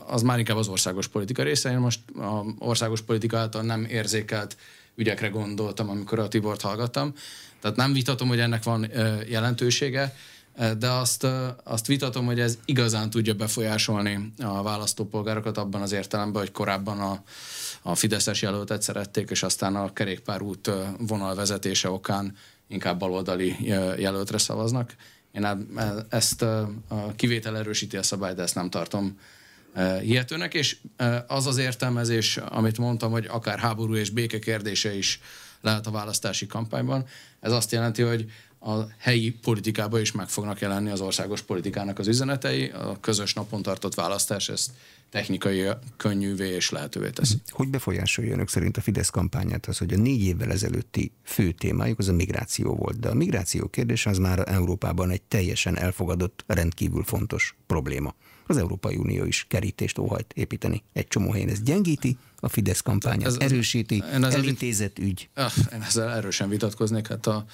az 0.07 0.21
már 0.21 0.39
inkább 0.39 0.57
az 0.57 0.67
országos 0.67 1.07
politika 1.07 1.43
része. 1.43 1.71
Én 1.71 1.77
most 1.77 1.99
a 2.15 2.45
országos 2.59 3.01
politika 3.01 3.37
által 3.37 3.61
nem 3.61 3.85
érzékelt 3.85 4.57
ügyekre 4.95 5.27
gondoltam, 5.27 5.89
amikor 5.89 6.19
a 6.19 6.27
Tibort 6.27 6.61
hallgattam. 6.61 7.13
Tehát 7.61 7.77
nem 7.77 7.93
vitatom, 7.93 8.27
hogy 8.27 8.39
ennek 8.39 8.63
van 8.63 8.87
jelentősége, 9.29 10.15
de 10.77 10.89
azt, 10.89 11.27
azt 11.63 11.87
vitatom, 11.87 12.25
hogy 12.25 12.39
ez 12.39 12.57
igazán 12.65 13.09
tudja 13.09 13.33
befolyásolni 13.33 14.33
a 14.39 14.61
választópolgárokat 14.61 15.57
abban 15.57 15.81
az 15.81 15.91
értelemben, 15.91 16.41
hogy 16.41 16.51
korábban 16.51 16.99
a, 16.99 17.23
a 17.81 17.95
Fideszes 17.95 18.41
jelöltet 18.41 18.81
szerették, 18.81 19.29
és 19.29 19.43
aztán 19.43 19.75
a 19.75 19.93
kerékpárút 19.93 20.71
vonalvezetése 20.99 21.89
okán 21.89 22.35
inkább 22.67 22.99
baloldali 22.99 23.55
jelöltre 23.97 24.37
szavaznak. 24.37 24.95
Én 25.31 25.43
e, 25.43 25.57
ezt 26.09 26.41
a 26.41 26.69
kivétel 27.15 27.57
erősíti 27.57 27.97
a 27.97 28.03
szabályt, 28.03 28.35
de 28.35 28.41
ezt 28.41 28.55
nem 28.55 28.69
tartom 28.69 29.19
hihetőnek, 30.01 30.53
és 30.53 30.77
az 31.27 31.47
az 31.47 31.57
értelmezés, 31.57 32.37
amit 32.37 32.77
mondtam, 32.77 33.11
hogy 33.11 33.25
akár 33.25 33.59
háború 33.59 33.95
és 33.95 34.09
béke 34.09 34.39
kérdése 34.39 34.95
is 34.95 35.19
lehet 35.61 35.87
a 35.87 35.91
választási 35.91 36.45
kampányban, 36.45 37.05
ez 37.39 37.51
azt 37.51 37.71
jelenti, 37.71 38.01
hogy 38.01 38.25
a 38.67 38.87
helyi 38.97 39.31
politikában 39.31 40.01
is 40.01 40.11
meg 40.11 40.29
fognak 40.29 40.59
jelenni 40.59 40.89
az 40.89 41.01
országos 41.01 41.41
politikának 41.41 41.99
az 41.99 42.07
üzenetei. 42.07 42.69
A 42.69 42.97
közös 43.01 43.33
napon 43.33 43.61
tartott 43.61 43.95
választás 43.95 44.49
ezt 44.49 44.71
technikai 45.09 45.67
könnyűvé 45.97 46.49
és 46.49 46.69
lehetővé 46.69 47.09
teszi. 47.09 47.35
Hogy 47.47 47.67
befolyásolja 47.67 48.33
önök 48.33 48.49
szerint 48.49 48.77
a 48.77 48.81
Fidesz 48.81 49.09
kampányát 49.09 49.65
az, 49.65 49.77
hogy 49.77 49.93
a 49.93 49.97
négy 49.97 50.23
évvel 50.23 50.51
ezelőtti 50.51 51.11
fő 51.23 51.51
témájuk 51.51 51.99
az 51.99 52.07
a 52.07 52.13
migráció 52.13 52.75
volt, 52.75 52.99
de 52.99 53.09
a 53.09 53.13
migráció 53.13 53.67
kérdés 53.67 54.05
az 54.05 54.17
már 54.17 54.43
Európában 54.47 55.09
egy 55.09 55.21
teljesen 55.21 55.77
elfogadott, 55.77 56.43
rendkívül 56.47 57.03
fontos 57.03 57.55
probléma. 57.67 58.15
Az 58.49 58.57
Európai 58.57 58.95
Unió 58.95 59.25
is 59.25 59.45
kerítést 59.49 59.97
óhajt 59.97 60.33
építeni. 60.33 60.83
Egy 60.93 61.07
csomó 61.07 61.31
helyen 61.31 61.49
ez 61.49 61.61
gyengíti, 61.61 62.17
a 62.39 62.49
Fidesz 62.49 62.81
kampányát 62.81 63.27
ez, 63.27 63.35
erősíti, 63.39 64.03
ez, 64.11 64.33
elintézett 64.33 64.99
ügy. 64.99 65.29
Ah, 65.33 65.51
én 65.73 65.81
ezzel 65.81 66.13
erősen 66.13 66.49
vitatkoznék. 66.49 67.07
Hát 67.07 67.27
a, 67.27 67.45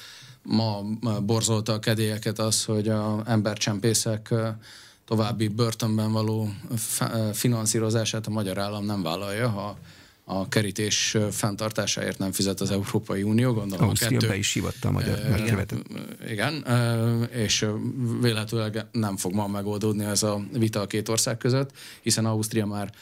ma 0.44 0.82
borzolta 1.26 1.74
a 1.74 1.80
kedélyeket 1.80 2.40
az, 2.40 2.64
hogy 2.64 2.88
a 2.88 3.24
embercsempészek 3.26 4.34
további 5.06 5.48
börtönben 5.48 6.12
való 6.12 6.50
finanszírozását 7.34 8.28
a 8.28 8.30
magyar 8.30 8.58
állam 8.58 8.86
nem 8.86 9.04
vállalja, 9.04 9.50
ha 9.50 9.78
a 10.26 10.48
kerítés 10.48 11.18
fenntartásáért 11.32 12.18
nem 12.18 12.32
fizet 12.32 12.62
az 12.62 12.72
Európai 12.72 13.24
Unió, 13.24 13.54
gondolom 13.54 13.88
Ausztria 13.88 14.10
kettő. 14.10 14.28
be 14.28 14.36
is 14.36 14.50
sivatta 14.50 14.88
a 14.88 14.92
magyar 14.92 15.20
igen, 15.40 15.68
igen, 16.30 16.66
és 17.32 17.66
véletlenül 18.22 18.82
nem 18.92 19.18
fog 19.18 19.34
ma 19.34 19.48
megoldódni 19.48 20.06
ez 20.06 20.24
a 20.24 20.42
vita 20.52 20.82
a 20.82 20.88
két 20.88 21.10
ország 21.10 21.38
között, 21.38 21.72
hiszen 22.02 22.26
Ausztria 22.26 22.66
már 22.66 22.94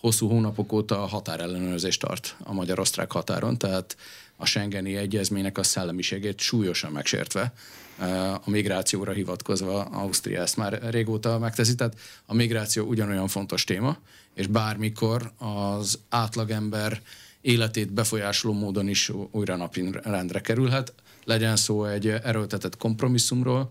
hosszú 0.00 0.28
hónapok 0.28 0.72
óta 0.72 0.96
határellenőrzést 0.96 2.00
tart 2.00 2.36
a 2.42 2.52
magyar-osztrák 2.52 3.12
határon, 3.12 3.58
tehát 3.58 3.96
a 4.40 4.46
Schengeni 4.46 4.96
egyezménynek 4.96 5.58
a 5.58 5.62
szellemiségét 5.62 6.38
súlyosan 6.38 6.92
megsértve, 6.92 7.52
eh, 7.98 8.34
a 8.34 8.50
migrációra 8.50 9.12
hivatkozva 9.12 9.84
Ausztria 9.84 10.42
ezt 10.42 10.56
már 10.56 10.90
régóta 10.90 11.38
megteszi, 11.38 11.74
tehát 11.74 11.98
a 12.26 12.34
migráció 12.34 12.84
ugyanolyan 12.86 13.28
fontos 13.28 13.64
téma, 13.64 13.96
és 14.34 14.46
bármikor 14.46 15.32
az 15.38 15.98
átlagember 16.08 17.00
életét 17.40 17.92
befolyásoló 17.92 18.52
módon 18.54 18.88
is 18.88 19.10
újra 19.30 19.56
napirendre 19.56 20.40
kerülhet. 20.40 20.92
Legyen 21.24 21.56
szó 21.56 21.84
egy 21.84 22.06
erőltetett 22.08 22.76
kompromisszumról, 22.76 23.70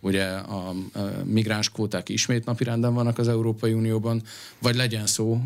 ugye 0.00 0.26
a 0.26 0.74
migráns 1.24 1.70
kvóták 1.70 2.08
ismét 2.08 2.44
napirenden 2.44 2.94
vannak 2.94 3.18
az 3.18 3.28
Európai 3.28 3.72
Unióban, 3.72 4.22
vagy 4.58 4.74
legyen 4.74 5.06
szó 5.06 5.40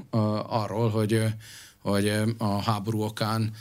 arról, 0.49 0.89
hogy, 0.89 1.23
hogy 1.83 2.13
a 2.39 2.63
háború 2.63 3.03
okán 3.03 3.53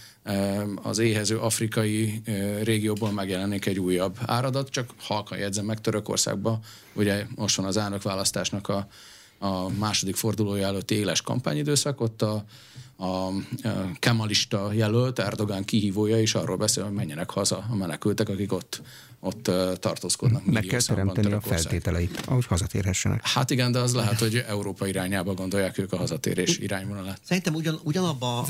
az 0.76 0.98
éhező 0.98 1.38
afrikai 1.38 2.22
régióból 2.64 3.12
megjelenik 3.12 3.66
egy 3.66 3.80
újabb 3.80 4.18
áradat, 4.26 4.70
csak 4.70 4.90
halkan 5.00 5.38
jegyzem 5.38 5.66
meg 5.66 5.82
Törökországba, 5.82 6.60
ugye 6.94 7.26
most 7.36 7.56
van 7.56 7.66
az 7.66 7.78
elnökválasztásnak 7.78 8.68
a, 8.68 8.88
a 9.40 9.70
második 9.70 10.16
fordulója 10.16 10.68
előtti 10.68 10.96
éles 10.96 11.22
kampányidőszak, 11.22 12.02
ott 12.02 12.22
a, 12.22 12.44
a 13.06 13.30
kemalista 14.00 14.74
jelölt, 14.74 15.20
Erdogán 15.20 15.66
kihívója 15.66 16.22
is 16.22 16.36
arról 16.36 16.58
beszél, 16.58 16.84
hogy 16.84 16.94
menjenek 16.94 17.30
haza 17.30 17.66
a 17.70 17.76
menekültek, 17.76 18.30
akik 18.30 18.54
ott 18.54 18.82
ott 19.20 19.52
tartózkodnak. 19.80 20.46
Meg 20.46 20.64
kell 20.64 20.82
teremteni 20.82 21.32
a 21.32 21.42
feltételeit, 21.42 22.22
ahogy 22.26 22.46
hazatérhessenek. 22.46 23.28
Hát 23.28 23.50
igen, 23.50 23.72
de 23.72 23.80
az 23.80 23.94
lehet, 23.94 24.20
hogy 24.20 24.44
Európa 24.48 24.88
irányába 24.88 25.34
gondolják 25.34 25.78
ők 25.78 25.94
a 25.94 25.98
hazatérés 25.98 26.58
irányvonalát. 26.58 27.20
Szerintem 27.24 27.54
ugyan, 27.54 27.80
ugyanabba, 27.84 28.48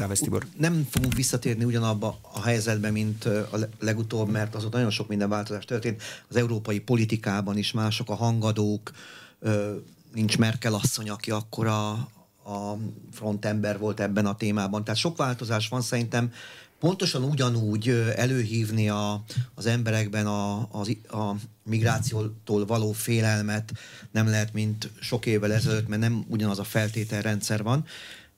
nem 0.57 0.87
fogunk 0.89 1.13
visszatérni 1.13 1.63
ugyanabba 1.63 2.19
a 2.21 2.41
helyzetbe, 2.41 2.91
mint 2.91 3.25
a 3.25 3.57
legutóbb, 3.79 4.29
mert 4.29 4.55
azon 4.55 4.69
nagyon 4.73 4.89
sok 4.89 5.07
minden 5.07 5.29
változás 5.29 5.65
történt. 5.65 6.01
Az 6.27 6.35
európai 6.35 6.79
politikában 6.79 7.57
is 7.57 7.71
mások 7.71 8.09
a 8.09 8.15
hangadók, 8.15 8.91
nincs 10.13 10.37
Merkel 10.37 10.73
asszony, 10.73 11.09
aki 11.09 11.31
akkor 11.31 11.67
a, 11.67 11.89
a 12.43 12.77
frontember 13.11 13.79
volt 13.79 13.99
ebben 13.99 14.25
a 14.25 14.35
témában. 14.35 14.83
Tehát 14.83 14.99
sok 14.99 15.17
változás 15.17 15.67
van 15.67 15.81
szerintem, 15.81 16.31
pontosan 16.79 17.23
ugyanúgy 17.23 17.89
előhívni 18.15 18.89
a, 18.89 19.23
az 19.55 19.65
emberekben 19.65 20.25
a, 20.27 20.57
a, 20.59 21.15
a 21.17 21.35
migrációtól 21.63 22.65
való 22.65 22.91
félelmet 22.91 23.71
nem 24.11 24.27
lehet, 24.27 24.53
mint 24.53 24.89
sok 24.99 25.25
évvel 25.25 25.53
ezelőtt, 25.53 25.87
mert 25.87 26.01
nem 26.01 26.25
ugyanaz 26.27 26.59
a 26.59 26.63
feltételrendszer 26.63 27.63
van. 27.63 27.85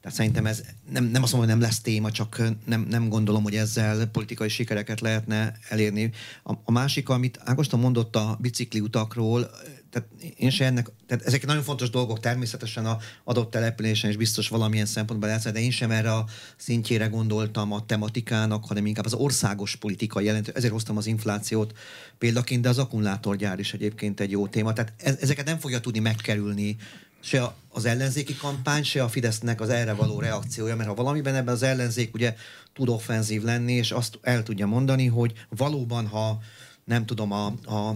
Tehát 0.02 0.18
szerintem 0.18 0.46
ez 0.46 0.64
nem, 0.90 1.04
nem 1.04 1.24
azt 1.24 1.32
mondom, 1.32 1.50
hogy 1.50 1.60
nem 1.60 1.70
lesz 1.70 1.80
téma, 1.80 2.12
csak 2.12 2.42
nem, 2.66 2.86
nem 2.90 3.10
gondolom, 3.10 3.44
hogy 3.44 3.56
ezzel 3.56 4.06
politikai 4.06 4.50
sikereket 4.50 5.02
lehetne 5.02 5.58
elérni. 5.70 6.12
A, 6.44 6.54
a 6.64 6.72
másik, 6.72 7.10
amit 7.10 7.40
Ágoston 7.44 7.80
mondott 7.80 8.16
a 8.16 8.38
bicikli 8.42 8.80
utakról, 8.80 9.52
tehát 9.92 10.10
én 10.38 10.50
se 10.50 10.66
ennek, 10.66 10.90
tehát 11.08 11.26
ezek 11.26 11.46
nagyon 11.46 11.64
fontos 11.64 11.90
dolgok 11.90 12.20
természetesen 12.20 12.86
a 12.86 12.98
adott 13.24 13.52
településen, 13.52 14.10
és 14.10 14.18
biztos 14.18 14.48
valamilyen 14.48 14.86
szempontból 14.86 15.30
lehet, 15.30 15.52
de 15.52 15.60
én 15.60 15.72
sem 15.72 15.92
erre 15.92 16.14
a 16.14 16.26
szintjére 16.58 17.08
gondoltam 17.08 17.72
a 17.72 17.86
tematikának, 17.86 18.66
hanem 18.66 18.86
inkább 18.86 19.06
az 19.06 19.14
országos 19.14 19.76
politikai 19.76 20.26
jelentő. 20.26 20.52
Ezért 20.56 20.74
hoztam 20.74 20.98
az 20.98 21.06
inflációt 21.06 21.78
példaként, 22.18 22.62
de 22.62 22.70
az 22.70 22.78
akkumulátorgyár 22.78 23.60
is 23.60 23.74
egyébként 23.74 24.20
egy 24.20 24.32
jó 24.32 24.48
téma. 24.48 24.74
Tehát 24.74 24.94
ezeket 25.22 25.46
nem 25.46 25.60
fogja 25.60 25.80
tudni 25.80 26.00
megkerülni 26.00 26.78
se 27.22 27.54
az 27.70 27.86
ellenzéki 27.86 28.36
kampány, 28.36 28.84
se 28.84 29.04
a 29.04 29.10
Fidesznek 29.10 29.62
az 29.62 29.70
erre 29.70 29.94
való 29.94 30.20
reakciója, 30.20 30.76
mert 30.76 30.90
ha 30.90 30.96
valamiben 30.96 31.36
ebben 31.36 31.54
az 31.54 31.64
ellenzék 31.64 32.14
ugye 32.14 32.36
tud 32.74 32.90
offenzív 32.90 33.44
lenni, 33.44 33.74
és 33.74 33.92
azt 33.92 34.20
el 34.22 34.44
tudja 34.44 34.68
mondani, 34.68 35.08
hogy 35.08 35.34
valóban, 35.50 36.08
ha 36.08 36.40
nem 36.84 37.06
tudom, 37.06 37.32
a, 37.32 37.46
a, 37.46 37.96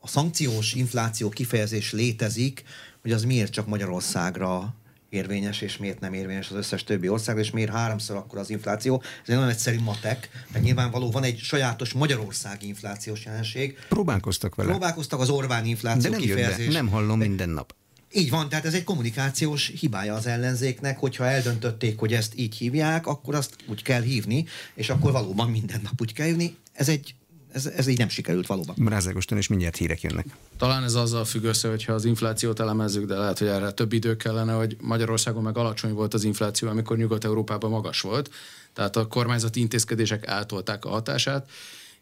a 0.00 0.08
szankciós 0.08 0.74
infláció 0.74 1.28
kifejezés 1.28 1.92
létezik, 1.92 2.64
hogy 3.02 3.12
az 3.12 3.24
miért 3.24 3.52
csak 3.52 3.66
Magyarországra 3.66 4.74
érvényes, 5.08 5.60
és 5.60 5.76
miért 5.76 6.00
nem 6.00 6.12
érvényes 6.12 6.50
az 6.50 6.56
összes 6.56 6.84
többi 6.84 7.08
országra, 7.08 7.42
és 7.42 7.50
miért 7.50 7.70
háromszor 7.70 8.16
akkor 8.16 8.38
az 8.38 8.50
infláció. 8.50 9.02
Ez 9.02 9.28
egy 9.28 9.34
nagyon 9.34 9.48
egyszerű 9.50 9.78
matek, 9.78 10.28
mert 10.52 10.64
nyilvánvaló 10.64 11.10
van 11.10 11.22
egy 11.22 11.38
sajátos 11.38 11.92
magyarországi 11.92 12.66
inflációs 12.66 13.24
jelenség. 13.24 13.78
Próbálkoztak 13.88 14.54
vele. 14.54 14.68
Próbálkoztak 14.68 15.20
az 15.20 15.28
Orbán 15.28 15.64
infláció 15.66 16.02
De 16.02 16.08
nem 16.08 16.20
kifejezés. 16.20 16.66
Be. 16.66 16.72
Nem 16.72 16.88
hallom 16.88 17.18
minden 17.18 17.48
nap. 17.48 17.74
Így 18.12 18.30
van, 18.30 18.48
tehát 18.48 18.64
ez 18.64 18.74
egy 18.74 18.84
kommunikációs 18.84 19.72
hibája 19.80 20.14
az 20.14 20.26
ellenzéknek, 20.26 20.98
hogyha 20.98 21.26
eldöntötték, 21.26 21.98
hogy 21.98 22.12
ezt 22.12 22.32
így 22.36 22.56
hívják, 22.56 23.06
akkor 23.06 23.34
azt 23.34 23.56
úgy 23.66 23.82
kell 23.82 24.02
hívni, 24.02 24.46
és 24.74 24.90
akkor 24.90 25.12
valóban 25.12 25.50
minden 25.50 25.80
nap 25.82 26.00
úgy 26.00 26.12
kell 26.12 26.26
hívni. 26.26 26.56
Ez 26.72 26.88
egy 26.88 27.14
ez, 27.52 27.66
ez 27.66 27.86
így 27.86 27.98
nem 27.98 28.08
sikerült 28.08 28.46
valóban. 28.46 28.74
Mrázágoston 28.78 29.38
és 29.38 29.48
mindjárt 29.48 29.76
hírek 29.76 30.00
jönnek. 30.00 30.26
Talán 30.58 30.84
ez 30.84 30.94
azzal 30.94 31.24
függ 31.24 31.44
össze, 31.44 31.68
hogyha 31.68 31.92
az 31.92 32.04
inflációt 32.04 32.60
elemezzük, 32.60 33.06
de 33.06 33.16
lehet, 33.16 33.38
hogy 33.38 33.48
erre 33.48 33.70
több 33.70 33.92
idő 33.92 34.16
kellene, 34.16 34.52
hogy 34.52 34.76
Magyarországon 34.80 35.42
meg 35.42 35.56
alacsony 35.56 35.92
volt 35.92 36.14
az 36.14 36.24
infláció, 36.24 36.68
amikor 36.68 36.96
Nyugat-Európában 36.96 37.70
magas 37.70 38.00
volt. 38.00 38.30
Tehát 38.72 38.96
a 38.96 39.06
kormányzati 39.06 39.60
intézkedések 39.60 40.26
eltolták 40.26 40.84
a 40.84 40.88
hatását, 40.88 41.48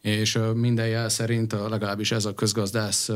és 0.00 0.38
minden 0.54 0.86
jel 0.86 1.08
szerint 1.08 1.52
legalábbis 1.52 2.12
ez 2.12 2.24
a 2.24 2.34
közgazdász 2.34 3.10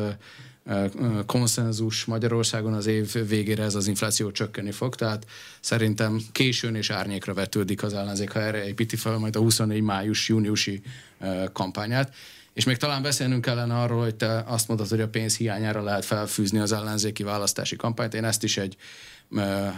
konszenzus 1.27 2.05
Magyarországon 2.05 2.73
az 2.73 2.87
év 2.87 3.29
végére 3.29 3.63
ez 3.63 3.75
az 3.75 3.87
infláció 3.87 4.31
csökkenni 4.31 4.71
fog, 4.71 4.95
tehát 4.95 5.27
szerintem 5.61 6.21
későn 6.33 6.75
és 6.75 6.91
árnyékra 6.91 7.35
vetődik 7.35 7.83
az 7.83 7.95
ellenzék, 7.95 8.31
ha 8.31 8.41
erre 8.41 8.67
építi 8.67 8.97
fel 8.97 9.19
majd 9.19 9.37
a 9.37 9.41
24 9.41 9.81
május-júniusi 9.81 10.83
kampányát. 11.53 12.15
És 12.53 12.65
még 12.65 12.77
talán 12.77 13.03
beszélnünk 13.03 13.43
kellene 13.43 13.81
arról, 13.81 14.03
hogy 14.03 14.15
te 14.15 14.45
azt 14.47 14.69
mondod, 14.69 14.89
hogy 14.89 15.01
a 15.01 15.09
pénz 15.09 15.37
hiányára 15.37 15.83
lehet 15.83 16.05
felfűzni 16.05 16.59
az 16.59 16.73
ellenzéki 16.73 17.23
választási 17.23 17.77
kampányt. 17.77 18.15
Én 18.15 18.25
ezt 18.25 18.43
is 18.43 18.57
egy 18.57 18.77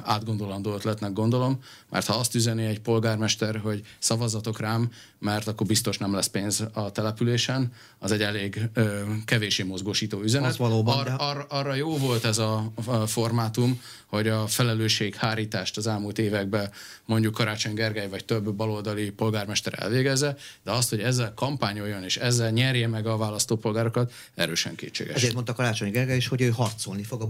átgondolandó 0.05 0.75
ötletnek 0.75 1.13
gondolom, 1.13 1.59
mert 1.91 2.07
ha 2.07 2.15
azt 2.15 2.35
üzeni 2.35 2.65
egy 2.65 2.81
polgármester, 2.81 3.57
hogy 3.57 3.83
szavazatok 3.99 4.61
rám, 4.61 4.91
mert 5.19 5.49
akkor 5.49 5.67
biztos 5.67 5.99
nem 5.99 6.15
lesz 6.15 6.27
pénz 6.27 6.65
a 6.73 6.91
településen, 6.91 7.73
az 7.99 8.13
egy 8.13 8.23
elég 8.23 8.69
ö, 8.73 9.01
kevésé 9.25 9.63
mozgósító 9.63 10.21
üzenet. 10.23 10.51
Az 10.51 10.57
valóban, 10.57 10.99
Ar, 10.99 11.15
ar, 11.19 11.47
arra 11.49 11.75
jó 11.75 11.97
volt 11.97 12.25
ez 12.25 12.39
a, 12.39 12.73
a 12.85 13.07
formátum, 13.07 13.81
hogy 14.07 14.29
a 14.29 14.47
felelősség 14.47 15.15
hárítást 15.15 15.77
az 15.77 15.87
elmúlt 15.87 16.19
években 16.19 16.71
mondjuk 17.05 17.35
Karácsony 17.35 17.75
Gergely 17.75 18.09
vagy 18.09 18.25
több 18.25 18.53
baloldali 18.55 19.11
polgármester 19.11 19.83
elvégezze, 19.83 20.37
de 20.65 20.71
azt, 20.71 20.91
hogy 20.91 21.01
ezzel 21.01 21.35
kampányoljon 21.35 22.05
és 22.05 22.17
ezzel 22.17 22.51
nyerje 22.51 22.89
meg 22.89 23.07
a 23.07 23.17
választópolgárokat, 23.17 24.13
erősen 24.35 24.75
kétséges. 24.75 25.15
Ezért 25.15 25.35
mondta 25.35 25.53
Karácsony 25.53 25.91
Gergely 25.91 26.17
is, 26.17 26.29
hogy 26.29 26.41
ő 26.41 26.49
harcolni 26.49 27.03
fog, 27.03 27.23
a, 27.23 27.29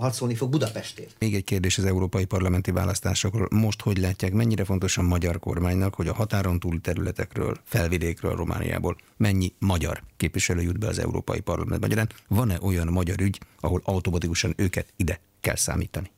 harcolni 0.00 0.34
fog 0.34 0.50
Budapestért. 0.50 1.14
Még 1.18 1.34
egy 1.34 1.44
kérdés 1.44 1.65
az 1.74 1.84
európai 1.84 2.24
parlamenti 2.24 2.70
választásokról. 2.70 3.48
Most 3.50 3.80
hogy 3.80 3.98
látják, 3.98 4.32
mennyire 4.32 4.64
fontos 4.64 4.98
a 4.98 5.02
magyar 5.02 5.38
kormánynak, 5.38 5.94
hogy 5.94 6.08
a 6.08 6.14
határon 6.14 6.60
túli 6.60 6.78
területekről, 6.78 7.56
felvidékről, 7.64 8.34
Romániából 8.34 8.96
mennyi 9.16 9.52
magyar 9.58 10.02
képviselő 10.16 10.62
jut 10.62 10.78
be 10.78 10.86
az 10.86 10.98
európai 10.98 11.40
parlament 11.40 11.80
magyarán? 11.80 12.08
Van-e 12.28 12.58
olyan 12.62 12.86
magyar 12.86 13.20
ügy, 13.20 13.40
ahol 13.60 13.80
automatikusan 13.84 14.54
őket 14.56 14.92
ide 14.96 15.20
kell 15.40 15.56
számítani? 15.56 16.10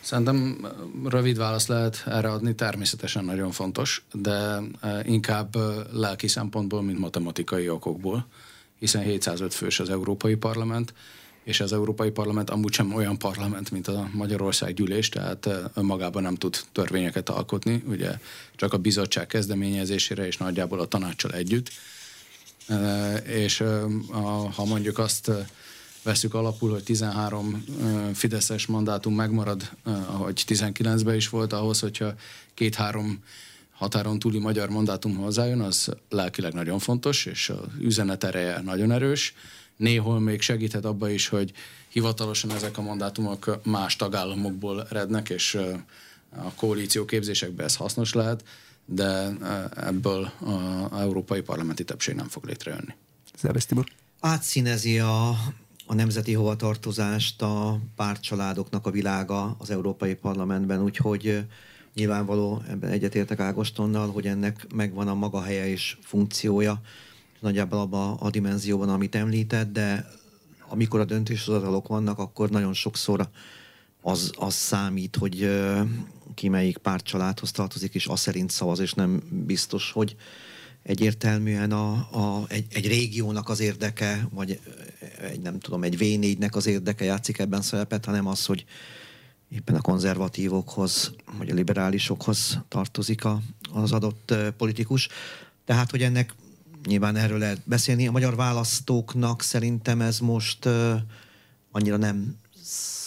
Szerintem 0.00 0.66
rövid 1.04 1.36
választ 1.36 1.68
lehet 1.68 2.02
erre 2.06 2.30
adni, 2.30 2.54
természetesen 2.54 3.24
nagyon 3.24 3.50
fontos, 3.50 4.04
de 4.12 4.60
inkább 5.02 5.56
lelki 5.92 6.28
szempontból, 6.28 6.82
mint 6.82 6.98
matematikai 6.98 7.68
okokból, 7.68 8.26
hiszen 8.78 9.02
705 9.02 9.54
fős 9.54 9.80
az 9.80 9.90
Európai 9.90 10.34
Parlament, 10.34 10.94
és 11.44 11.60
az 11.60 11.72
Európai 11.72 12.10
Parlament 12.10 12.50
amúgy 12.50 12.72
sem 12.72 12.94
olyan 12.94 13.18
parlament, 13.18 13.70
mint 13.70 13.88
a 13.88 14.08
Magyarország 14.12 14.74
gyűlés, 14.74 15.08
tehát 15.08 15.48
önmagában 15.74 16.22
nem 16.22 16.34
tud 16.34 16.56
törvényeket 16.72 17.28
alkotni, 17.28 17.82
ugye 17.86 18.18
csak 18.56 18.72
a 18.72 18.78
bizottság 18.78 19.26
kezdeményezésére 19.26 20.26
és 20.26 20.36
nagyjából 20.36 20.80
a 20.80 20.86
tanácssal 20.86 21.32
együtt. 21.32 21.70
És 23.26 23.64
ha 24.54 24.64
mondjuk 24.64 24.98
azt 24.98 25.30
veszük 26.02 26.34
alapul, 26.34 26.70
hogy 26.70 26.82
13 26.82 27.64
Fideszes 28.14 28.66
mandátum 28.66 29.14
megmarad, 29.14 29.70
ahogy 29.84 30.44
19-ben 30.46 31.14
is 31.14 31.28
volt, 31.28 31.52
ahhoz, 31.52 31.80
hogyha 31.80 32.14
két-három 32.54 33.22
határon 33.72 34.18
túli 34.18 34.38
magyar 34.38 34.68
mandátum 34.68 35.16
hozzájön, 35.16 35.60
az 35.60 35.88
lelkileg 36.10 36.52
nagyon 36.52 36.78
fontos, 36.78 37.26
és 37.26 37.48
az 37.48 37.58
üzenet 37.80 38.24
ereje 38.24 38.60
nagyon 38.60 38.92
erős. 38.92 39.34
Néhol 39.76 40.20
még 40.20 40.40
segíthet 40.40 40.84
abba 40.84 41.10
is, 41.10 41.28
hogy 41.28 41.52
hivatalosan 41.88 42.50
ezek 42.50 42.78
a 42.78 42.82
mandátumok 42.82 43.60
más 43.64 43.96
tagállamokból 43.96 44.86
rednek, 44.90 45.28
és 45.28 45.58
a 46.36 46.52
koalíció 46.54 47.04
képzésekben 47.04 47.66
ez 47.66 47.76
hasznos 47.76 48.12
lehet, 48.12 48.44
de 48.84 49.30
ebből 49.76 50.32
az 50.90 51.00
európai 51.00 51.40
parlamenti 51.40 51.84
többség 51.84 52.14
nem 52.14 52.28
fog 52.28 52.44
létrejönni. 52.44 52.94
Szervesz 53.34 53.66
Tibor? 53.66 53.84
Átszínezi 54.20 54.98
a 54.98 55.36
a 55.86 55.94
nemzeti 55.94 56.32
hovatartozást 56.32 57.42
a 57.42 57.80
pártcsaládoknak 57.96 58.86
a 58.86 58.90
világa 58.90 59.56
az 59.58 59.70
Európai 59.70 60.14
Parlamentben, 60.14 60.82
úgyhogy 60.82 61.44
nyilvánvaló, 61.94 62.62
ebben 62.68 62.90
egyetértek 62.90 63.40
Ágostonnal, 63.40 64.10
hogy 64.10 64.26
ennek 64.26 64.66
megvan 64.74 65.08
a 65.08 65.14
maga 65.14 65.42
helye 65.42 65.68
és 65.68 65.96
funkciója, 66.02 66.80
nagyjából 67.44 67.78
abban 67.78 68.16
a 68.20 68.30
dimenzióban, 68.30 68.88
amit 68.88 69.14
említett, 69.14 69.72
de 69.72 70.06
amikor 70.68 71.00
a 71.00 71.04
döntéshozatalok 71.04 71.88
vannak, 71.88 72.18
akkor 72.18 72.50
nagyon 72.50 72.74
sokszor 72.74 73.28
az, 74.00 74.32
az 74.36 74.54
számít, 74.54 75.16
hogy 75.16 75.62
ki 76.34 76.48
melyik 76.48 76.76
pártcsaládhoz 76.76 77.50
tartozik, 77.50 77.94
és 77.94 78.06
az 78.06 78.20
szerint 78.20 78.50
szavaz, 78.50 78.78
és 78.78 78.92
nem 78.92 79.22
biztos, 79.46 79.92
hogy 79.92 80.16
egyértelműen 80.82 81.72
a, 81.72 81.92
a, 81.92 82.44
egy, 82.48 82.66
egy 82.72 82.86
régiónak 82.86 83.48
az 83.48 83.60
érdeke, 83.60 84.28
vagy 84.30 84.60
egy 85.20 85.40
nem 85.40 85.58
tudom, 85.58 85.82
egy 85.82 85.96
V4-nek 85.98 86.52
az 86.52 86.66
érdeke 86.66 87.04
játszik 87.04 87.38
ebben 87.38 87.62
szerepet, 87.62 88.04
hanem 88.04 88.26
az, 88.26 88.46
hogy 88.46 88.64
éppen 89.48 89.74
a 89.74 89.80
konzervatívokhoz, 89.80 91.12
vagy 91.38 91.50
a 91.50 91.54
liberálisokhoz 91.54 92.58
tartozik 92.68 93.24
a, 93.24 93.40
az 93.72 93.92
adott 93.92 94.34
politikus. 94.56 95.08
Tehát, 95.64 95.90
hogy 95.90 96.02
ennek 96.02 96.34
nyilván 96.86 97.16
erről 97.16 97.38
lehet 97.38 97.60
beszélni. 97.64 98.06
A 98.06 98.10
magyar 98.10 98.36
választóknak 98.36 99.42
szerintem 99.42 100.00
ez 100.00 100.18
most 100.18 100.68
annyira 101.70 101.96
nem 101.96 102.36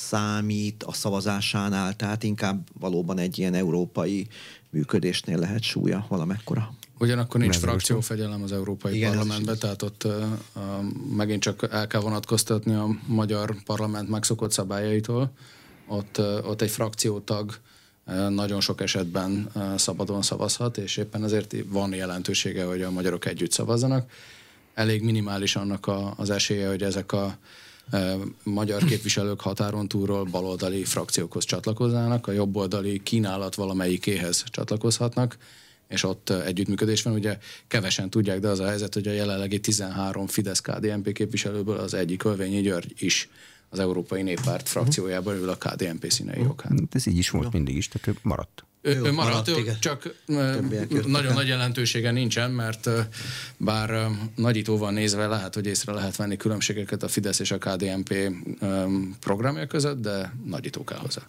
számít 0.08 0.84
a 0.84 0.94
szavazásánál, 0.94 1.96
tehát 1.96 2.24
inkább 2.24 2.68
valóban 2.80 3.18
egy 3.18 3.40
ilyen 3.40 3.54
európai 3.54 4.28
működésnél 4.70 5.38
lehet 5.38 5.64
súlya 5.64 6.06
valamekkora. 6.10 6.74
Ugyanakkor 7.00 7.40
nincs 7.40 7.58
frakciófegyelem 7.58 8.44
az 8.44 8.52
Európai 8.52 8.96
Igen, 8.96 9.10
Parlamentben, 9.10 9.58
tehát 9.60 9.82
ott 9.82 10.04
uh, 10.04 10.14
megint 11.16 11.42
csak 11.42 11.68
el 11.72 11.88
kell 11.88 12.02
vonatkoztatni 12.02 12.74
a 12.74 12.88
magyar 13.08 13.56
parlament 13.66 14.10
megszokott 14.10 14.52
szabályaitól. 14.52 15.32
Ott, 15.88 16.18
uh, 16.18 16.50
ott 16.50 16.62
egy 16.62 16.70
frakciótag 16.70 17.50
uh, 17.50 17.56
nagyon 18.30 18.62
sok 18.62 18.82
esetben 18.82 19.52
szabadon 19.78 20.22
szavazhat, 20.22 20.78
és 20.78 20.98
éppen 20.98 21.24
ezért 21.24 21.56
van 21.66 21.94
jelentősége, 21.94 22.64
hogy 22.64 22.82
a 22.82 22.92
magyarok 22.92 23.26
együtt 23.26 23.52
szavazzanak. 23.52 24.12
Elég 24.74 25.04
minimális 25.04 25.56
annak 25.56 25.88
a, 25.88 26.14
az 26.18 26.30
esélye, 26.30 26.68
hogy 26.68 26.84
ezek 26.84 27.12
a 27.12 27.38
magyar 28.44 28.84
képviselők 28.84 29.42
határon 29.42 29.88
túlról 29.88 30.24
baloldali 30.24 30.84
frakciókhoz 30.84 31.46
csatlakoznának, 31.46 32.28
a 32.28 32.32
jobboldali 32.32 33.04
kínálat 33.04 33.56
valamelyikéhez 33.56 34.44
csatlakozhatnak, 34.50 35.38
és 35.88 36.04
ott 36.04 36.30
együttműködés 36.30 37.02
van. 37.02 37.14
Ugye 37.14 37.38
kevesen 37.68 38.10
tudják, 38.10 38.40
de 38.40 38.48
az 38.48 38.60
a 38.60 38.68
helyzet, 38.68 38.94
hogy 38.94 39.08
a 39.08 39.12
jelenlegi 39.12 39.60
13 39.60 40.28
Fidesz 40.28 40.62
KDNP 40.62 41.14
képviselőből 41.14 41.78
az 41.78 41.94
egyik 41.94 42.24
Ölvényi 42.24 42.62
György 42.62 42.94
is 42.98 43.30
az 43.70 43.80
Európai 43.80 44.22
Néppárt 44.22 44.70
frakciójában 44.70 45.36
ül 45.36 45.50
a 45.50 45.56
KDNP 45.56 46.12
színei 46.12 46.46
okán. 46.48 46.78
Hát 46.80 46.96
ez 46.96 47.08
így 47.08 47.18
is 47.18 47.30
volt 47.30 47.54
mindig 47.54 47.76
is, 47.76 47.88
tehát 47.88 48.08
ő 48.08 48.14
maradt. 48.22 48.66
Ő, 48.82 48.96
ő 48.96 49.12
maradt, 49.12 49.16
maradt, 49.16 49.48
ő, 49.48 49.58
igen. 49.58 49.78
csak 49.80 50.16
nagyon 51.06 51.34
nagy 51.34 51.48
jelentősége 51.48 52.12
nincsen, 52.12 52.52
mert 52.52 52.90
bár 53.58 54.08
nagyítóval 54.36 54.92
nézve 54.92 55.28
lehet, 55.28 55.54
hogy 55.54 55.66
észre 55.66 55.94
lehet 55.94 56.16
venni 56.16 56.38
különbségeket 56.38 57.04
a 57.04 57.08
Fidesz 57.08 57.40
és 57.40 57.52
a 57.52 57.58
KDNP 57.58 58.16
programja 59.20 59.68
között, 59.68 60.02
de 60.02 60.34
nagyító 60.46 60.84
kell 60.84 60.98
hozzá. 60.98 61.22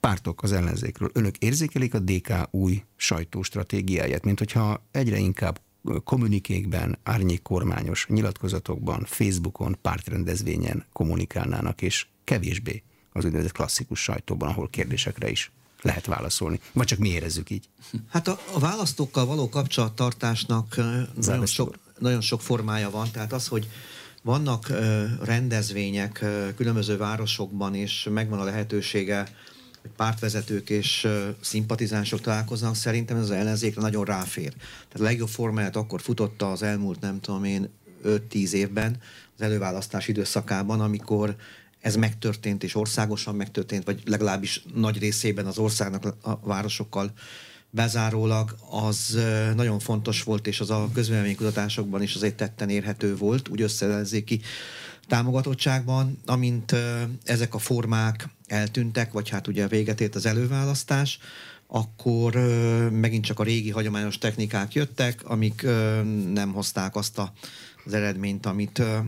Pártok 0.00 0.42
az 0.42 0.52
ellenzékről. 0.52 1.10
Önök 1.12 1.36
érzékelik 1.38 1.94
a 1.94 1.98
DK 1.98 2.32
új 2.50 2.82
sajtóstratégiáját, 2.96 4.24
mint 4.24 4.38
hogyha 4.38 4.86
egyre 4.90 5.16
inkább 5.16 5.60
kommunikékben, 6.04 6.98
árnyékkormányos 7.02 8.06
nyilatkozatokban, 8.08 9.04
Facebookon, 9.04 9.78
pártrendezvényen 9.82 10.84
kommunikálnának, 10.92 11.82
és 11.82 12.06
kevésbé 12.24 12.82
az 13.12 13.24
úgynevezett 13.24 13.52
klasszikus 13.52 14.00
sajtóban, 14.00 14.48
ahol 14.48 14.68
kérdésekre 14.70 15.30
is 15.30 15.50
lehet 15.82 16.06
válaszolni. 16.06 16.60
Vagy 16.72 16.86
csak 16.86 16.98
mi 16.98 17.08
érezzük 17.08 17.50
így. 17.50 17.68
Hát 18.08 18.28
a, 18.28 18.38
a 18.52 18.58
választókkal 18.58 19.26
való 19.26 19.48
kapcsolattartásnak 19.48 20.76
ö, 20.76 20.82
nagyon 20.82 21.06
Záros 21.18 21.52
sok, 21.52 21.78
nagyon 21.98 22.20
sok 22.20 22.40
formája 22.40 22.90
van, 22.90 23.10
tehát 23.10 23.32
az, 23.32 23.46
hogy 23.46 23.68
vannak 24.22 24.68
ö, 24.68 25.04
rendezvények 25.22 26.20
ö, 26.20 26.54
különböző 26.54 26.96
városokban, 26.96 27.74
és 27.74 28.08
megvan 28.10 28.40
a 28.40 28.44
lehetősége, 28.44 29.28
hogy 29.82 29.90
pártvezetők 29.96 30.70
és 30.70 31.08
szimpatizánsok 31.40 32.20
találkoznak, 32.20 32.74
szerintem 32.74 33.16
ez 33.16 33.22
az 33.22 33.30
ellenzékre 33.30 33.80
nagyon 33.80 34.04
ráfér. 34.04 34.52
Tehát 34.52 35.00
a 35.00 35.02
legjobb 35.02 35.28
formáját 35.28 35.76
akkor 35.76 36.00
futotta 36.00 36.50
az 36.50 36.62
elmúlt, 36.62 37.00
nem 37.00 37.20
tudom 37.20 37.44
én, 37.44 37.68
5-10 38.04 38.50
évben, 38.50 38.96
az 39.36 39.42
előválasztás 39.42 40.08
időszakában, 40.08 40.80
amikor 40.80 41.36
ez 41.80 41.96
megtörtént, 41.96 42.62
és 42.62 42.74
országosan 42.74 43.34
megtörtént, 43.34 43.84
vagy 43.84 44.02
legalábbis 44.04 44.62
nagy 44.74 44.98
részében 44.98 45.46
az 45.46 45.58
országnak 45.58 46.16
a 46.20 46.36
városokkal 46.36 47.12
bezárólag, 47.70 48.56
az 48.70 49.18
nagyon 49.56 49.78
fontos 49.78 50.22
volt, 50.22 50.46
és 50.46 50.60
az 50.60 50.70
a 50.70 50.90
közvéleménykutatásokban 50.94 52.02
is 52.02 52.14
azért 52.14 52.36
tetten 52.36 52.68
érhető 52.68 53.16
volt, 53.16 53.48
úgy 53.48 53.62
összeellenzéki 53.62 54.40
támogatottságban, 55.06 56.18
amint 56.26 56.74
ezek 57.24 57.54
a 57.54 57.58
formák 57.58 58.28
eltűntek, 58.52 59.12
vagy 59.12 59.28
hát 59.28 59.46
ugye 59.46 59.66
véget 59.66 60.00
ért 60.00 60.14
az 60.14 60.26
előválasztás, 60.26 61.18
akkor 61.66 62.34
ö, 62.34 62.88
megint 62.90 63.24
csak 63.24 63.40
a 63.40 63.42
régi 63.42 63.70
hagyományos 63.70 64.18
technikák 64.18 64.72
jöttek, 64.72 65.24
amik 65.24 65.62
ö, 65.62 66.02
nem 66.32 66.52
hozták 66.52 66.96
azt 66.96 67.18
a, 67.18 67.32
az 67.84 67.92
eredményt, 67.92 68.46
amit 68.46 68.78
ö, 68.78 68.98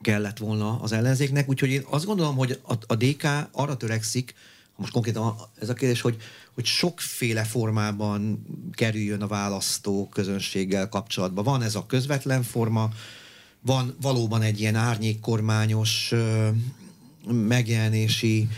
kellett 0.00 0.38
volna 0.38 0.80
az 0.80 0.92
ellenzéknek, 0.92 1.48
úgyhogy 1.48 1.70
én 1.70 1.82
azt 1.90 2.04
gondolom, 2.04 2.36
hogy 2.36 2.60
a, 2.62 2.74
a 2.86 2.94
DK 2.94 3.26
arra 3.52 3.76
törekszik, 3.76 4.34
most 4.76 4.92
konkrétan 4.92 5.34
ez 5.60 5.68
a 5.68 5.74
kérdés, 5.74 6.00
hogy, 6.00 6.16
hogy 6.54 6.64
sokféle 6.64 7.44
formában 7.44 8.46
kerüljön 8.72 9.22
a 9.22 9.26
választó 9.26 10.08
közönséggel 10.08 10.88
kapcsolatba. 10.88 11.42
Van 11.42 11.62
ez 11.62 11.74
a 11.74 11.86
közvetlen 11.86 12.42
forma, 12.42 12.90
van 13.60 13.96
valóban 14.00 14.42
egy 14.42 14.60
ilyen 14.60 14.74
árnyékkormányos 14.74 16.12
megjelenési 17.32 18.48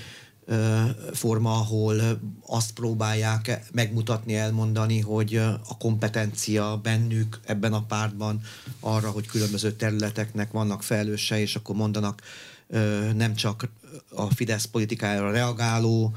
forma, 1.12 1.52
ahol 1.52 2.20
azt 2.46 2.72
próbálják 2.72 3.60
megmutatni, 3.72 4.36
elmondani, 4.36 5.00
hogy 5.00 5.36
a 5.68 5.76
kompetencia 5.78 6.76
bennük 6.82 7.40
ebben 7.46 7.72
a 7.72 7.82
pártban 7.82 8.40
arra, 8.80 9.10
hogy 9.10 9.26
különböző 9.26 9.72
területeknek 9.72 10.50
vannak 10.52 10.82
felelőse, 10.82 11.40
és 11.40 11.56
akkor 11.56 11.76
mondanak 11.76 12.22
nem 13.14 13.34
csak 13.34 13.68
a 14.08 14.34
Fidesz 14.34 14.64
politikájára 14.64 15.30
reagáló 15.30 16.14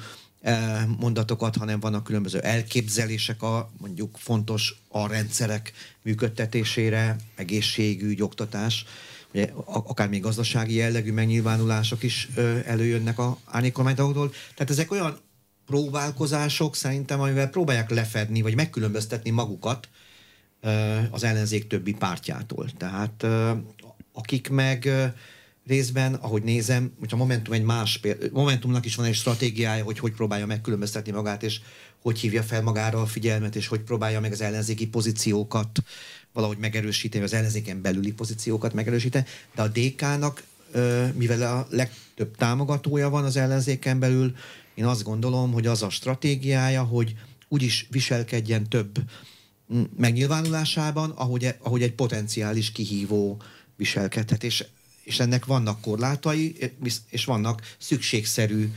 mondatokat, 1.00 1.56
hanem 1.56 1.80
vannak 1.80 2.04
különböző 2.04 2.40
elképzelések 2.40 3.42
a 3.42 3.72
mondjuk 3.78 4.18
fontos 4.18 4.76
a 4.88 5.08
rendszerek 5.08 5.72
működtetésére, 6.02 7.16
egészségügy, 7.36 8.22
oktatás, 8.22 8.86
ugye, 9.34 9.50
akár 9.66 10.10
még 10.10 10.22
gazdasági 10.22 10.74
jellegű 10.74 11.12
megnyilvánulások 11.12 12.04
is 12.04 12.30
előjönnek 12.66 13.20
a 13.20 13.38
árnyékkormánytagoktól. 13.46 14.30
Tehát 14.30 14.72
ezek 14.72 14.92
olyan 14.92 15.18
próbálkozások 15.66 16.76
szerintem, 16.76 17.20
amivel 17.20 17.50
próbálják 17.50 17.90
lefedni, 17.90 18.42
vagy 18.42 18.56
megkülönböztetni 18.56 19.30
magukat 19.30 19.90
az 21.12 21.24
ellenzék 21.24 21.68
többi 21.68 21.94
pártjától. 21.94 22.70
Tehát 22.78 23.26
akik 24.14 24.50
meg 24.50 24.90
részben, 25.68 26.14
ahogy 26.14 26.44
nézem, 26.44 26.94
hogy 27.00 27.10
a 27.12 27.16
Momentum 27.16 27.54
egy 27.54 27.64
más 27.64 28.00
Momentumnak 28.32 28.86
is 28.86 28.96
van 28.96 29.06
egy 29.06 29.16
stratégiája, 29.16 29.84
hogy 29.84 30.00
hogy 30.00 30.12
próbálja 30.12 30.46
megkülönböztetni 30.46 31.12
magát, 31.12 31.44
és 31.44 31.60
hogy 32.02 32.20
hívja 32.20 32.44
fel 32.44 32.62
magára 32.62 33.02
a 33.02 33.06
figyelmet, 33.06 33.56
és 33.56 33.68
hogy 33.68 33.82
próbálja 33.82 34.20
meg 34.20 34.32
az 34.32 34.42
ellenzéki 34.42 34.88
pozíciókat 34.88 35.84
valahogy 36.34 36.58
megerősíteni, 36.58 37.24
az 37.24 37.34
ellenzéken 37.34 37.82
belüli 37.82 38.12
pozíciókat 38.12 38.74
megerősíteni, 38.74 39.26
de 39.56 39.62
a 39.62 39.68
DK-nak, 39.68 40.44
mivel 41.14 41.58
a 41.58 41.68
legtöbb 41.70 42.36
támogatója 42.36 43.10
van 43.10 43.24
az 43.24 43.38
ellenzéken 43.38 44.00
belül, 44.00 44.36
én 44.74 44.86
azt 44.86 45.04
gondolom, 45.04 45.52
hogy 45.52 45.68
az 45.68 45.82
a 45.82 45.90
stratégiája, 45.90 46.84
hogy 46.84 47.16
úgyis 47.48 47.88
viselkedjen 47.90 48.70
több 48.70 49.00
megnyilvánulásában, 49.98 51.10
ahogy, 51.10 51.56
ahogy 51.60 51.82
egy 51.82 51.94
potenciális 51.94 52.72
kihívó 52.72 53.42
viselkedhet, 53.76 54.44
és, 54.44 54.66
és 55.04 55.20
ennek 55.20 55.46
vannak 55.46 55.82
korlátai, 55.82 56.56
és 57.10 57.26
vannak 57.26 57.76
szükségszerű 57.78 58.72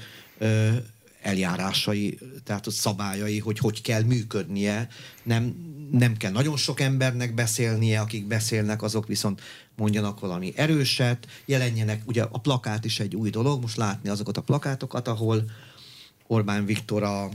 eljárásai, 1.26 2.18
tehát 2.44 2.66
ott 2.66 2.74
szabályai, 2.74 3.38
hogy 3.38 3.58
hogy 3.58 3.82
kell 3.82 4.02
működnie. 4.02 4.88
Nem, 5.22 5.54
nem 5.90 6.16
kell 6.16 6.32
nagyon 6.32 6.56
sok 6.56 6.80
embernek 6.80 7.34
beszélnie, 7.34 8.00
akik 8.00 8.26
beszélnek, 8.26 8.82
azok 8.82 9.06
viszont 9.06 9.40
mondjanak 9.76 10.20
valami 10.20 10.52
erőset, 10.56 11.26
jelenjenek, 11.44 12.02
ugye 12.06 12.22
a 12.22 12.38
plakát 12.38 12.84
is 12.84 13.00
egy 13.00 13.16
új 13.16 13.30
dolog, 13.30 13.60
most 13.60 13.76
látni 13.76 14.08
azokat 14.08 14.36
a 14.36 14.42
plakátokat, 14.42 15.08
ahol 15.08 15.44
Orbán 16.26 16.64
Viktor 16.64 17.02
a, 17.02 17.28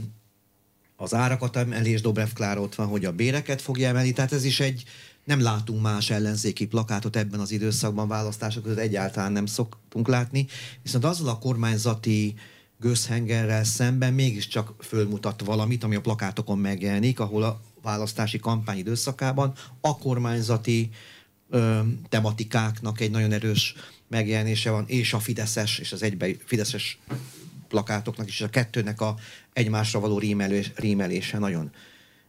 az 0.96 1.14
árakat 1.14 1.56
emeli, 1.56 1.90
és 1.90 2.00
Dobrev 2.00 2.28
Klára 2.34 2.60
ott 2.60 2.74
van, 2.74 2.86
hogy 2.86 3.04
a 3.04 3.12
béreket 3.12 3.62
fogja 3.62 3.88
emelni, 3.88 4.12
tehát 4.12 4.32
ez 4.32 4.44
is 4.44 4.60
egy, 4.60 4.84
nem 5.24 5.40
látunk 5.40 5.82
más 5.82 6.10
ellenzéki 6.10 6.66
plakátot 6.66 7.16
ebben 7.16 7.40
az 7.40 7.50
időszakban, 7.50 8.08
választások 8.08 8.62
között 8.62 8.78
egyáltalán 8.78 9.32
nem 9.32 9.46
szoktunk 9.46 10.08
látni, 10.08 10.46
viszont 10.82 11.04
azzal 11.04 11.28
a 11.28 11.38
kormányzati 11.38 12.34
gőzhengerrel 12.82 13.64
szemben 13.64 14.12
mégiscsak 14.12 14.74
fölmutat 14.80 15.42
valamit, 15.44 15.84
ami 15.84 15.94
a 15.94 16.00
plakátokon 16.00 16.58
megjelenik, 16.58 17.20
ahol 17.20 17.42
a 17.42 17.60
választási 17.82 18.38
kampány 18.38 18.78
időszakában 18.78 19.52
a 19.80 19.98
kormányzati 19.98 20.90
ö, 21.50 21.80
tematikáknak 22.08 23.00
egy 23.00 23.10
nagyon 23.10 23.32
erős 23.32 23.74
megjelenése 24.08 24.70
van, 24.70 24.84
és 24.86 25.12
a 25.12 25.20
Fideszes, 25.20 25.78
és 25.78 25.92
az 25.92 26.02
egybe 26.02 26.28
Fideszes 26.44 26.98
plakátoknak 27.68 28.28
is, 28.28 28.34
és 28.34 28.46
a 28.46 28.50
kettőnek 28.50 29.00
a 29.00 29.14
egymásra 29.52 30.00
való 30.00 30.18
rímelés, 30.18 30.70
rímelése 30.74 31.38
nagyon 31.38 31.70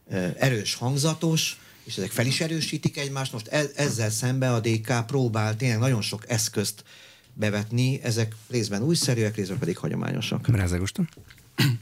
ö, 0.08 0.26
erős, 0.38 0.74
hangzatos, 0.74 1.58
és 1.84 1.96
ezek 1.96 2.10
fel 2.10 2.26
is 2.26 2.40
erősítik 2.40 2.98
egymást. 2.98 3.32
Most 3.32 3.46
e- 3.46 3.70
ezzel 3.74 4.10
szemben 4.10 4.52
a 4.52 4.60
DK 4.60 5.06
próbál 5.06 5.56
tényleg 5.56 5.78
nagyon 5.78 6.02
sok 6.02 6.30
eszközt 6.30 6.84
bevetni, 7.34 8.00
ezek 8.02 8.34
részben 8.50 8.82
újszerűek, 8.82 9.36
részben 9.36 9.58
pedig 9.58 9.76
hagyományosak. 9.76 10.48
Rázágoston? 10.48 11.08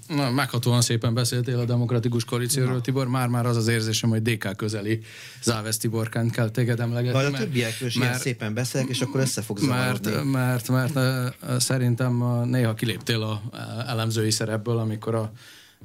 Na, 0.08 0.30
meghatóan 0.30 0.80
szépen 0.80 1.14
beszéltél 1.14 1.58
a 1.58 1.64
demokratikus 1.64 2.24
koalícióról, 2.24 2.80
Tibor. 2.80 3.08
Már-már 3.08 3.46
az 3.46 3.56
az 3.56 3.68
érzésem, 3.68 4.10
hogy 4.10 4.22
DK 4.22 4.56
közeli 4.56 5.00
Závesz 5.42 5.76
Tiborkánt 5.76 6.30
kell 6.30 6.50
téged 6.50 6.80
emlegetni. 6.80 7.12
Majd 7.12 7.26
a 7.26 7.30
mert- 7.30 7.44
többiekről 7.44 7.88
is 7.88 7.96
ilyen 7.96 8.18
szépen 8.18 8.54
beszélek, 8.54 8.88
és 8.88 9.00
akkor 9.00 9.20
össze 9.20 9.42
fog 9.42 9.60
mert, 9.60 10.04
zavarodni. 10.04 10.30
mert, 10.30 10.68
mert, 10.68 10.94
mert 10.94 11.60
szerintem 11.60 12.24
néha 12.44 12.74
kiléptél 12.74 13.22
a 13.22 13.42
elemzői 13.86 14.30
szerepből, 14.30 14.78
amikor 14.78 15.14
a, 15.14 15.32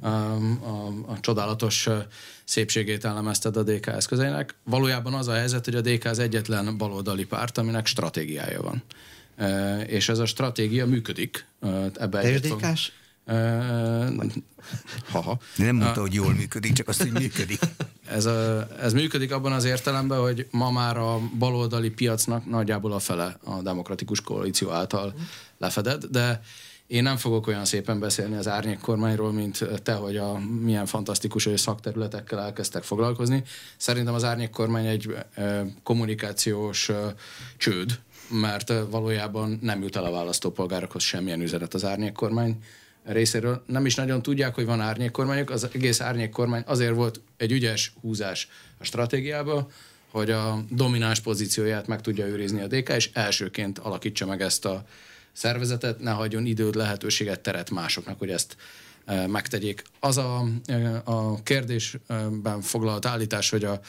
a, 0.00 0.08
a, 0.08 0.92
a 1.06 1.20
csodálatos 1.20 1.88
szépségét 2.44 3.04
elemezted 3.04 3.56
a 3.56 3.62
DK 3.62 3.86
eszközeinek. 3.86 4.54
Valójában 4.64 5.14
az 5.14 5.28
a 5.28 5.32
helyzet, 5.32 5.64
hogy 5.64 5.74
a 5.74 5.80
DK 5.80 6.04
az 6.04 6.18
egyetlen 6.18 6.76
baloldali 6.76 7.24
párt, 7.24 7.58
aminek 7.58 7.86
stratégiája 7.86 8.62
van. 8.62 8.82
Ö, 9.38 9.80
És 9.80 10.08
ez 10.08 10.18
a 10.18 10.26
stratégia 10.26 10.86
működik. 10.86 11.46
Ö, 11.60 11.86
Ebbe 11.94 12.38
DK-s? 12.38 12.92
Ö, 13.26 13.58
Haha. 15.10 15.38
Nem 15.56 15.76
mondta, 15.76 16.00
hogy 16.00 16.14
jól 16.14 16.34
működik, 16.34 16.72
csak 16.72 16.88
azt, 16.88 17.02
hogy 17.02 17.12
működik. 17.12 17.60
Ez, 18.10 18.24
a, 18.24 18.68
ez 18.80 18.92
működik 18.92 19.32
abban 19.32 19.52
az 19.52 19.64
értelemben, 19.64 20.20
hogy 20.20 20.46
ma 20.50 20.70
már 20.70 20.96
a 20.96 21.20
baloldali 21.38 21.90
piacnak 21.90 22.46
nagyjából 22.46 22.92
a 22.92 22.98
fele 22.98 23.36
a 23.44 23.62
demokratikus 23.62 24.20
koalíció 24.20 24.70
által 24.70 25.14
lefedett, 25.58 26.04
de 26.04 26.40
én 26.86 27.02
nem 27.02 27.16
fogok 27.16 27.46
olyan 27.46 27.64
szépen 27.64 27.98
beszélni 27.98 28.36
az 28.36 28.48
árnyék 28.48 28.78
kormányról, 28.78 29.32
mint 29.32 29.68
te, 29.82 29.92
hogy 29.92 30.16
a 30.16 30.38
milyen 30.38 30.86
fantasztikus 30.86 31.44
hogy 31.44 31.56
szakterületekkel 31.56 32.40
elkezdtek 32.40 32.82
foglalkozni. 32.82 33.42
Szerintem 33.76 34.14
az 34.14 34.24
árnyék 34.24 34.50
kormány 34.50 34.86
egy 34.86 35.14
kommunikációs 35.82 36.90
csőd, 37.56 37.98
mert 38.30 38.72
valójában 38.90 39.58
nem 39.62 39.82
jut 39.82 39.96
el 39.96 40.04
a 40.04 40.10
választópolgárokhoz 40.10 41.02
semmilyen 41.02 41.40
üzenet 41.40 41.74
az 41.74 41.84
árnyék 41.84 42.12
kormány 42.12 42.56
részéről. 43.04 43.62
Nem 43.66 43.86
is 43.86 43.94
nagyon 43.94 44.22
tudják, 44.22 44.54
hogy 44.54 44.64
van 44.64 44.80
árnyék 44.80 45.10
kormányok. 45.10 45.50
Az 45.50 45.68
egész 45.72 46.00
árnyék 46.00 46.30
kormány 46.30 46.62
azért 46.66 46.94
volt 46.94 47.20
egy 47.36 47.52
ügyes 47.52 47.92
húzás 48.00 48.48
a 48.78 48.84
stratégiába, 48.84 49.68
hogy 50.10 50.30
a 50.30 50.64
domináns 50.70 51.20
pozícióját 51.20 51.86
meg 51.86 52.00
tudja 52.00 52.26
őrizni 52.26 52.60
a 52.60 52.66
DK, 52.66 52.88
és 52.88 53.10
elsőként 53.12 53.78
alakítsa 53.78 54.26
meg 54.26 54.40
ezt 54.40 54.64
a 54.64 54.84
szervezetet, 55.32 56.00
ne 56.00 56.10
hagyjon 56.10 56.46
időt, 56.46 56.74
lehetőséget, 56.74 57.40
teret 57.40 57.70
másoknak, 57.70 58.18
hogy 58.18 58.30
ezt 58.30 58.56
megtegyék. 59.26 59.82
Az 60.00 60.16
a, 60.16 60.44
a 61.04 61.42
kérdésben 61.42 62.60
foglalt 62.60 63.06
állítás, 63.06 63.50
hogy 63.50 63.64
a 63.64 63.80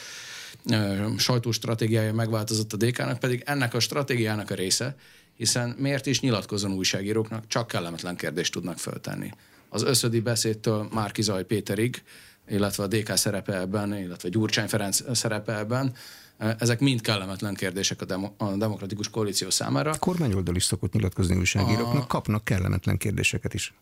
sajtóstratégiája 1.17 2.13
megváltozott 2.13 2.73
a 2.73 2.77
DK-nak, 2.77 3.19
pedig 3.19 3.43
ennek 3.45 3.73
a 3.73 3.79
stratégiának 3.79 4.51
a 4.51 4.55
része, 4.55 4.95
hiszen 5.35 5.75
miért 5.77 6.05
is 6.05 6.19
nyilatkozon 6.19 6.71
újságíróknak, 6.71 7.47
csak 7.47 7.67
kellemetlen 7.67 8.15
kérdést 8.15 8.51
tudnak 8.51 8.77
föltenni. 8.77 9.31
Az 9.69 9.83
összödi 9.83 10.19
beszédtől 10.19 10.87
Márkizaj 10.93 11.43
Péterig, 11.43 12.03
illetve 12.47 12.83
a 12.83 12.87
DK 12.87 13.17
szerepe 13.17 13.59
ebben, 13.59 13.97
illetve 13.97 14.29
Gyurcsány 14.29 14.67
Ferenc 14.67 15.17
szerepe 15.17 15.57
ebben, 15.57 15.93
ezek 16.37 16.79
mind 16.79 17.01
kellemetlen 17.01 17.53
kérdések 17.53 18.01
a, 18.01 18.05
demo, 18.05 18.31
a 18.37 18.45
demokratikus 18.45 19.09
koalíció 19.09 19.49
számára. 19.49 19.91
A 19.91 19.97
kormányoldal 19.97 20.55
is 20.55 20.63
szokott 20.63 20.93
nyilatkozni 20.93 21.35
újságíróknak, 21.35 22.03
a... 22.03 22.07
kapnak 22.07 22.43
kellemetlen 22.43 22.97
kérdéseket 22.97 23.53
is. 23.53 23.73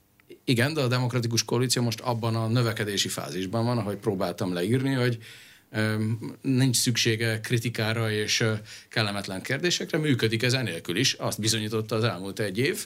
Igen, 0.43 0.73
de 0.73 0.82
a 0.82 0.88
demokratikus 0.88 1.43
koalíció 1.43 1.82
most 1.82 1.99
abban 1.99 2.36
a 2.36 2.47
növekedési 2.47 3.07
fázisban 3.07 3.65
van, 3.65 3.78
ahogy 3.78 3.97
próbáltam 3.97 4.53
leírni, 4.53 4.93
hogy 4.93 5.17
nincs 6.41 6.76
szüksége 6.76 7.39
kritikára 7.39 8.11
és 8.11 8.43
kellemetlen 8.89 9.41
kérdésekre, 9.41 9.97
működik 9.97 10.43
ez 10.43 10.53
enélkül 10.53 10.97
is, 10.97 11.13
azt 11.13 11.39
bizonyította 11.39 11.95
az 11.95 12.03
elmúlt 12.03 12.39
egy 12.39 12.57
év. 12.57 12.86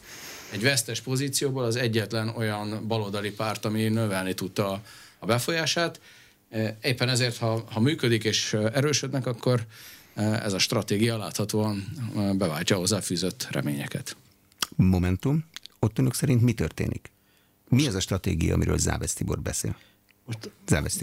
Egy 0.52 0.62
vesztes 0.62 1.02
pozícióból 1.02 1.64
az 1.64 1.76
egyetlen 1.76 2.28
olyan 2.28 2.88
baloldali 2.88 3.32
párt, 3.32 3.66
ami 3.66 3.88
növelni 3.88 4.34
tudta 4.34 4.82
a 5.20 5.26
befolyását, 5.26 6.00
Éppen 6.82 7.10
ezért, 7.10 7.38
ha, 7.38 7.64
ha 7.72 7.80
működik 7.80 8.24
és 8.24 8.54
erősödnek, 8.54 9.26
akkor 9.26 9.66
ez 10.16 10.54
a 10.54 10.60
stratégia 10.60 11.18
láthatóan 11.18 11.86
beváltja 12.38 12.78
hozzá 12.78 13.00
fűzött 13.00 13.48
reményeket. 13.52 14.18
Momentum. 14.76 15.46
Ott 15.80 15.98
önök 15.98 16.14
szerint 16.14 16.42
mi 16.42 16.54
történik? 16.54 17.12
Mi 17.70 17.88
az 17.88 17.96
a 17.96 18.00
stratégia, 18.00 18.54
amiről 18.54 18.78
Závesz 18.78 19.14
Tibor 19.14 19.40
beszél? 19.40 19.76
Most. 20.26 20.52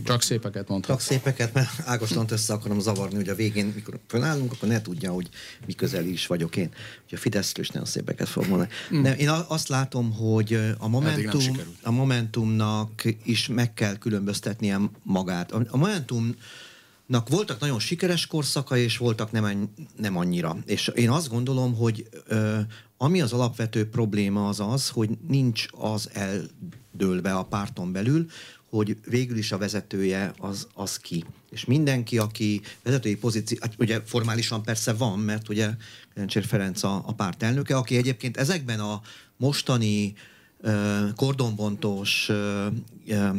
Csak 0.04 0.22
szépeket 0.22 0.68
mondhat. 0.68 0.96
Csak 0.96 1.06
szépeket, 1.06 1.54
mert 1.54 1.68
Ágostant 1.84 2.30
össze 2.30 2.52
akarom 2.52 2.80
zavarni, 2.80 3.16
hogy 3.16 3.28
a 3.28 3.34
végén, 3.34 3.72
mikor 3.74 4.00
fölállunk, 4.06 4.52
akkor 4.52 4.68
ne 4.68 4.82
tudja, 4.82 5.12
hogy 5.12 5.28
mi 5.66 5.72
közeli 5.72 6.12
is 6.12 6.26
vagyok 6.26 6.56
én. 6.56 6.68
Hogy 7.08 7.18
a 7.18 7.20
Fidesz 7.20 7.52
is 7.58 7.68
nagyon 7.68 7.88
szépeket 7.88 8.28
fog 8.28 8.46
mondani. 8.46 8.70
Mm. 8.94 9.02
De 9.02 9.16
én 9.16 9.28
azt 9.28 9.68
látom, 9.68 10.12
hogy 10.12 10.74
a, 10.78 10.88
Momentum, 10.88 11.42
a 11.82 11.90
Momentumnak 11.90 13.02
is 13.24 13.48
meg 13.48 13.74
kell 13.74 13.96
különböztetnie 13.96 14.80
magát. 15.02 15.52
A, 15.52 15.66
a 15.68 15.76
Momentumnak 15.76 17.28
voltak 17.28 17.60
nagyon 17.60 17.78
sikeres 17.78 18.26
korszaka, 18.26 18.76
és 18.76 18.96
voltak 18.96 19.32
nem, 19.32 19.70
nem 19.96 20.16
annyira. 20.16 20.56
És 20.66 20.88
én 20.94 21.10
azt 21.10 21.28
gondolom, 21.28 21.74
hogy 21.74 22.08
ö, 22.26 22.58
ami 22.96 23.20
az 23.20 23.32
alapvető 23.32 23.88
probléma 23.88 24.48
az 24.48 24.60
az, 24.60 24.88
hogy 24.88 25.10
nincs 25.28 25.66
az 25.70 26.10
eldőlve 26.12 27.34
a 27.34 27.44
párton 27.44 27.92
belül, 27.92 28.26
hogy 28.70 28.96
végül 29.04 29.36
is 29.36 29.52
a 29.52 29.58
vezetője 29.58 30.34
az, 30.38 30.66
az 30.74 30.96
ki. 30.96 31.24
És 31.50 31.64
mindenki, 31.64 32.18
aki 32.18 32.60
vezetői 32.82 33.16
pozíció, 33.16 33.58
hát 33.60 33.74
ugye 33.78 34.00
formálisan 34.04 34.62
persze 34.62 34.92
van, 34.92 35.18
mert 35.18 35.48
ugye 35.48 35.70
Kerencsér 36.14 36.44
Ferenc 36.44 36.82
a, 36.82 37.02
a 37.06 37.14
párt 37.14 37.42
elnöke, 37.42 37.76
aki 37.76 37.96
egyébként 37.96 38.36
ezekben 38.36 38.80
a 38.80 39.00
mostani 39.36 40.14
uh, 40.62 41.12
kordonbontós 41.14 42.28
uh, 42.28 43.36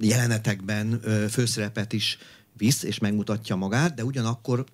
jelenetekben 0.00 1.00
uh, 1.04 1.24
főszerepet 1.24 1.92
is 1.92 2.18
visz, 2.56 2.82
és 2.82 2.98
megmutatja 2.98 3.56
magát, 3.56 3.94
de 3.94 4.04
ugyanakkor 4.04 4.64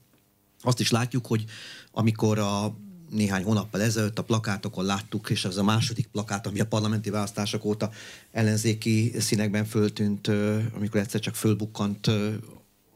azt 0.61 0.81
is 0.81 0.91
látjuk, 0.91 1.27
hogy 1.27 1.45
amikor 1.93 2.39
a 2.39 2.77
néhány 3.11 3.45
hónappal 3.45 3.81
ezelőtt 3.81 4.19
a 4.19 4.25
plakátokon 4.25 4.85
láttuk, 4.85 5.31
és 5.31 5.45
az 5.45 5.57
a 5.57 5.63
második 5.63 6.07
plakát, 6.07 6.47
ami 6.47 6.61
a 6.61 6.67
parlamenti 6.67 7.11
választások 7.11 7.65
óta 7.65 7.91
ellenzéki 8.33 9.13
színekben 9.19 9.65
föltűnt, 9.65 10.29
amikor 10.75 11.01
egyszer 11.01 11.21
csak 11.21 11.35
fölbukkant 11.35 12.07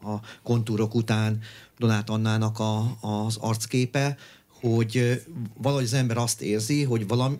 a 0.02 0.20
kontúrok 0.42 0.94
után 0.94 1.40
Donát 1.78 2.10
Annának 2.10 2.58
a, 2.58 2.96
az 3.00 3.36
arcképe, 3.36 4.16
hogy 4.60 5.22
valahogy 5.56 5.84
az 5.84 5.92
ember 5.92 6.16
azt 6.16 6.42
érzi, 6.42 6.82
hogy 6.82 7.08
valami, 7.08 7.36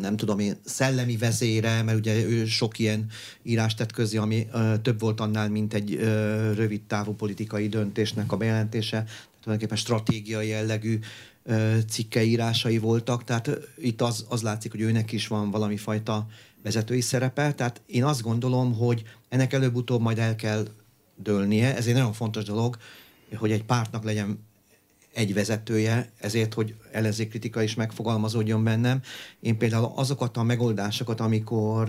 nem 0.00 0.16
tudom 0.16 0.38
én, 0.38 0.56
szellemi 0.64 1.16
vezére, 1.16 1.82
mert 1.82 1.98
ugye 1.98 2.24
ő 2.24 2.46
sok 2.46 2.78
ilyen 2.78 3.06
írást 3.42 3.76
tett 3.76 3.92
közé, 3.92 4.16
ami 4.16 4.46
ö, 4.52 4.74
több 4.82 5.00
volt 5.00 5.20
annál, 5.20 5.48
mint 5.48 5.74
egy 5.74 5.94
ö, 5.94 6.52
rövid 6.54 6.80
távú 6.82 7.14
politikai 7.14 7.68
döntésnek 7.68 8.32
a 8.32 8.36
bejelentése, 8.36 8.96
tehát 8.96 9.28
tulajdonképpen 9.40 9.76
stratégiai 9.76 10.48
jellegű 10.48 10.98
cikkeírásai 11.88 12.78
voltak, 12.78 13.24
tehát 13.24 13.50
itt 13.76 14.00
az, 14.00 14.26
az 14.28 14.42
látszik, 14.42 14.70
hogy 14.70 14.80
őnek 14.80 15.12
is 15.12 15.26
van 15.26 15.50
valami 15.50 15.76
fajta 15.76 16.26
vezetői 16.62 17.00
szerepe, 17.00 17.52
tehát 17.52 17.80
én 17.86 18.04
azt 18.04 18.22
gondolom, 18.22 18.74
hogy 18.74 19.02
ennek 19.28 19.52
előbb-utóbb 19.52 20.00
majd 20.00 20.18
el 20.18 20.36
kell 20.36 20.66
dőlnie, 21.16 21.76
ez 21.76 21.86
egy 21.86 21.94
nagyon 21.94 22.12
fontos 22.12 22.44
dolog, 22.44 22.76
hogy 23.36 23.50
egy 23.50 23.64
pártnak 23.64 24.04
legyen 24.04 24.46
egy 25.14 25.34
vezetője, 25.34 26.10
ezért, 26.18 26.54
hogy 26.54 26.74
ellenzékkritika 26.92 27.62
is 27.62 27.74
megfogalmazódjon 27.74 28.64
bennem. 28.64 29.00
Én 29.40 29.58
például 29.58 29.92
azokat 29.94 30.36
a 30.36 30.42
megoldásokat, 30.42 31.20
amikor 31.20 31.88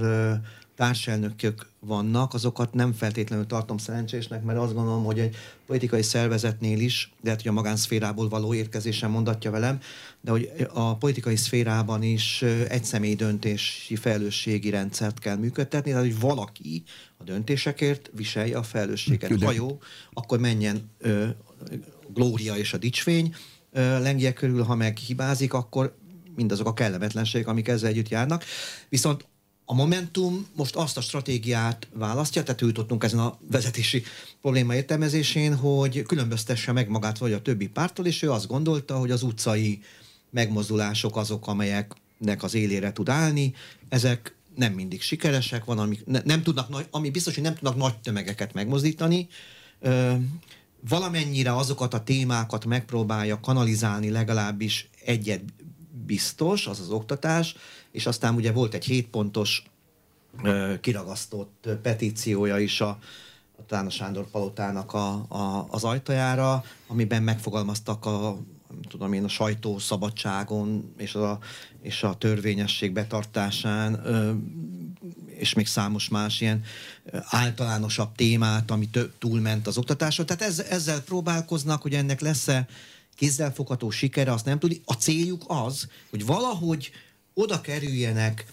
társelnökök 0.79 1.67
vannak, 1.79 2.33
azokat 2.33 2.73
nem 2.73 2.93
feltétlenül 2.93 3.45
tartom 3.45 3.77
szerencsésnek, 3.77 4.43
mert 4.43 4.59
azt 4.59 4.73
gondolom, 4.73 5.03
hogy 5.03 5.19
egy 5.19 5.35
politikai 5.65 6.01
szervezetnél 6.01 6.79
is, 6.79 7.11
lehet, 7.23 7.41
hogy 7.41 7.51
a 7.51 7.53
magánszférából 7.53 8.29
való 8.29 8.53
érkezésen 8.53 9.09
mondatja 9.11 9.51
velem, 9.51 9.79
de 10.21 10.31
hogy 10.31 10.51
a 10.73 10.97
politikai 10.97 11.35
szférában 11.35 12.03
is 12.03 12.41
egy 12.67 12.83
személy 12.83 13.15
döntési 13.15 13.95
felelősségi 13.95 14.69
rendszert 14.69 15.19
kell 15.19 15.35
működtetni, 15.35 15.91
tehát 15.91 16.05
hogy 16.05 16.19
valaki 16.19 16.83
a 17.17 17.23
döntésekért 17.23 18.09
viselje 18.13 18.57
a 18.57 18.63
felelősséget. 18.63 19.43
Ha 19.43 19.51
jó, 19.51 19.79
akkor 20.13 20.39
menjen 20.39 20.89
ö, 20.97 21.27
glória 22.13 22.55
és 22.55 22.73
a 22.73 22.77
dicsfény 22.77 23.35
ö, 23.71 24.01
lengje 24.01 24.33
körül, 24.33 24.63
ha 24.63 24.75
meg 24.75 24.97
hibázik, 24.97 25.53
akkor 25.53 25.95
mindazok 26.35 26.67
a 26.67 26.73
kellemetlenségek, 26.73 27.47
amik 27.47 27.67
ezzel 27.67 27.89
együtt 27.89 28.09
járnak. 28.09 28.43
Viszont 28.89 29.25
a 29.71 29.73
Momentum 29.73 30.47
most 30.55 30.75
azt 30.75 30.97
a 30.97 31.01
stratégiát 31.01 31.87
választja, 31.93 32.43
tehát 32.43 32.61
jutottunk 32.61 33.03
ezen 33.03 33.19
a 33.19 33.37
vezetési 33.51 34.03
probléma 34.41 34.75
értelmezésén, 34.75 35.55
hogy 35.55 36.01
különböztesse 36.01 36.71
meg 36.71 36.89
magát 36.89 37.17
vagy 37.17 37.33
a 37.33 37.41
többi 37.41 37.67
pártól, 37.67 38.05
és 38.05 38.21
ő 38.21 38.31
azt 38.31 38.47
gondolta, 38.47 38.97
hogy 38.97 39.11
az 39.11 39.23
utcai 39.23 39.81
megmozdulások 40.29 41.17
azok, 41.17 41.47
amelyeknek 41.47 42.43
az 42.43 42.53
élére 42.53 42.93
tud 42.93 43.09
állni, 43.09 43.53
ezek 43.89 44.35
nem 44.55 44.73
mindig 44.73 45.01
sikeresek, 45.01 45.65
van, 45.65 45.79
ami, 45.79 45.99
ne, 46.05 46.21
nem 46.23 46.43
tudnak, 46.43 46.69
nagy, 46.69 46.87
ami 46.91 47.09
biztos, 47.09 47.33
hogy 47.33 47.43
nem 47.43 47.53
tudnak 47.53 47.75
nagy 47.75 47.97
tömegeket 47.97 48.53
megmozdítani, 48.53 49.27
ö, 49.79 50.13
valamennyire 50.89 51.55
azokat 51.55 51.93
a 51.93 52.03
témákat 52.03 52.65
megpróbálja 52.65 53.39
kanalizálni 53.39 54.09
legalábbis 54.09 54.89
egyet 55.05 55.41
biztos, 56.05 56.67
az 56.67 56.79
az 56.79 56.89
oktatás, 56.89 57.55
és 57.91 58.05
aztán 58.05 58.35
ugye 58.35 58.51
volt 58.51 58.73
egy 58.73 58.85
hétpontos 58.85 59.63
kiragasztott 60.81 61.69
petíciója 61.81 62.59
is 62.59 62.81
a, 62.81 62.97
a 63.57 63.65
Tána 63.67 63.89
Sándor 63.89 64.29
palotának 64.29 64.93
a, 64.93 65.25
a, 65.27 65.67
az 65.69 65.83
ajtajára, 65.83 66.63
amiben 66.87 67.23
megfogalmaztak 67.23 68.05
a 68.05 68.37
tudom 68.87 69.13
én, 69.13 69.23
a 69.23 69.27
sajtószabadságon 69.27 70.93
és 70.97 71.15
a, 71.15 71.39
és 71.81 72.03
a 72.03 72.17
törvényesség 72.17 72.91
betartásán, 72.91 74.01
és 75.27 75.53
még 75.53 75.67
számos 75.67 76.09
más 76.09 76.41
ilyen 76.41 76.63
általánosabb 77.21 78.15
témát, 78.15 78.71
ami 78.71 78.89
túlment 79.19 79.67
az 79.67 79.77
oktatáson. 79.77 80.25
Tehát 80.25 80.41
ezzel, 80.41 80.65
ezzel 80.65 81.01
próbálkoznak, 81.01 81.81
hogy 81.81 81.93
ennek 81.93 82.19
lesz-e 82.19 82.67
kézzelfogható 83.15 83.89
sikere, 83.89 84.31
azt 84.31 84.45
nem 84.45 84.59
tudni. 84.59 84.81
A 84.85 84.93
céljuk 84.93 85.43
az, 85.47 85.87
hogy 86.09 86.25
valahogy 86.25 86.91
oda 87.39 87.61
kerüljenek 87.61 88.45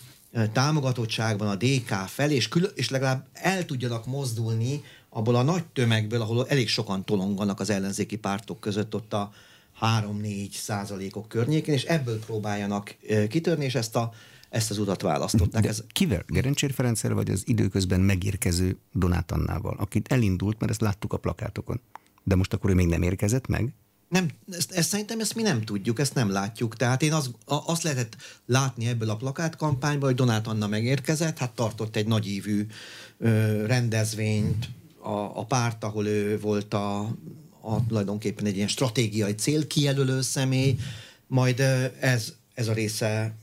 támogatottságban 0.52 1.48
a 1.48 1.56
DK 1.56 1.88
fel, 2.06 2.30
és, 2.30 2.48
külön, 2.48 2.70
és 2.74 2.90
legalább 2.90 3.26
el 3.32 3.64
tudjanak 3.64 4.06
mozdulni 4.06 4.82
abból 5.08 5.34
a 5.34 5.42
nagy 5.42 5.64
tömegből, 5.64 6.20
ahol 6.20 6.48
elég 6.48 6.68
sokan 6.68 7.04
tolonganak 7.04 7.60
az 7.60 7.70
ellenzéki 7.70 8.16
pártok 8.16 8.60
között 8.60 8.94
ott 8.94 9.12
a 9.12 9.32
3-4 9.80 10.50
százalékok 10.50 11.28
környékén, 11.28 11.74
és 11.74 11.84
ebből 11.84 12.18
próbáljanak 12.18 12.96
kitörni, 13.28 13.64
és 13.64 13.74
ezt 13.74 13.96
a, 13.96 14.12
ezt 14.48 14.70
az 14.70 14.78
utat 14.78 15.02
választották. 15.02 15.62
De 15.62 15.68
Ez, 15.68 15.84
kivel? 15.92 16.24
Gerencsér 16.26 16.72
Ferenccel 16.72 17.14
vagy 17.14 17.30
az 17.30 17.42
időközben 17.46 18.00
megérkező 18.00 18.76
Donát 18.92 19.32
Annával, 19.32 19.76
akit 19.78 20.12
elindult, 20.12 20.58
mert 20.58 20.70
ezt 20.70 20.80
láttuk 20.80 21.12
a 21.12 21.16
plakátokon. 21.16 21.80
De 22.24 22.34
most 22.34 22.52
akkor 22.52 22.70
ő 22.70 22.74
még 22.74 22.86
nem 22.86 23.02
érkezett 23.02 23.46
meg? 23.46 23.72
Nem, 24.08 24.28
ezt, 24.52 24.72
ezt 24.72 24.88
szerintem 24.88 25.20
ezt 25.20 25.34
mi 25.34 25.42
nem 25.42 25.62
tudjuk, 25.62 25.98
ezt 25.98 26.14
nem 26.14 26.30
látjuk. 26.30 26.76
Tehát 26.76 27.02
én 27.02 27.12
az, 27.12 27.30
a, 27.44 27.54
azt 27.66 27.82
lehetett 27.82 28.16
látni 28.46 28.86
ebből 28.86 29.10
a 29.10 29.16
plakátkampányból, 29.16 30.08
hogy 30.08 30.16
Donát 30.16 30.46
Anna 30.46 30.66
megérkezett, 30.66 31.38
hát 31.38 31.50
tartott 31.50 31.96
egy 31.96 32.06
nagyívű 32.06 32.66
ö, 33.18 33.66
rendezvényt 33.66 34.68
a, 34.98 35.38
a 35.38 35.44
párt, 35.44 35.84
ahol 35.84 36.06
ő 36.06 36.40
volt 36.40 36.74
a, 36.74 37.00
a 37.60 37.86
tulajdonképpen 37.88 38.44
egy 38.44 38.56
ilyen 38.56 38.68
stratégiai 38.68 39.34
célkijelölő 39.34 40.20
személy, 40.20 40.76
majd 41.26 41.60
ez, 42.00 42.32
ez 42.54 42.68
a 42.68 42.72
része 42.72 43.34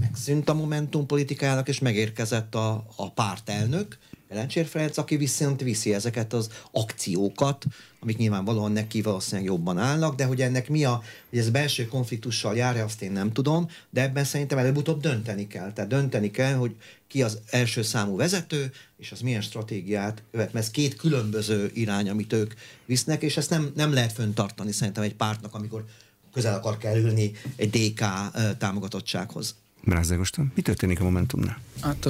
megszűnt 0.00 0.48
a 0.48 0.54
Momentum 0.54 1.06
politikának, 1.06 1.68
és 1.68 1.78
megérkezett 1.78 2.54
a, 2.54 2.86
a 2.96 3.12
pártelnök, 3.12 3.98
Elencsér 4.28 4.66
Ferenc, 4.66 4.96
aki 4.96 5.16
viszont 5.16 5.60
viszi 5.60 5.94
ezeket 5.94 6.32
az 6.32 6.48
akciókat, 6.70 7.64
amik 8.00 8.16
nyilvánvalóan 8.16 8.72
neki 8.72 9.02
valószínűleg 9.02 9.46
jobban 9.46 9.78
állnak, 9.78 10.14
de 10.14 10.24
hogy 10.24 10.40
ennek 10.40 10.68
mi 10.68 10.84
a, 10.84 11.02
hogy 11.28 11.38
ez 11.38 11.50
belső 11.50 11.86
konfliktussal 11.86 12.56
jár, 12.56 12.76
azt 12.76 13.02
én 13.02 13.12
nem 13.12 13.32
tudom, 13.32 13.68
de 13.90 14.02
ebben 14.02 14.24
szerintem 14.24 14.58
előbb-utóbb 14.58 15.00
dönteni 15.00 15.46
kell. 15.46 15.72
Tehát 15.72 15.90
dönteni 15.90 16.30
kell, 16.30 16.54
hogy 16.54 16.74
ki 17.06 17.22
az 17.22 17.38
első 17.50 17.82
számú 17.82 18.16
vezető, 18.16 18.72
és 18.98 19.12
az 19.12 19.20
milyen 19.20 19.40
stratégiát 19.40 20.22
követ, 20.30 20.52
mert 20.52 20.64
ez 20.64 20.70
két 20.70 20.96
különböző 20.96 21.70
irány, 21.74 22.08
amit 22.08 22.32
ők 22.32 22.54
visznek, 22.84 23.22
és 23.22 23.36
ezt 23.36 23.50
nem, 23.50 23.72
nem 23.74 23.92
lehet 23.92 24.12
föntartani 24.12 24.72
szerintem 24.72 25.02
egy 25.02 25.14
pártnak, 25.14 25.54
amikor 25.54 25.84
közel 26.32 26.54
akar 26.54 26.78
kerülni 26.78 27.32
egy 27.56 27.70
DK 27.70 28.04
támogatottsághoz. 28.58 29.54
Brázegoston, 29.84 30.52
mi 30.54 30.62
történik 30.62 31.00
a 31.00 31.04
Momentumnál? 31.04 31.60
Hát 31.80 32.08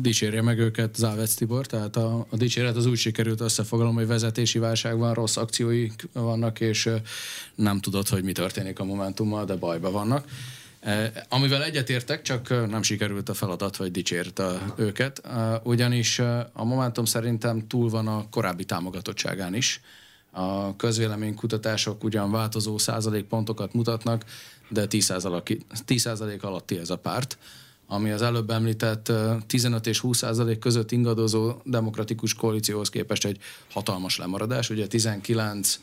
dicsérje 0.00 0.42
meg 0.42 0.58
őket 0.58 0.94
Závec 0.94 1.34
Tibor, 1.34 1.66
tehát 1.66 1.96
a, 1.96 2.26
a 2.30 2.36
dicséret 2.36 2.76
az 2.76 2.86
úgy 2.86 2.96
sikerült 2.96 3.40
összefoglalom, 3.40 3.94
hogy 3.94 4.06
vezetési 4.06 4.58
válság 4.58 4.98
van, 4.98 5.14
rossz 5.14 5.36
akciói 5.36 5.90
vannak, 6.12 6.60
és 6.60 6.90
nem 7.54 7.80
tudod, 7.80 8.08
hogy 8.08 8.24
mi 8.24 8.32
történik 8.32 8.78
a 8.78 8.84
Momentummal, 8.84 9.44
de 9.44 9.56
bajba 9.56 9.90
vannak. 9.90 10.28
Amivel 11.28 11.64
egyetértek, 11.64 12.22
csak 12.22 12.48
nem 12.70 12.82
sikerült 12.82 13.28
a 13.28 13.34
feladat, 13.34 13.76
vagy 13.76 13.90
dicsérte 13.90 14.74
őket, 14.76 15.22
ugyanis 15.62 16.18
a 16.52 16.64
Momentum 16.64 17.04
szerintem 17.04 17.66
túl 17.66 17.88
van 17.88 18.08
a 18.08 18.28
korábbi 18.30 18.64
támogatottságán 18.64 19.54
is. 19.54 19.80
A 20.30 20.76
közvéleménykutatások 20.76 22.04
ugyan 22.04 22.30
változó 22.30 22.78
százalékpontokat 22.78 23.72
mutatnak, 23.72 24.24
de 24.68 24.86
10 24.86 25.12
százalék 25.86 26.42
alatti 26.42 26.78
ez 26.78 26.90
a 26.90 26.96
párt 26.96 27.38
ami 27.86 28.10
az 28.10 28.22
előbb 28.22 28.50
említett 28.50 29.12
15 29.46 29.86
és 29.86 30.00
20 30.00 30.18
százalék 30.18 30.58
között 30.58 30.92
ingadozó 30.92 31.54
demokratikus 31.64 32.34
koalícióhoz 32.34 32.88
képest 32.88 33.24
egy 33.24 33.38
hatalmas 33.70 34.18
lemaradás. 34.18 34.70
Ugye 34.70 34.86
19 34.86 35.80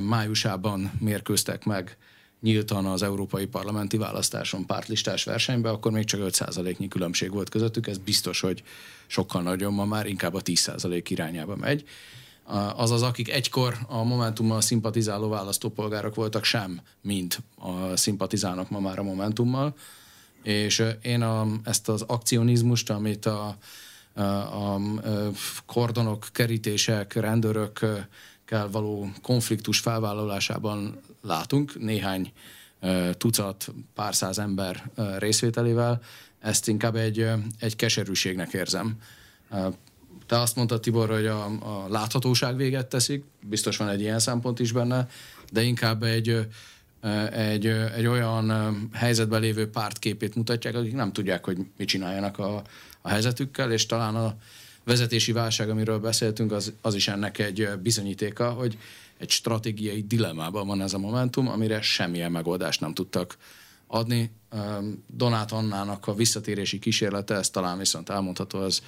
májusában 0.00 0.92
mérkőztek 0.98 1.64
meg 1.64 1.96
nyíltan 2.40 2.86
az 2.86 3.02
európai 3.02 3.46
parlamenti 3.46 3.96
választáson 3.96 4.66
pártlistás 4.66 5.24
versenybe, 5.24 5.70
akkor 5.70 5.92
még 5.92 6.04
csak 6.04 6.20
5 6.20 6.34
százaléknyi 6.34 6.88
különbség 6.88 7.32
volt 7.32 7.48
közöttük. 7.48 7.86
Ez 7.86 7.98
biztos, 7.98 8.40
hogy 8.40 8.62
sokkal 9.06 9.42
nagyobb, 9.42 9.72
ma 9.72 9.84
már 9.84 10.06
inkább 10.06 10.34
a 10.34 10.40
10 10.40 10.58
százalék 10.58 11.10
irányába 11.10 11.56
megy. 11.56 11.84
Azaz, 12.76 13.02
akik 13.02 13.30
egykor 13.30 13.76
a 13.88 14.02
Momentummal 14.02 14.60
szimpatizáló 14.60 15.28
választópolgárok 15.28 16.14
voltak, 16.14 16.44
sem 16.44 16.80
mind 17.00 17.36
a 17.58 17.96
szimpatizálnak 17.96 18.70
ma 18.70 18.80
már 18.80 18.98
a 18.98 19.02
Momentummal 19.02 19.74
és 20.44 20.82
én 21.02 21.22
a, 21.22 21.46
ezt 21.64 21.88
az 21.88 22.02
akcionizmust, 22.02 22.90
amit 22.90 23.26
a, 23.26 23.56
a, 24.14 24.20
a 24.22 24.80
kordonok, 25.66 26.26
kerítések, 26.32 27.12
rendőrökkel 27.14 28.68
való 28.70 29.10
konfliktus 29.22 29.78
felvállalásában 29.78 31.00
látunk, 31.22 31.78
néhány 31.80 32.32
tucat, 33.12 33.72
pár 33.94 34.14
száz 34.14 34.38
ember 34.38 34.90
részvételével, 35.18 36.02
ezt 36.40 36.68
inkább 36.68 36.96
egy, 36.96 37.26
egy 37.58 37.76
keserűségnek 37.76 38.52
érzem. 38.52 38.96
Te 40.26 40.40
azt 40.40 40.56
mondtad, 40.56 40.80
Tibor, 40.80 41.10
hogy 41.10 41.26
a, 41.26 41.44
a 41.44 41.86
láthatóság 41.88 42.56
véget 42.56 42.86
teszik, 42.86 43.24
biztos 43.40 43.76
van 43.76 43.88
egy 43.88 44.00
ilyen 44.00 44.18
szempont 44.18 44.60
is 44.60 44.72
benne, 44.72 45.08
de 45.52 45.62
inkább 45.62 46.02
egy 46.02 46.46
egy, 47.30 47.66
egy 47.66 48.06
olyan 48.06 48.52
helyzetben 48.92 49.40
lévő 49.40 49.70
pártképét 49.70 50.34
mutatják, 50.34 50.74
akik 50.74 50.94
nem 50.94 51.12
tudják, 51.12 51.44
hogy 51.44 51.58
mit 51.76 51.88
csináljanak 51.88 52.38
a, 52.38 52.62
a 53.00 53.08
helyzetükkel, 53.08 53.72
és 53.72 53.86
talán 53.86 54.14
a 54.14 54.36
vezetési 54.84 55.32
válság, 55.32 55.70
amiről 55.70 55.98
beszéltünk, 55.98 56.52
az, 56.52 56.72
az 56.80 56.94
is 56.94 57.08
ennek 57.08 57.38
egy 57.38 57.68
bizonyítéka, 57.82 58.50
hogy 58.50 58.78
egy 59.18 59.30
stratégiai 59.30 60.02
dilemmában 60.02 60.66
van 60.66 60.82
ez 60.82 60.94
a 60.94 60.98
momentum, 60.98 61.48
amire 61.48 61.80
semmilyen 61.80 62.32
megoldást 62.32 62.80
nem 62.80 62.94
tudtak 62.94 63.36
adni. 63.86 64.30
Donát 65.06 65.52
Annának 65.52 66.06
a 66.06 66.14
visszatérési 66.14 66.78
kísérlete, 66.78 67.34
ez 67.34 67.50
talán 67.50 67.78
viszont 67.78 68.08
elmondható, 68.08 68.58
az, 68.58 68.82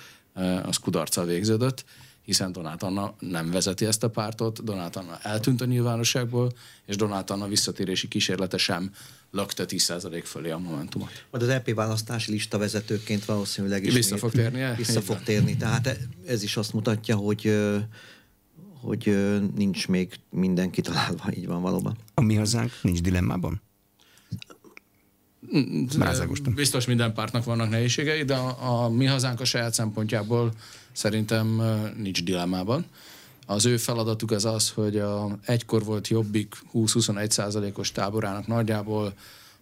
az 0.63 0.77
kudarccal 0.77 1.25
végződött 1.25 1.85
hiszen 2.27 2.53
Donát 2.53 2.83
Anna 2.83 3.15
nem 3.19 3.51
vezeti 3.51 3.85
ezt 3.85 4.03
a 4.03 4.11
pártot, 4.11 4.65
Donát 4.65 4.97
Anna 4.97 5.19
eltűnt 5.23 5.61
a 5.61 5.65
nyilvánosságból, 5.65 6.53
és 6.87 6.97
Donát 6.97 7.31
Anna 7.31 7.47
visszatérési 7.49 8.09
kísérlete 8.09 8.57
sem 8.57 8.91
lökte 9.31 9.65
10% 9.69 10.23
fölé 10.25 10.51
a 10.51 10.59
Momentumot. 10.59 11.27
Majd 11.31 11.45
az 11.45 11.49
EP 11.49 11.75
választási 11.75 12.31
lista 12.31 12.59
vezetőként 12.59 13.25
valószínűleg 13.25 13.85
is 13.85 13.95
vissza 13.95 14.17
fog 14.17 14.31
térni. 14.31 14.61
El? 14.61 14.75
Vissza 14.75 15.01
fog 15.01 15.23
térni. 15.23 15.57
Tehát 15.57 15.99
ez 16.27 16.43
is 16.43 16.57
azt 16.57 16.73
mutatja, 16.73 17.17
hogy 17.17 17.57
hogy 18.81 19.17
nincs 19.55 19.89
még 19.89 20.15
minden 20.31 20.71
kitalálva, 20.71 21.25
így 21.35 21.47
van 21.47 21.63
valóban. 21.63 21.97
A 22.15 22.21
mi 22.21 22.35
hazánk 22.35 22.73
nincs 22.83 23.01
dilemmában? 23.01 23.63
Brázagostan. 25.99 26.55
Biztos 26.55 26.87
minden 26.87 27.15
pártnak 27.15 27.45
vannak 27.45 27.71
nehézségei, 27.71 28.23
de 28.23 28.35
a, 28.35 28.85
a 28.85 28.89
mi 28.89 29.05
hazánk 29.05 29.41
a 29.41 29.45
saját 29.45 29.75
szempontjából 29.75 30.53
szerintem 30.97 31.63
nincs 31.97 32.25
dilemmában. 32.25 32.87
Az 33.47 33.67
ő 33.67 33.77
feladatuk 33.77 34.31
az 34.31 34.45
az, 34.45 34.71
hogy 34.71 34.99
a 34.99 35.39
egykor 35.45 35.85
volt 35.85 36.09
jobbik 36.09 36.55
20-21 36.75 37.31
százalékos 37.31 37.93
táborának 37.93 38.47
nagyjából 38.47 39.13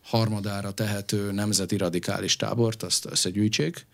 harmadára 0.02 0.70
tehető 0.70 1.32
nemzeti 1.32 1.76
radikális 1.76 2.36
tábort, 2.36 2.82
azt 2.82 3.06
összegyűjtsék, 3.06 3.86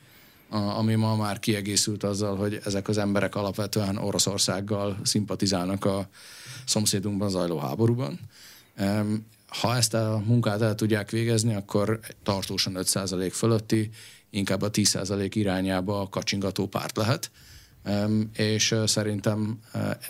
ami 0.50 0.94
ma 0.94 1.16
már 1.16 1.38
kiegészült 1.38 2.02
azzal, 2.04 2.36
hogy 2.36 2.60
ezek 2.64 2.88
az 2.88 2.98
emberek 2.98 3.34
alapvetően 3.34 3.96
Oroszországgal 3.96 4.98
szimpatizálnak 5.02 5.84
a 5.84 6.08
szomszédunkban 6.66 7.30
zajló 7.30 7.58
háborúban. 7.58 8.20
Ha 9.46 9.76
ezt 9.76 9.94
a 9.94 10.22
munkát 10.26 10.62
el 10.62 10.74
tudják 10.74 11.10
végezni, 11.10 11.54
akkor 11.54 12.00
tartósan 12.22 12.72
5% 12.76 13.30
fölötti 13.32 13.90
inkább 14.30 14.62
a 14.62 14.70
10% 14.70 15.30
irányába 15.32 16.08
kacsingató 16.08 16.66
párt 16.66 16.96
lehet. 16.96 17.30
És 18.36 18.74
szerintem 18.84 19.58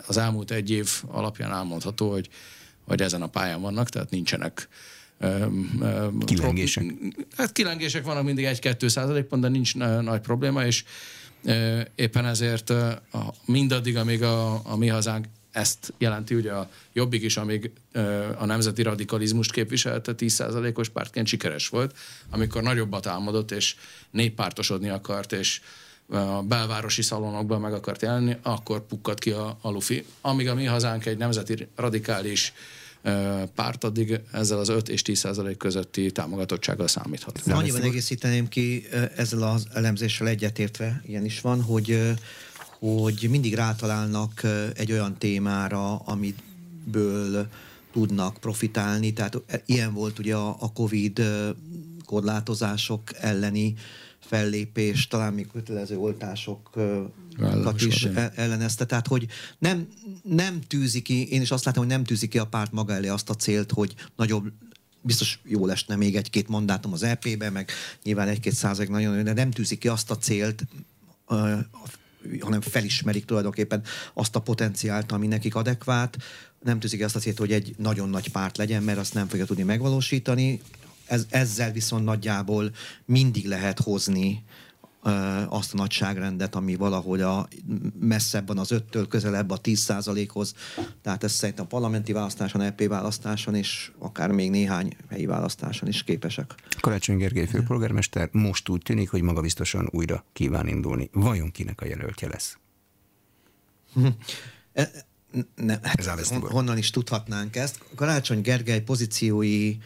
az 0.06 0.16
elmúlt 0.16 0.50
egy 0.50 0.70
év 0.70 0.90
alapján 1.06 1.52
elmondható, 1.52 2.10
hogy, 2.10 2.28
hogy 2.86 3.02
ezen 3.02 3.22
a 3.22 3.26
pályán 3.26 3.60
vannak, 3.60 3.88
tehát 3.88 4.10
nincsenek 4.10 4.68
kilengések. 6.24 6.84
Hát 7.36 7.52
kilengések 7.52 8.04
vannak 8.04 8.24
mindig 8.24 8.44
egy-kettő 8.44 8.88
százalékban, 8.88 9.40
de 9.40 9.48
nincs 9.48 9.76
nagy 9.76 10.20
probléma, 10.20 10.64
és 10.64 10.84
éppen 11.94 12.26
ezért 12.26 12.72
mindaddig, 13.44 13.96
amíg 13.96 14.22
a, 14.22 14.60
a 14.64 14.76
mi 14.76 14.88
hazánk 14.88 15.26
ezt 15.52 15.92
jelenti 15.98 16.34
ugye 16.34 16.52
a 16.52 16.70
Jobbik 16.92 17.22
is, 17.22 17.36
amíg 17.36 17.70
a 18.38 18.44
nemzeti 18.44 18.82
radikalizmust 18.82 19.52
képviselte 19.52 20.12
10%-os 20.18 20.88
pártként 20.88 21.26
sikeres 21.26 21.68
volt, 21.68 21.96
amikor 22.30 22.62
nagyobbat 22.62 23.06
álmodott 23.06 23.50
és 23.50 23.74
néppártosodni 24.10 24.88
akart, 24.88 25.32
és 25.32 25.60
a 26.08 26.42
belvárosi 26.42 27.02
szalonokban 27.02 27.60
meg 27.60 27.72
akart 27.72 28.02
jelenni, 28.02 28.36
akkor 28.42 28.86
pukkadt 28.86 29.18
ki 29.18 29.30
a, 29.30 29.58
a 29.60 29.70
lufi. 29.70 30.04
Amíg 30.20 30.48
a 30.48 30.54
mi 30.54 30.64
hazánk 30.64 31.06
egy 31.06 31.18
nemzeti 31.18 31.68
radikális 31.76 32.52
párt, 33.54 33.84
addig 33.84 34.20
ezzel 34.32 34.58
az 34.58 34.68
5 34.68 34.88
és 34.88 35.02
10 35.02 35.18
százalék 35.18 35.56
közötti 35.56 36.12
támogatottsággal 36.12 36.88
számíthat. 36.88 37.40
Annyiban 37.46 37.82
egészíteném 37.82 38.48
ki 38.48 38.86
ezzel 39.16 39.42
az 39.42 39.66
elemzéssel 39.72 40.28
egyetértve, 40.28 41.02
ilyen 41.06 41.24
is 41.24 41.40
van, 41.40 41.62
hogy 41.62 42.12
hogy 42.80 43.26
mindig 43.30 43.54
rátalálnak 43.54 44.42
egy 44.74 44.92
olyan 44.92 45.18
témára, 45.18 45.96
amiből 45.96 47.48
tudnak 47.92 48.36
profitálni. 48.36 49.12
Tehát 49.12 49.42
ilyen 49.66 49.94
volt 49.94 50.18
ugye 50.18 50.34
a 50.36 50.70
COVID 50.74 51.22
korlátozások 52.04 53.02
elleni 53.20 53.74
fellépés, 54.20 55.06
talán 55.06 55.32
még 55.32 55.46
kötelező 55.52 55.96
oltásokat 55.96 57.80
is 57.80 58.04
e-, 58.04 58.32
ellenezte. 58.34 58.84
Tehát, 58.84 59.06
hogy 59.06 59.26
nem, 59.58 59.88
nem 60.22 60.60
tűzi 60.60 61.02
ki, 61.02 61.28
én 61.32 61.40
is 61.40 61.50
azt 61.50 61.64
látom, 61.64 61.84
hogy 61.84 61.92
nem 61.92 62.04
tűzi 62.04 62.28
ki 62.28 62.38
a 62.38 62.46
párt 62.46 62.72
maga 62.72 62.92
elé 62.92 63.08
azt 63.08 63.30
a 63.30 63.34
célt, 63.34 63.72
hogy 63.72 63.94
nagyobb 64.16 64.52
biztos 65.02 65.40
jó 65.44 65.66
lesne 65.66 65.96
még 65.96 66.16
egy-két 66.16 66.48
mandátum 66.48 66.92
az 66.92 67.02
EP-be, 67.02 67.50
meg 67.50 67.70
nyilván 68.02 68.28
egy-két 68.28 68.52
százalék 68.52 68.90
nagyon, 68.90 69.24
de 69.24 69.32
nem 69.32 69.50
tűzik 69.50 69.78
ki 69.78 69.88
azt 69.88 70.10
a 70.10 70.16
célt, 70.16 70.64
hanem 72.40 72.60
felismerik 72.60 73.24
tulajdonképpen 73.24 73.82
azt 74.14 74.36
a 74.36 74.40
potenciált, 74.40 75.12
ami 75.12 75.26
nekik 75.26 75.54
adekvát, 75.54 76.16
nem 76.62 76.80
tűzik 76.80 77.04
azt 77.04 77.16
a 77.16 77.18
célt, 77.18 77.38
hogy 77.38 77.52
egy 77.52 77.74
nagyon 77.78 78.08
nagy 78.08 78.28
párt 78.30 78.56
legyen, 78.56 78.82
mert 78.82 78.98
azt 78.98 79.14
nem 79.14 79.28
fogja 79.28 79.44
tudni 79.44 79.62
megvalósítani. 79.62 80.60
Ez, 81.06 81.26
ezzel 81.30 81.72
viszont 81.72 82.04
nagyjából 82.04 82.70
mindig 83.04 83.46
lehet 83.46 83.80
hozni 83.80 84.44
azt 85.48 85.74
a 85.74 85.76
nagyságrendet, 85.76 86.54
ami 86.54 86.74
valahogy 86.74 87.20
a 87.20 87.48
messzebben 88.00 88.58
az 88.58 88.70
öttől 88.70 89.08
közelebb 89.08 89.50
a 89.50 89.56
10 89.56 89.92
hoz 90.28 90.54
Tehát 91.02 91.24
ez 91.24 91.32
szerintem 91.32 91.64
a 91.64 91.68
parlamenti 91.68 92.12
választáson, 92.12 92.60
EP 92.60 92.86
választáson 92.88 93.54
és 93.54 93.90
akár 93.98 94.30
még 94.30 94.50
néhány 94.50 94.96
helyi 95.08 95.26
választáson 95.26 95.88
is 95.88 96.02
képesek. 96.02 96.54
Karácsony 96.80 97.16
Gergely 97.16 97.46
főpolgármester 97.46 98.28
most 98.32 98.68
úgy 98.68 98.82
tűnik, 98.82 99.10
hogy 99.10 99.22
maga 99.22 99.40
biztosan 99.40 99.88
újra 99.90 100.24
kíván 100.32 100.68
indulni. 100.68 101.10
Vajon 101.12 101.50
kinek 101.50 101.80
a 101.80 101.86
jelöltje 101.86 102.28
lesz? 102.28 102.58
E, 104.72 104.90
ne, 105.54 105.78
hát, 105.82 106.26
honnan 106.40 106.78
is 106.78 106.90
tudhatnánk 106.90 107.56
ezt? 107.56 107.80
Karácsony 107.94 108.40
Gergely 108.40 108.80
pozíciói 108.80 109.76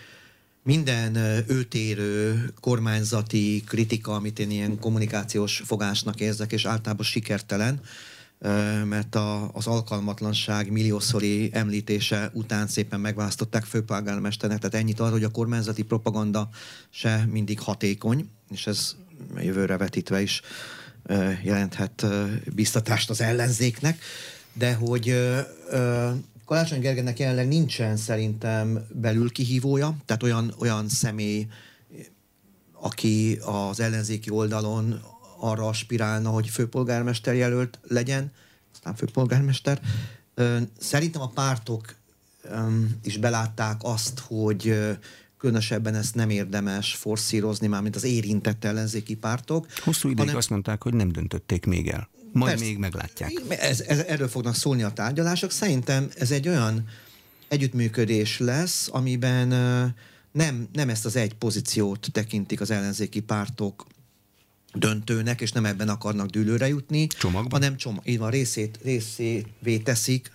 minden 0.64 1.16
őtérő 1.48 2.52
kormányzati 2.60 3.62
kritika, 3.66 4.14
amit 4.14 4.38
én 4.38 4.50
ilyen 4.50 4.78
kommunikációs 4.78 5.62
fogásnak 5.64 6.20
érzek, 6.20 6.52
és 6.52 6.64
általában 6.64 7.04
sikertelen, 7.04 7.80
mert 8.84 9.16
az 9.52 9.66
alkalmatlanság 9.66 10.70
milliószori 10.70 11.50
említése 11.52 12.30
után 12.32 12.66
szépen 12.66 13.00
megválasztották 13.00 13.64
főpolgármesternek, 13.64 14.58
tehát 14.58 14.74
ennyit 14.74 15.00
arra, 15.00 15.12
hogy 15.12 15.24
a 15.24 15.30
kormányzati 15.30 15.82
propaganda 15.82 16.48
se 16.90 17.28
mindig 17.30 17.60
hatékony, 17.60 18.28
és 18.50 18.66
ez 18.66 18.96
jövőre 19.36 19.76
vetítve 19.76 20.22
is 20.22 20.40
jelenthet 21.42 22.06
biztatást 22.54 23.10
az 23.10 23.20
ellenzéknek, 23.20 23.98
de 24.52 24.74
hogy 24.74 25.14
Karácsony 26.44 26.80
Gergelynek 26.80 27.18
jelenleg 27.18 27.48
nincsen 27.48 27.96
szerintem 27.96 28.86
belül 28.92 29.30
kihívója, 29.30 29.96
tehát 30.04 30.22
olyan, 30.22 30.54
olyan 30.58 30.88
személy, 30.88 31.46
aki 32.72 33.38
az 33.42 33.80
ellenzéki 33.80 34.30
oldalon 34.30 35.00
arra 35.38 35.66
aspirálna, 35.66 36.30
hogy 36.30 36.48
főpolgármester 36.48 37.34
jelölt 37.34 37.78
legyen, 37.82 38.32
aztán 38.72 38.94
főpolgármester. 38.94 39.80
Szerintem 40.78 41.22
a 41.22 41.28
pártok 41.28 41.94
is 43.02 43.16
belátták 43.16 43.76
azt, 43.82 44.18
hogy 44.18 44.74
különösebben 45.38 45.94
ezt 45.94 46.14
nem 46.14 46.30
érdemes 46.30 46.94
forszírozni, 46.94 47.66
mármint 47.66 47.96
az 47.96 48.04
érintett 48.04 48.64
ellenzéki 48.64 49.14
pártok. 49.14 49.66
Hosszú 49.84 50.08
ideig 50.08 50.18
hanem... 50.18 50.36
azt 50.36 50.50
mondták, 50.50 50.82
hogy 50.82 50.94
nem 50.94 51.12
döntötték 51.12 51.66
még 51.66 51.88
el. 51.88 52.08
Majd 52.34 52.50
Persze, 52.50 52.64
még 52.64 52.78
meglátják. 52.78 53.32
Ez, 53.48 53.80
ez, 53.80 53.98
erről 53.98 54.28
fognak 54.28 54.54
szólni 54.54 54.82
a 54.82 54.90
tárgyalások. 54.90 55.50
Szerintem 55.50 56.08
ez 56.14 56.30
egy 56.30 56.48
olyan 56.48 56.88
együttműködés 57.48 58.38
lesz, 58.38 58.88
amiben 58.92 59.48
nem, 60.32 60.68
nem 60.72 60.88
ezt 60.88 61.04
az 61.04 61.16
egy 61.16 61.34
pozíciót 61.34 62.08
tekintik 62.12 62.60
az 62.60 62.70
ellenzéki 62.70 63.20
pártok 63.20 63.86
döntőnek, 64.72 65.40
és 65.40 65.52
nem 65.52 65.64
ebben 65.64 65.88
akarnak 65.88 66.30
dűlőre 66.30 66.68
jutni, 66.68 67.06
Csomagban? 67.06 67.60
hanem 67.60 67.76
csomag, 67.76 68.08
így 68.08 68.18
van, 68.18 68.30
részét, 68.30 68.78
részévé 68.82 69.78
teszik 69.82 70.30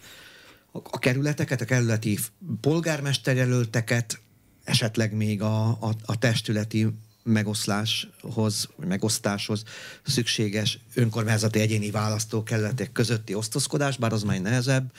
a, 0.72 0.78
a 0.84 1.00
kerületeket, 1.00 1.62
a 1.62 1.66
kerületi 1.66 2.20
polgármesterjelölteket, 2.62 4.20
esetleg 4.64 5.14
még 5.14 5.42
a, 5.42 5.68
a, 5.68 5.96
a 6.06 6.18
testületi 6.18 6.88
megoszláshoz, 7.30 8.70
megosztáshoz 8.88 9.64
szükséges 10.04 10.80
önkormányzati 10.94 11.60
egyéni 11.60 11.92
választókerületek 11.92 12.92
közötti 12.92 13.34
osztozkodás, 13.34 13.98
bár 13.98 14.14
az 14.14 14.24
már 14.24 14.42
nehezebb. 14.42 14.92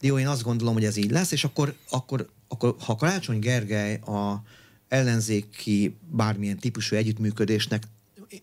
De 0.00 0.06
jó, 0.06 0.18
én 0.18 0.28
azt 0.28 0.42
gondolom, 0.42 0.74
hogy 0.74 0.84
ez 0.84 0.96
így 0.96 1.10
lesz, 1.10 1.32
és 1.32 1.44
akkor, 1.44 1.74
akkor, 1.90 2.28
akkor 2.48 2.74
ha 2.78 2.96
Karácsony 2.96 3.38
Gergely 3.38 3.94
a 3.94 4.42
ellenzéki 4.88 5.96
bármilyen 6.10 6.58
típusú 6.58 6.96
együttműködésnek, 6.96 7.82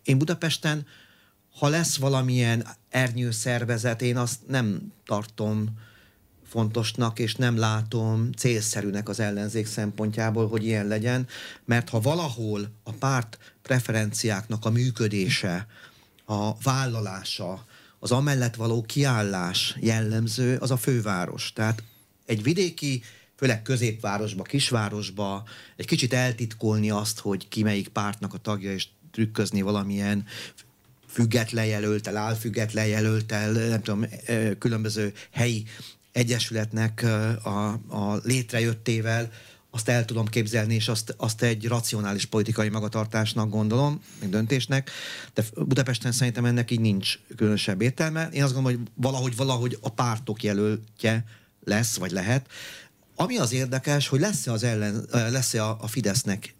én 0.04 0.18
Budapesten, 0.18 0.86
ha 1.60 1.68
lesz 1.68 1.98
valamilyen 1.98 2.68
ernyőszervezet, 2.90 4.02
én 4.02 4.18
azt 4.18 4.40
nem 4.48 4.92
tartom 5.06 5.70
fontosnak, 6.48 7.20
és 7.20 7.36
nem 7.36 7.58
látom 7.58 8.32
célszerűnek 8.32 9.10
az 9.10 9.20
ellenzék 9.20 9.66
szempontjából, 9.66 10.48
hogy 10.48 10.66
ilyen 10.66 10.88
legyen, 10.88 11.28
mert 11.66 11.90
ha 11.90 12.00
valahol 12.00 12.70
párt 13.04 13.38
preferenciáknak 13.62 14.66
a 14.66 14.70
működése, 14.70 15.68
a 16.26 16.58
vállalása, 16.58 17.66
az 18.00 18.12
amellett 18.12 18.56
való 18.56 18.82
kiállás 18.82 19.76
jellemző, 19.80 20.58
az 20.58 20.72
a 20.72 20.78
főváros. 20.78 21.54
Tehát 21.54 21.84
egy 22.26 22.44
vidéki, 22.44 23.04
főleg 23.36 23.62
középvárosba, 23.62 24.44
kisvárosba 24.44 25.44
egy 25.76 25.86
kicsit 25.86 26.14
eltitkolni 26.14 26.90
azt, 26.90 27.20
hogy 27.20 27.48
ki 27.48 27.64
melyik 27.64 27.88
pártnak 27.88 28.34
a 28.34 28.38
tagja, 28.38 28.74
és 28.74 28.88
trükközni 29.12 29.62
valamilyen 29.62 30.26
független 31.08 31.66
jelöltel, 31.66 32.18
álfüggetlen 32.18 32.88
jelöltel, 32.88 33.52
nem 33.52 33.82
tudom, 33.82 34.06
különböző 34.60 35.14
helyi 35.32 35.66
egyesületnek 36.12 37.04
a, 37.44 37.68
a 37.88 38.20
létrejöttével 38.24 39.32
azt 39.76 39.90
el 39.90 40.06
tudom 40.06 40.26
képzelni, 40.26 40.74
és 40.74 40.88
azt, 40.88 41.16
azt 41.18 41.42
egy 41.42 41.68
racionális 41.68 42.26
politikai 42.26 42.70
magatartásnak 42.70 43.50
gondolom, 43.50 44.02
meg 44.20 44.30
döntésnek, 44.30 44.92
de 45.34 45.44
Budapesten 45.56 46.12
szerintem 46.12 46.46
ennek 46.46 46.72
így 46.72 46.80
nincs 46.80 47.20
különösebb 47.36 47.82
értelme. 47.82 48.30
Én 48.32 48.44
azt 48.44 48.54
gondolom, 48.54 48.80
hogy 48.80 48.90
valahogy, 48.96 49.36
valahogy 49.36 49.78
a 49.82 49.90
pártok 49.90 50.44
jelöltje 50.44 51.26
lesz, 51.64 51.96
vagy 51.96 52.12
lehet. 52.12 52.48
Ami 53.16 53.38
az 53.38 53.54
érdekes, 53.54 54.08
hogy 54.08 54.20
lesz-e, 54.20 54.52
az 54.52 54.64
ellen, 54.64 55.06
lesz-e 55.12 55.66
a, 55.66 55.78
a 55.82 55.88
Fidesznek 55.88 56.56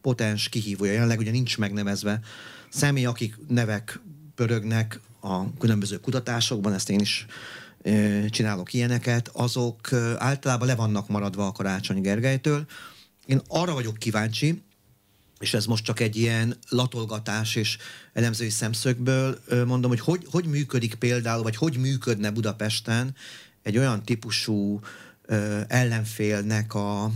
potens 0.00 0.48
kihívója, 0.48 0.92
jelenleg 0.92 1.18
ugye 1.18 1.30
nincs 1.30 1.58
megnevezve 1.58 2.20
személy, 2.68 3.04
akik 3.04 3.36
nevek 3.48 4.00
pörögnek 4.34 5.00
a 5.20 5.54
különböző 5.58 6.00
kutatásokban, 6.00 6.72
ezt 6.72 6.90
én 6.90 7.00
is 7.00 7.26
csinálok 8.30 8.72
ilyeneket, 8.72 9.28
azok 9.32 9.92
általában 10.18 10.66
le 10.66 10.74
vannak 10.74 11.08
maradva 11.08 11.46
a 11.46 11.52
Karácsony 11.52 12.00
Gergelytől. 12.00 12.66
Én 13.26 13.40
arra 13.48 13.74
vagyok 13.74 13.96
kíváncsi, 13.96 14.62
és 15.38 15.54
ez 15.54 15.64
most 15.64 15.84
csak 15.84 16.00
egy 16.00 16.16
ilyen 16.16 16.56
latolgatás 16.68 17.54
és 17.54 17.78
elemzői 18.12 18.50
szemszögből 18.50 19.38
mondom, 19.66 19.90
hogy, 19.90 20.00
hogy 20.00 20.26
hogy 20.30 20.44
működik 20.44 20.94
például, 20.94 21.42
vagy 21.42 21.56
hogy 21.56 21.76
működne 21.76 22.30
Budapesten 22.30 23.14
egy 23.62 23.78
olyan 23.78 24.02
típusú 24.02 24.80
ellenfélnek 25.68 26.74
a, 26.74 27.12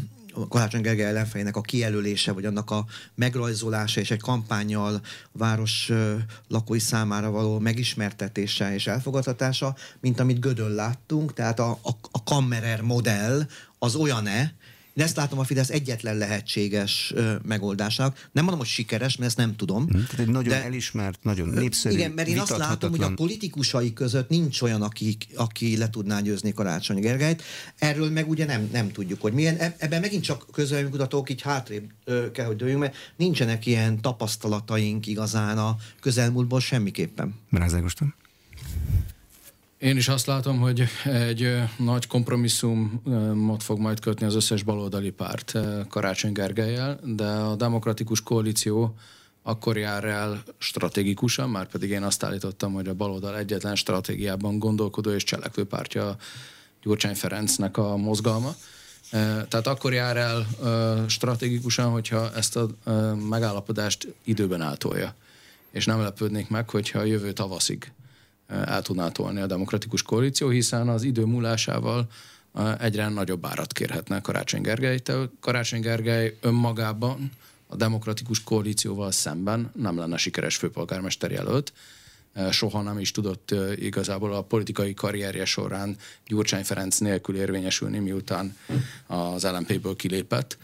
Karácsony 0.49 0.80
Gergely 0.80 1.07
ellenfejének 1.07 1.57
a 1.57 1.61
kijelölése, 1.61 2.32
vagy 2.32 2.45
annak 2.45 2.70
a 2.70 2.85
megrajzolása 3.14 4.01
és 4.01 4.11
egy 4.11 4.20
kampányjal 4.20 5.01
város 5.32 5.93
lakói 6.49 6.78
számára 6.78 7.30
való 7.30 7.59
megismertetése 7.59 8.74
és 8.74 8.87
elfogadhatása, 8.87 9.76
mint 10.01 10.20
amit 10.20 10.41
Gödön 10.41 10.70
láttunk, 10.70 11.32
tehát 11.32 11.59
a, 11.59 11.70
a, 11.70 11.91
a 12.11 12.22
Kammerer 12.22 12.80
modell 12.80 13.47
az 13.78 13.95
olyan-e, 13.95 14.55
én 14.95 15.05
ezt 15.05 15.16
látom 15.16 15.38
a 15.38 15.45
Fidesz 15.45 15.70
egyetlen 15.70 16.16
lehetséges 16.16 17.12
ö, 17.14 17.34
megoldásnak. 17.42 18.28
Nem 18.32 18.45
mondom, 18.45 18.59
hogy 18.59 18.68
sikeres, 18.68 19.16
mert 19.16 19.28
ezt 19.28 19.36
nem 19.36 19.57
tudom. 19.57 19.86
Hmm, 19.88 20.05
tehát 20.05 20.18
egy 20.18 20.28
nagyon 20.28 20.49
de, 20.49 20.64
elismert, 20.64 21.22
nagyon 21.22 21.49
népszerű, 21.49 21.95
Igen, 21.95 22.11
mert 22.11 22.28
én 22.28 22.38
azt 22.38 22.57
látom, 22.57 22.90
hogy 22.90 23.03
a 23.03 23.14
politikusai 23.14 23.92
között 23.92 24.28
nincs 24.28 24.62
olyan, 24.62 24.82
aki, 24.82 25.16
aki 25.36 25.76
le 25.76 25.90
tudná 25.90 26.20
győzni 26.20 26.53
Karácsony 26.53 27.01
Gergelyt. 27.01 27.42
Erről 27.78 28.11
meg 28.11 28.28
ugye 28.28 28.45
nem, 28.45 28.68
nem 28.72 28.92
tudjuk, 28.92 29.20
hogy 29.20 29.32
milyen. 29.32 29.57
Ebben 29.78 30.01
megint 30.01 30.22
csak 30.22 30.47
közelműkutatók 30.53 31.30
így 31.30 31.42
hátrébb 31.42 31.90
ö, 32.05 32.30
kell, 32.30 32.47
hogy 32.47 32.57
dőljünk, 32.57 32.80
mert 32.80 32.97
nincsenek 33.16 33.66
ilyen 33.66 34.01
tapasztalataink 34.01 35.07
igazán 35.07 35.59
a 35.59 35.76
közelmúltból 36.01 36.61
semmiképpen. 36.61 37.34
Rázágostam. 37.51 38.14
Én 39.85 39.97
is 39.97 40.09
azt 40.09 40.26
látom, 40.26 40.59
hogy 40.59 40.85
egy 41.05 41.62
nagy 41.76 42.07
kompromisszumot 42.07 43.62
fog 43.62 43.78
majd 43.78 44.01
kötni 44.01 44.26
az 44.26 44.35
összes 44.35 44.62
baloldali 44.62 45.11
párt 45.11 45.53
Karácsony 45.89 46.32
Gergelyel, 46.32 47.01
de 47.03 47.24
a 47.24 47.55
demokratikus 47.55 48.22
koalíció 48.22 48.95
akkor 49.43 49.76
jár 49.76 50.05
el 50.05 50.43
stratégikusan, 50.59 51.51
már 51.51 51.66
pedig 51.66 51.91
én 51.91 52.03
azt 52.03 52.22
állítottam, 52.22 52.72
hogy 52.72 52.89
a 52.89 52.95
baloldal 52.95 53.39
egyetlen 53.39 53.76
stratégiában 53.76 54.59
gondolkodó 54.59 55.11
és 55.11 55.24
cselekvő 55.24 55.64
pártja 55.64 56.16
Gyurcsány 56.82 57.14
Ferencnek 57.14 57.76
a 57.76 57.97
mozgalma. 57.97 58.55
Tehát 59.49 59.66
akkor 59.66 59.93
jár 59.93 60.16
el 60.16 60.47
stratégikusan, 61.09 61.91
hogyha 61.91 62.32
ezt 62.35 62.57
a 62.57 62.68
megállapodást 63.28 64.14
időben 64.22 64.61
átolja. 64.61 65.14
És 65.70 65.85
nem 65.85 66.01
lepődnék 66.01 66.49
meg, 66.49 66.70
hogyha 66.70 66.99
a 66.99 67.05
jövő 67.05 67.32
tavaszig 67.32 67.93
el 68.47 68.82
tudná 68.82 69.09
tolni 69.09 69.40
a 69.40 69.47
demokratikus 69.47 70.03
koalíció, 70.03 70.49
hiszen 70.49 70.88
az 70.88 71.03
idő 71.03 71.24
múlásával 71.24 72.07
egyre 72.78 73.09
nagyobb 73.09 73.47
árat 73.47 73.72
kérhetne 73.72 74.20
Karácsony 74.20 74.61
Gergelytől. 74.61 75.32
Karácsony 75.40 75.80
Gergely 75.80 76.36
önmagában 76.40 77.30
a 77.66 77.76
demokratikus 77.76 78.42
koalícióval 78.42 79.11
szemben 79.11 79.72
nem 79.76 79.99
lenne 79.99 80.16
sikeres 80.16 80.57
főpolgármester 80.57 81.30
jelölt. 81.30 81.72
Soha 82.51 82.82
nem 82.82 82.99
is 82.99 83.11
tudott 83.11 83.55
igazából 83.76 84.34
a 84.34 84.42
politikai 84.42 84.95
karrierje 84.95 85.45
során 85.45 85.97
Gyurcsány 86.26 86.64
Ferenc 86.64 86.99
nélkül 86.99 87.36
érvényesülni, 87.36 87.99
miután 87.99 88.57
az 89.07 89.45
LMP-ből 89.45 89.97
kilépett 89.97 90.59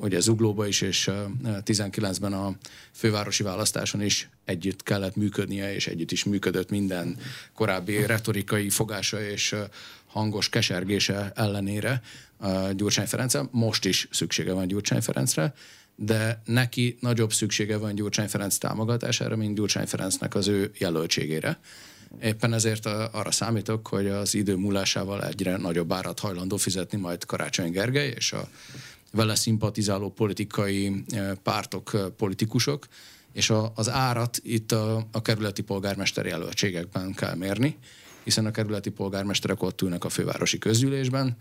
ugye 0.00 0.20
Zuglóba 0.20 0.66
is, 0.66 0.80
és 0.80 1.10
19-ben 1.44 2.32
a 2.32 2.54
fővárosi 2.92 3.42
választáson 3.42 4.02
is 4.02 4.28
együtt 4.44 4.82
kellett 4.82 5.16
működnie, 5.16 5.74
és 5.74 5.86
együtt 5.86 6.12
is 6.12 6.24
működött 6.24 6.70
minden 6.70 7.18
korábbi 7.54 8.06
retorikai 8.06 8.70
fogása 8.70 9.22
és 9.22 9.54
hangos 10.06 10.48
kesergése 10.48 11.32
ellenére 11.34 12.02
Gyurcsány 12.76 13.06
Ferencre. 13.06 13.42
Most 13.50 13.84
is 13.84 14.08
szüksége 14.10 14.52
van 14.52 14.66
Gyurcsány 14.66 15.00
Ferencre, 15.00 15.54
de 15.96 16.42
neki 16.44 16.96
nagyobb 17.00 17.32
szüksége 17.32 17.76
van 17.76 17.94
Gyurcsány 17.94 18.28
Ferenc 18.28 18.56
támogatására, 18.56 19.36
mint 19.36 19.54
Gyurcsány 19.54 19.86
Ferencnek 19.86 20.34
az 20.34 20.48
ő 20.48 20.70
jelöltségére. 20.78 21.58
Éppen 22.22 22.52
ezért 22.52 22.86
arra 22.86 23.30
számítok, 23.30 23.86
hogy 23.86 24.06
az 24.06 24.34
idő 24.34 24.56
múlásával 24.56 25.24
egyre 25.24 25.56
nagyobb 25.56 25.92
árat 25.92 26.20
hajlandó 26.20 26.56
fizetni 26.56 26.98
majd 26.98 27.24
Karácsony 27.24 27.70
Gergely 27.70 28.14
és 28.16 28.32
a 28.32 28.48
vele 29.12 29.34
szimpatizáló 29.34 30.10
politikai 30.10 31.04
pártok, 31.42 32.14
politikusok, 32.16 32.86
és 33.32 33.50
a, 33.50 33.72
az 33.74 33.88
árat 33.88 34.40
itt 34.42 34.72
a, 34.72 35.06
a 35.12 35.22
kerületi 35.22 35.62
polgármester 35.62 36.26
jelöltségekben 36.26 37.14
kell 37.14 37.34
mérni, 37.34 37.76
hiszen 38.24 38.46
a 38.46 38.50
kerületi 38.50 38.90
polgármesterek 38.90 39.62
ott 39.62 39.82
ülnek 39.82 40.04
a 40.04 40.08
fővárosi 40.08 40.58
közgyűlésben. 40.58 41.36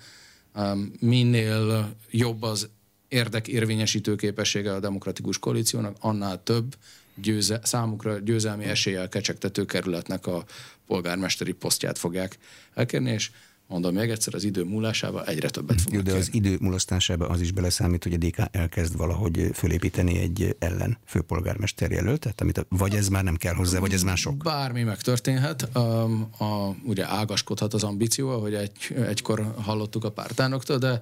Minél 1.00 1.96
jobb 2.10 2.44
az 2.44 2.70
érdek 3.08 3.48
érvényesítő 3.48 4.16
képessége 4.16 4.74
a 4.74 4.80
demokratikus 4.80 5.40
koalíciónak, 5.40 5.98
annál 6.00 6.44
több 6.44 6.76
győze, 7.16 7.60
számukra 7.64 8.20
győzelmi 8.20 8.64
eséllyel 8.64 9.10
kecsegtető 9.10 9.66
kerületnek 9.66 10.28
a 10.28 10.46
polgármesteri 10.88 11.52
posztját 11.52 11.98
fogják 11.98 12.38
elkérni, 12.74 13.12
és 13.12 13.32
mondom 13.72 13.94
még 13.94 14.10
egyszer, 14.10 14.36
az 14.36 14.44
idő 14.44 14.64
múlásával 14.64 15.26
egyre 15.26 15.50
többet 15.50 15.82
fognak 15.82 16.04
de 16.04 16.14
az 16.14 16.30
idő 16.34 16.58
mulasztásába 16.62 17.28
az 17.28 17.42
is 17.42 17.52
beleszámít, 17.52 18.04
hogy 18.04 18.14
a 18.14 18.18
DK 18.18 18.38
elkezd 18.52 18.98
valahogy 18.98 19.50
fölépíteni 19.54 20.20
egy 20.20 20.56
ellen 20.60 20.98
főpolgármester 21.06 21.92
jelöltet, 21.92 22.42
amit 22.42 22.66
vagy 22.70 22.96
ez 22.96 23.08
már 23.08 23.24
nem 23.24 23.36
kell 23.36 23.54
hozzá, 23.54 23.80
vagy 23.80 23.94
ez 23.94 24.04
már 24.04 24.18
sok? 24.18 24.38
Bármi 24.38 24.84
megtörténhet. 24.84 25.76
A, 25.76 26.04
a, 26.38 26.76
ugye 26.84 27.08
ágaskodhat 27.08 27.74
az 27.74 27.84
ambíció, 27.84 28.30
ahogy 28.30 28.54
egy, 28.54 28.96
egykor 29.08 29.54
hallottuk 29.58 30.04
a 30.04 30.12
pártánoktól, 30.12 30.78
de 30.78 31.02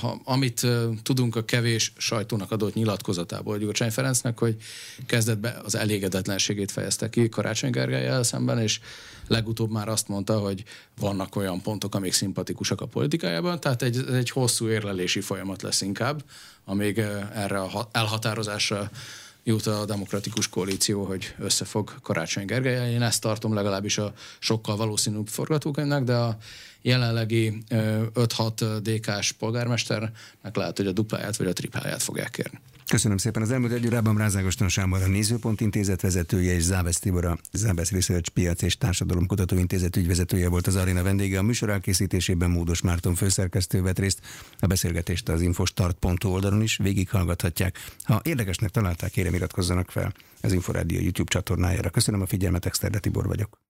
ha, 0.00 0.20
amit 0.24 0.66
tudunk 1.02 1.36
a 1.36 1.44
kevés 1.44 1.92
sajtónak 1.96 2.50
adott 2.50 2.74
nyilatkozatából 2.74 3.58
Gyurcsány 3.58 3.90
Ferencnek, 3.90 4.38
hogy 4.38 4.56
kezdetben 5.06 5.60
az 5.64 5.74
elégedetlenségét 5.74 6.70
fejezte 6.70 7.10
ki 7.10 7.28
Karácsony 7.28 7.70
Gergelyel 7.70 8.22
szemben, 8.22 8.58
és 8.58 8.80
legutóbb 9.26 9.70
már 9.70 9.88
azt 9.88 10.08
mondta, 10.08 10.38
hogy 10.38 10.64
vannak 11.00 11.36
olyan 11.36 11.60
pontok, 11.60 11.94
amik 11.94 12.12
szimpatikusak 12.12 12.80
a 12.80 12.86
politikájában, 12.86 13.60
tehát 13.60 13.82
egy, 13.82 14.04
egy 14.12 14.30
hosszú 14.30 14.68
érlelési 14.68 15.20
folyamat 15.20 15.62
lesz 15.62 15.80
inkább, 15.80 16.24
amíg 16.64 16.98
erre 17.34 17.60
a 17.60 17.88
elhatározásra 17.92 18.90
jut 19.44 19.66
a 19.66 19.84
demokratikus 19.84 20.48
koalíció, 20.48 21.04
hogy 21.04 21.34
összefog 21.38 21.94
Karácsony 22.02 22.44
Gergely. 22.44 22.92
Én 22.92 23.02
ezt 23.02 23.20
tartom 23.20 23.54
legalábbis 23.54 23.98
a 23.98 24.12
sokkal 24.38 24.76
valószínűbb 24.76 25.26
forgatókönyvnek, 25.26 26.02
de 26.02 26.14
a 26.14 26.36
jelenlegi 26.84 27.62
5-6 27.68 28.78
DK-s 28.82 29.32
polgármesternek 29.32 30.56
lehet, 30.56 30.76
hogy 30.76 30.86
a 30.86 30.92
dupláját 30.92 31.36
vagy 31.36 31.46
a 31.46 31.52
tripláját 31.52 32.02
fogják 32.02 32.30
kérni. 32.30 32.60
Köszönöm 32.88 33.16
szépen. 33.16 33.42
Az 33.42 33.50
elmúlt 33.50 33.72
egy 33.72 33.86
órában 33.86 34.16
Rázágoston 34.16 34.68
Sámor 34.68 35.02
a 35.02 35.06
Nézőpont 35.06 35.60
Intézet 35.60 36.00
vezetője 36.00 36.54
és 36.54 36.62
Závesz 36.62 36.98
Tibor 36.98 37.24
a 37.24 37.38
Závesz 37.52 37.90
Research 37.90 38.28
Piac 38.28 38.62
és 38.62 38.78
Társadalom 38.78 39.26
Kutatóintézet 39.26 39.96
ügyvezetője 39.96 40.48
volt 40.48 40.66
az 40.66 40.76
aréna 40.76 41.02
vendége. 41.02 41.38
A 41.38 41.42
műsor 41.42 41.70
elkészítésében 41.70 42.50
Módos 42.50 42.80
Márton 42.80 43.14
főszerkesztő 43.14 43.82
vett 43.82 43.98
részt. 43.98 44.20
A 44.58 44.66
beszélgetést 44.66 45.28
az 45.28 45.40
infostart.hu 45.40 46.28
oldalon 46.28 46.62
is 46.62 46.76
végighallgathatják. 46.76 47.78
Ha 48.02 48.20
érdekesnek 48.24 48.70
találták, 48.70 49.10
kérem 49.10 49.34
iratkozzanak 49.34 49.90
fel 49.90 50.14
az 50.40 50.52
Inforádió 50.52 51.00
YouTube 51.00 51.30
csatornájára. 51.30 51.90
Köszönöm 51.90 52.20
a 52.20 52.26
figyelmet, 52.26 52.66
Exterde 52.66 52.98
Tibor 52.98 53.26
vagyok. 53.26 53.63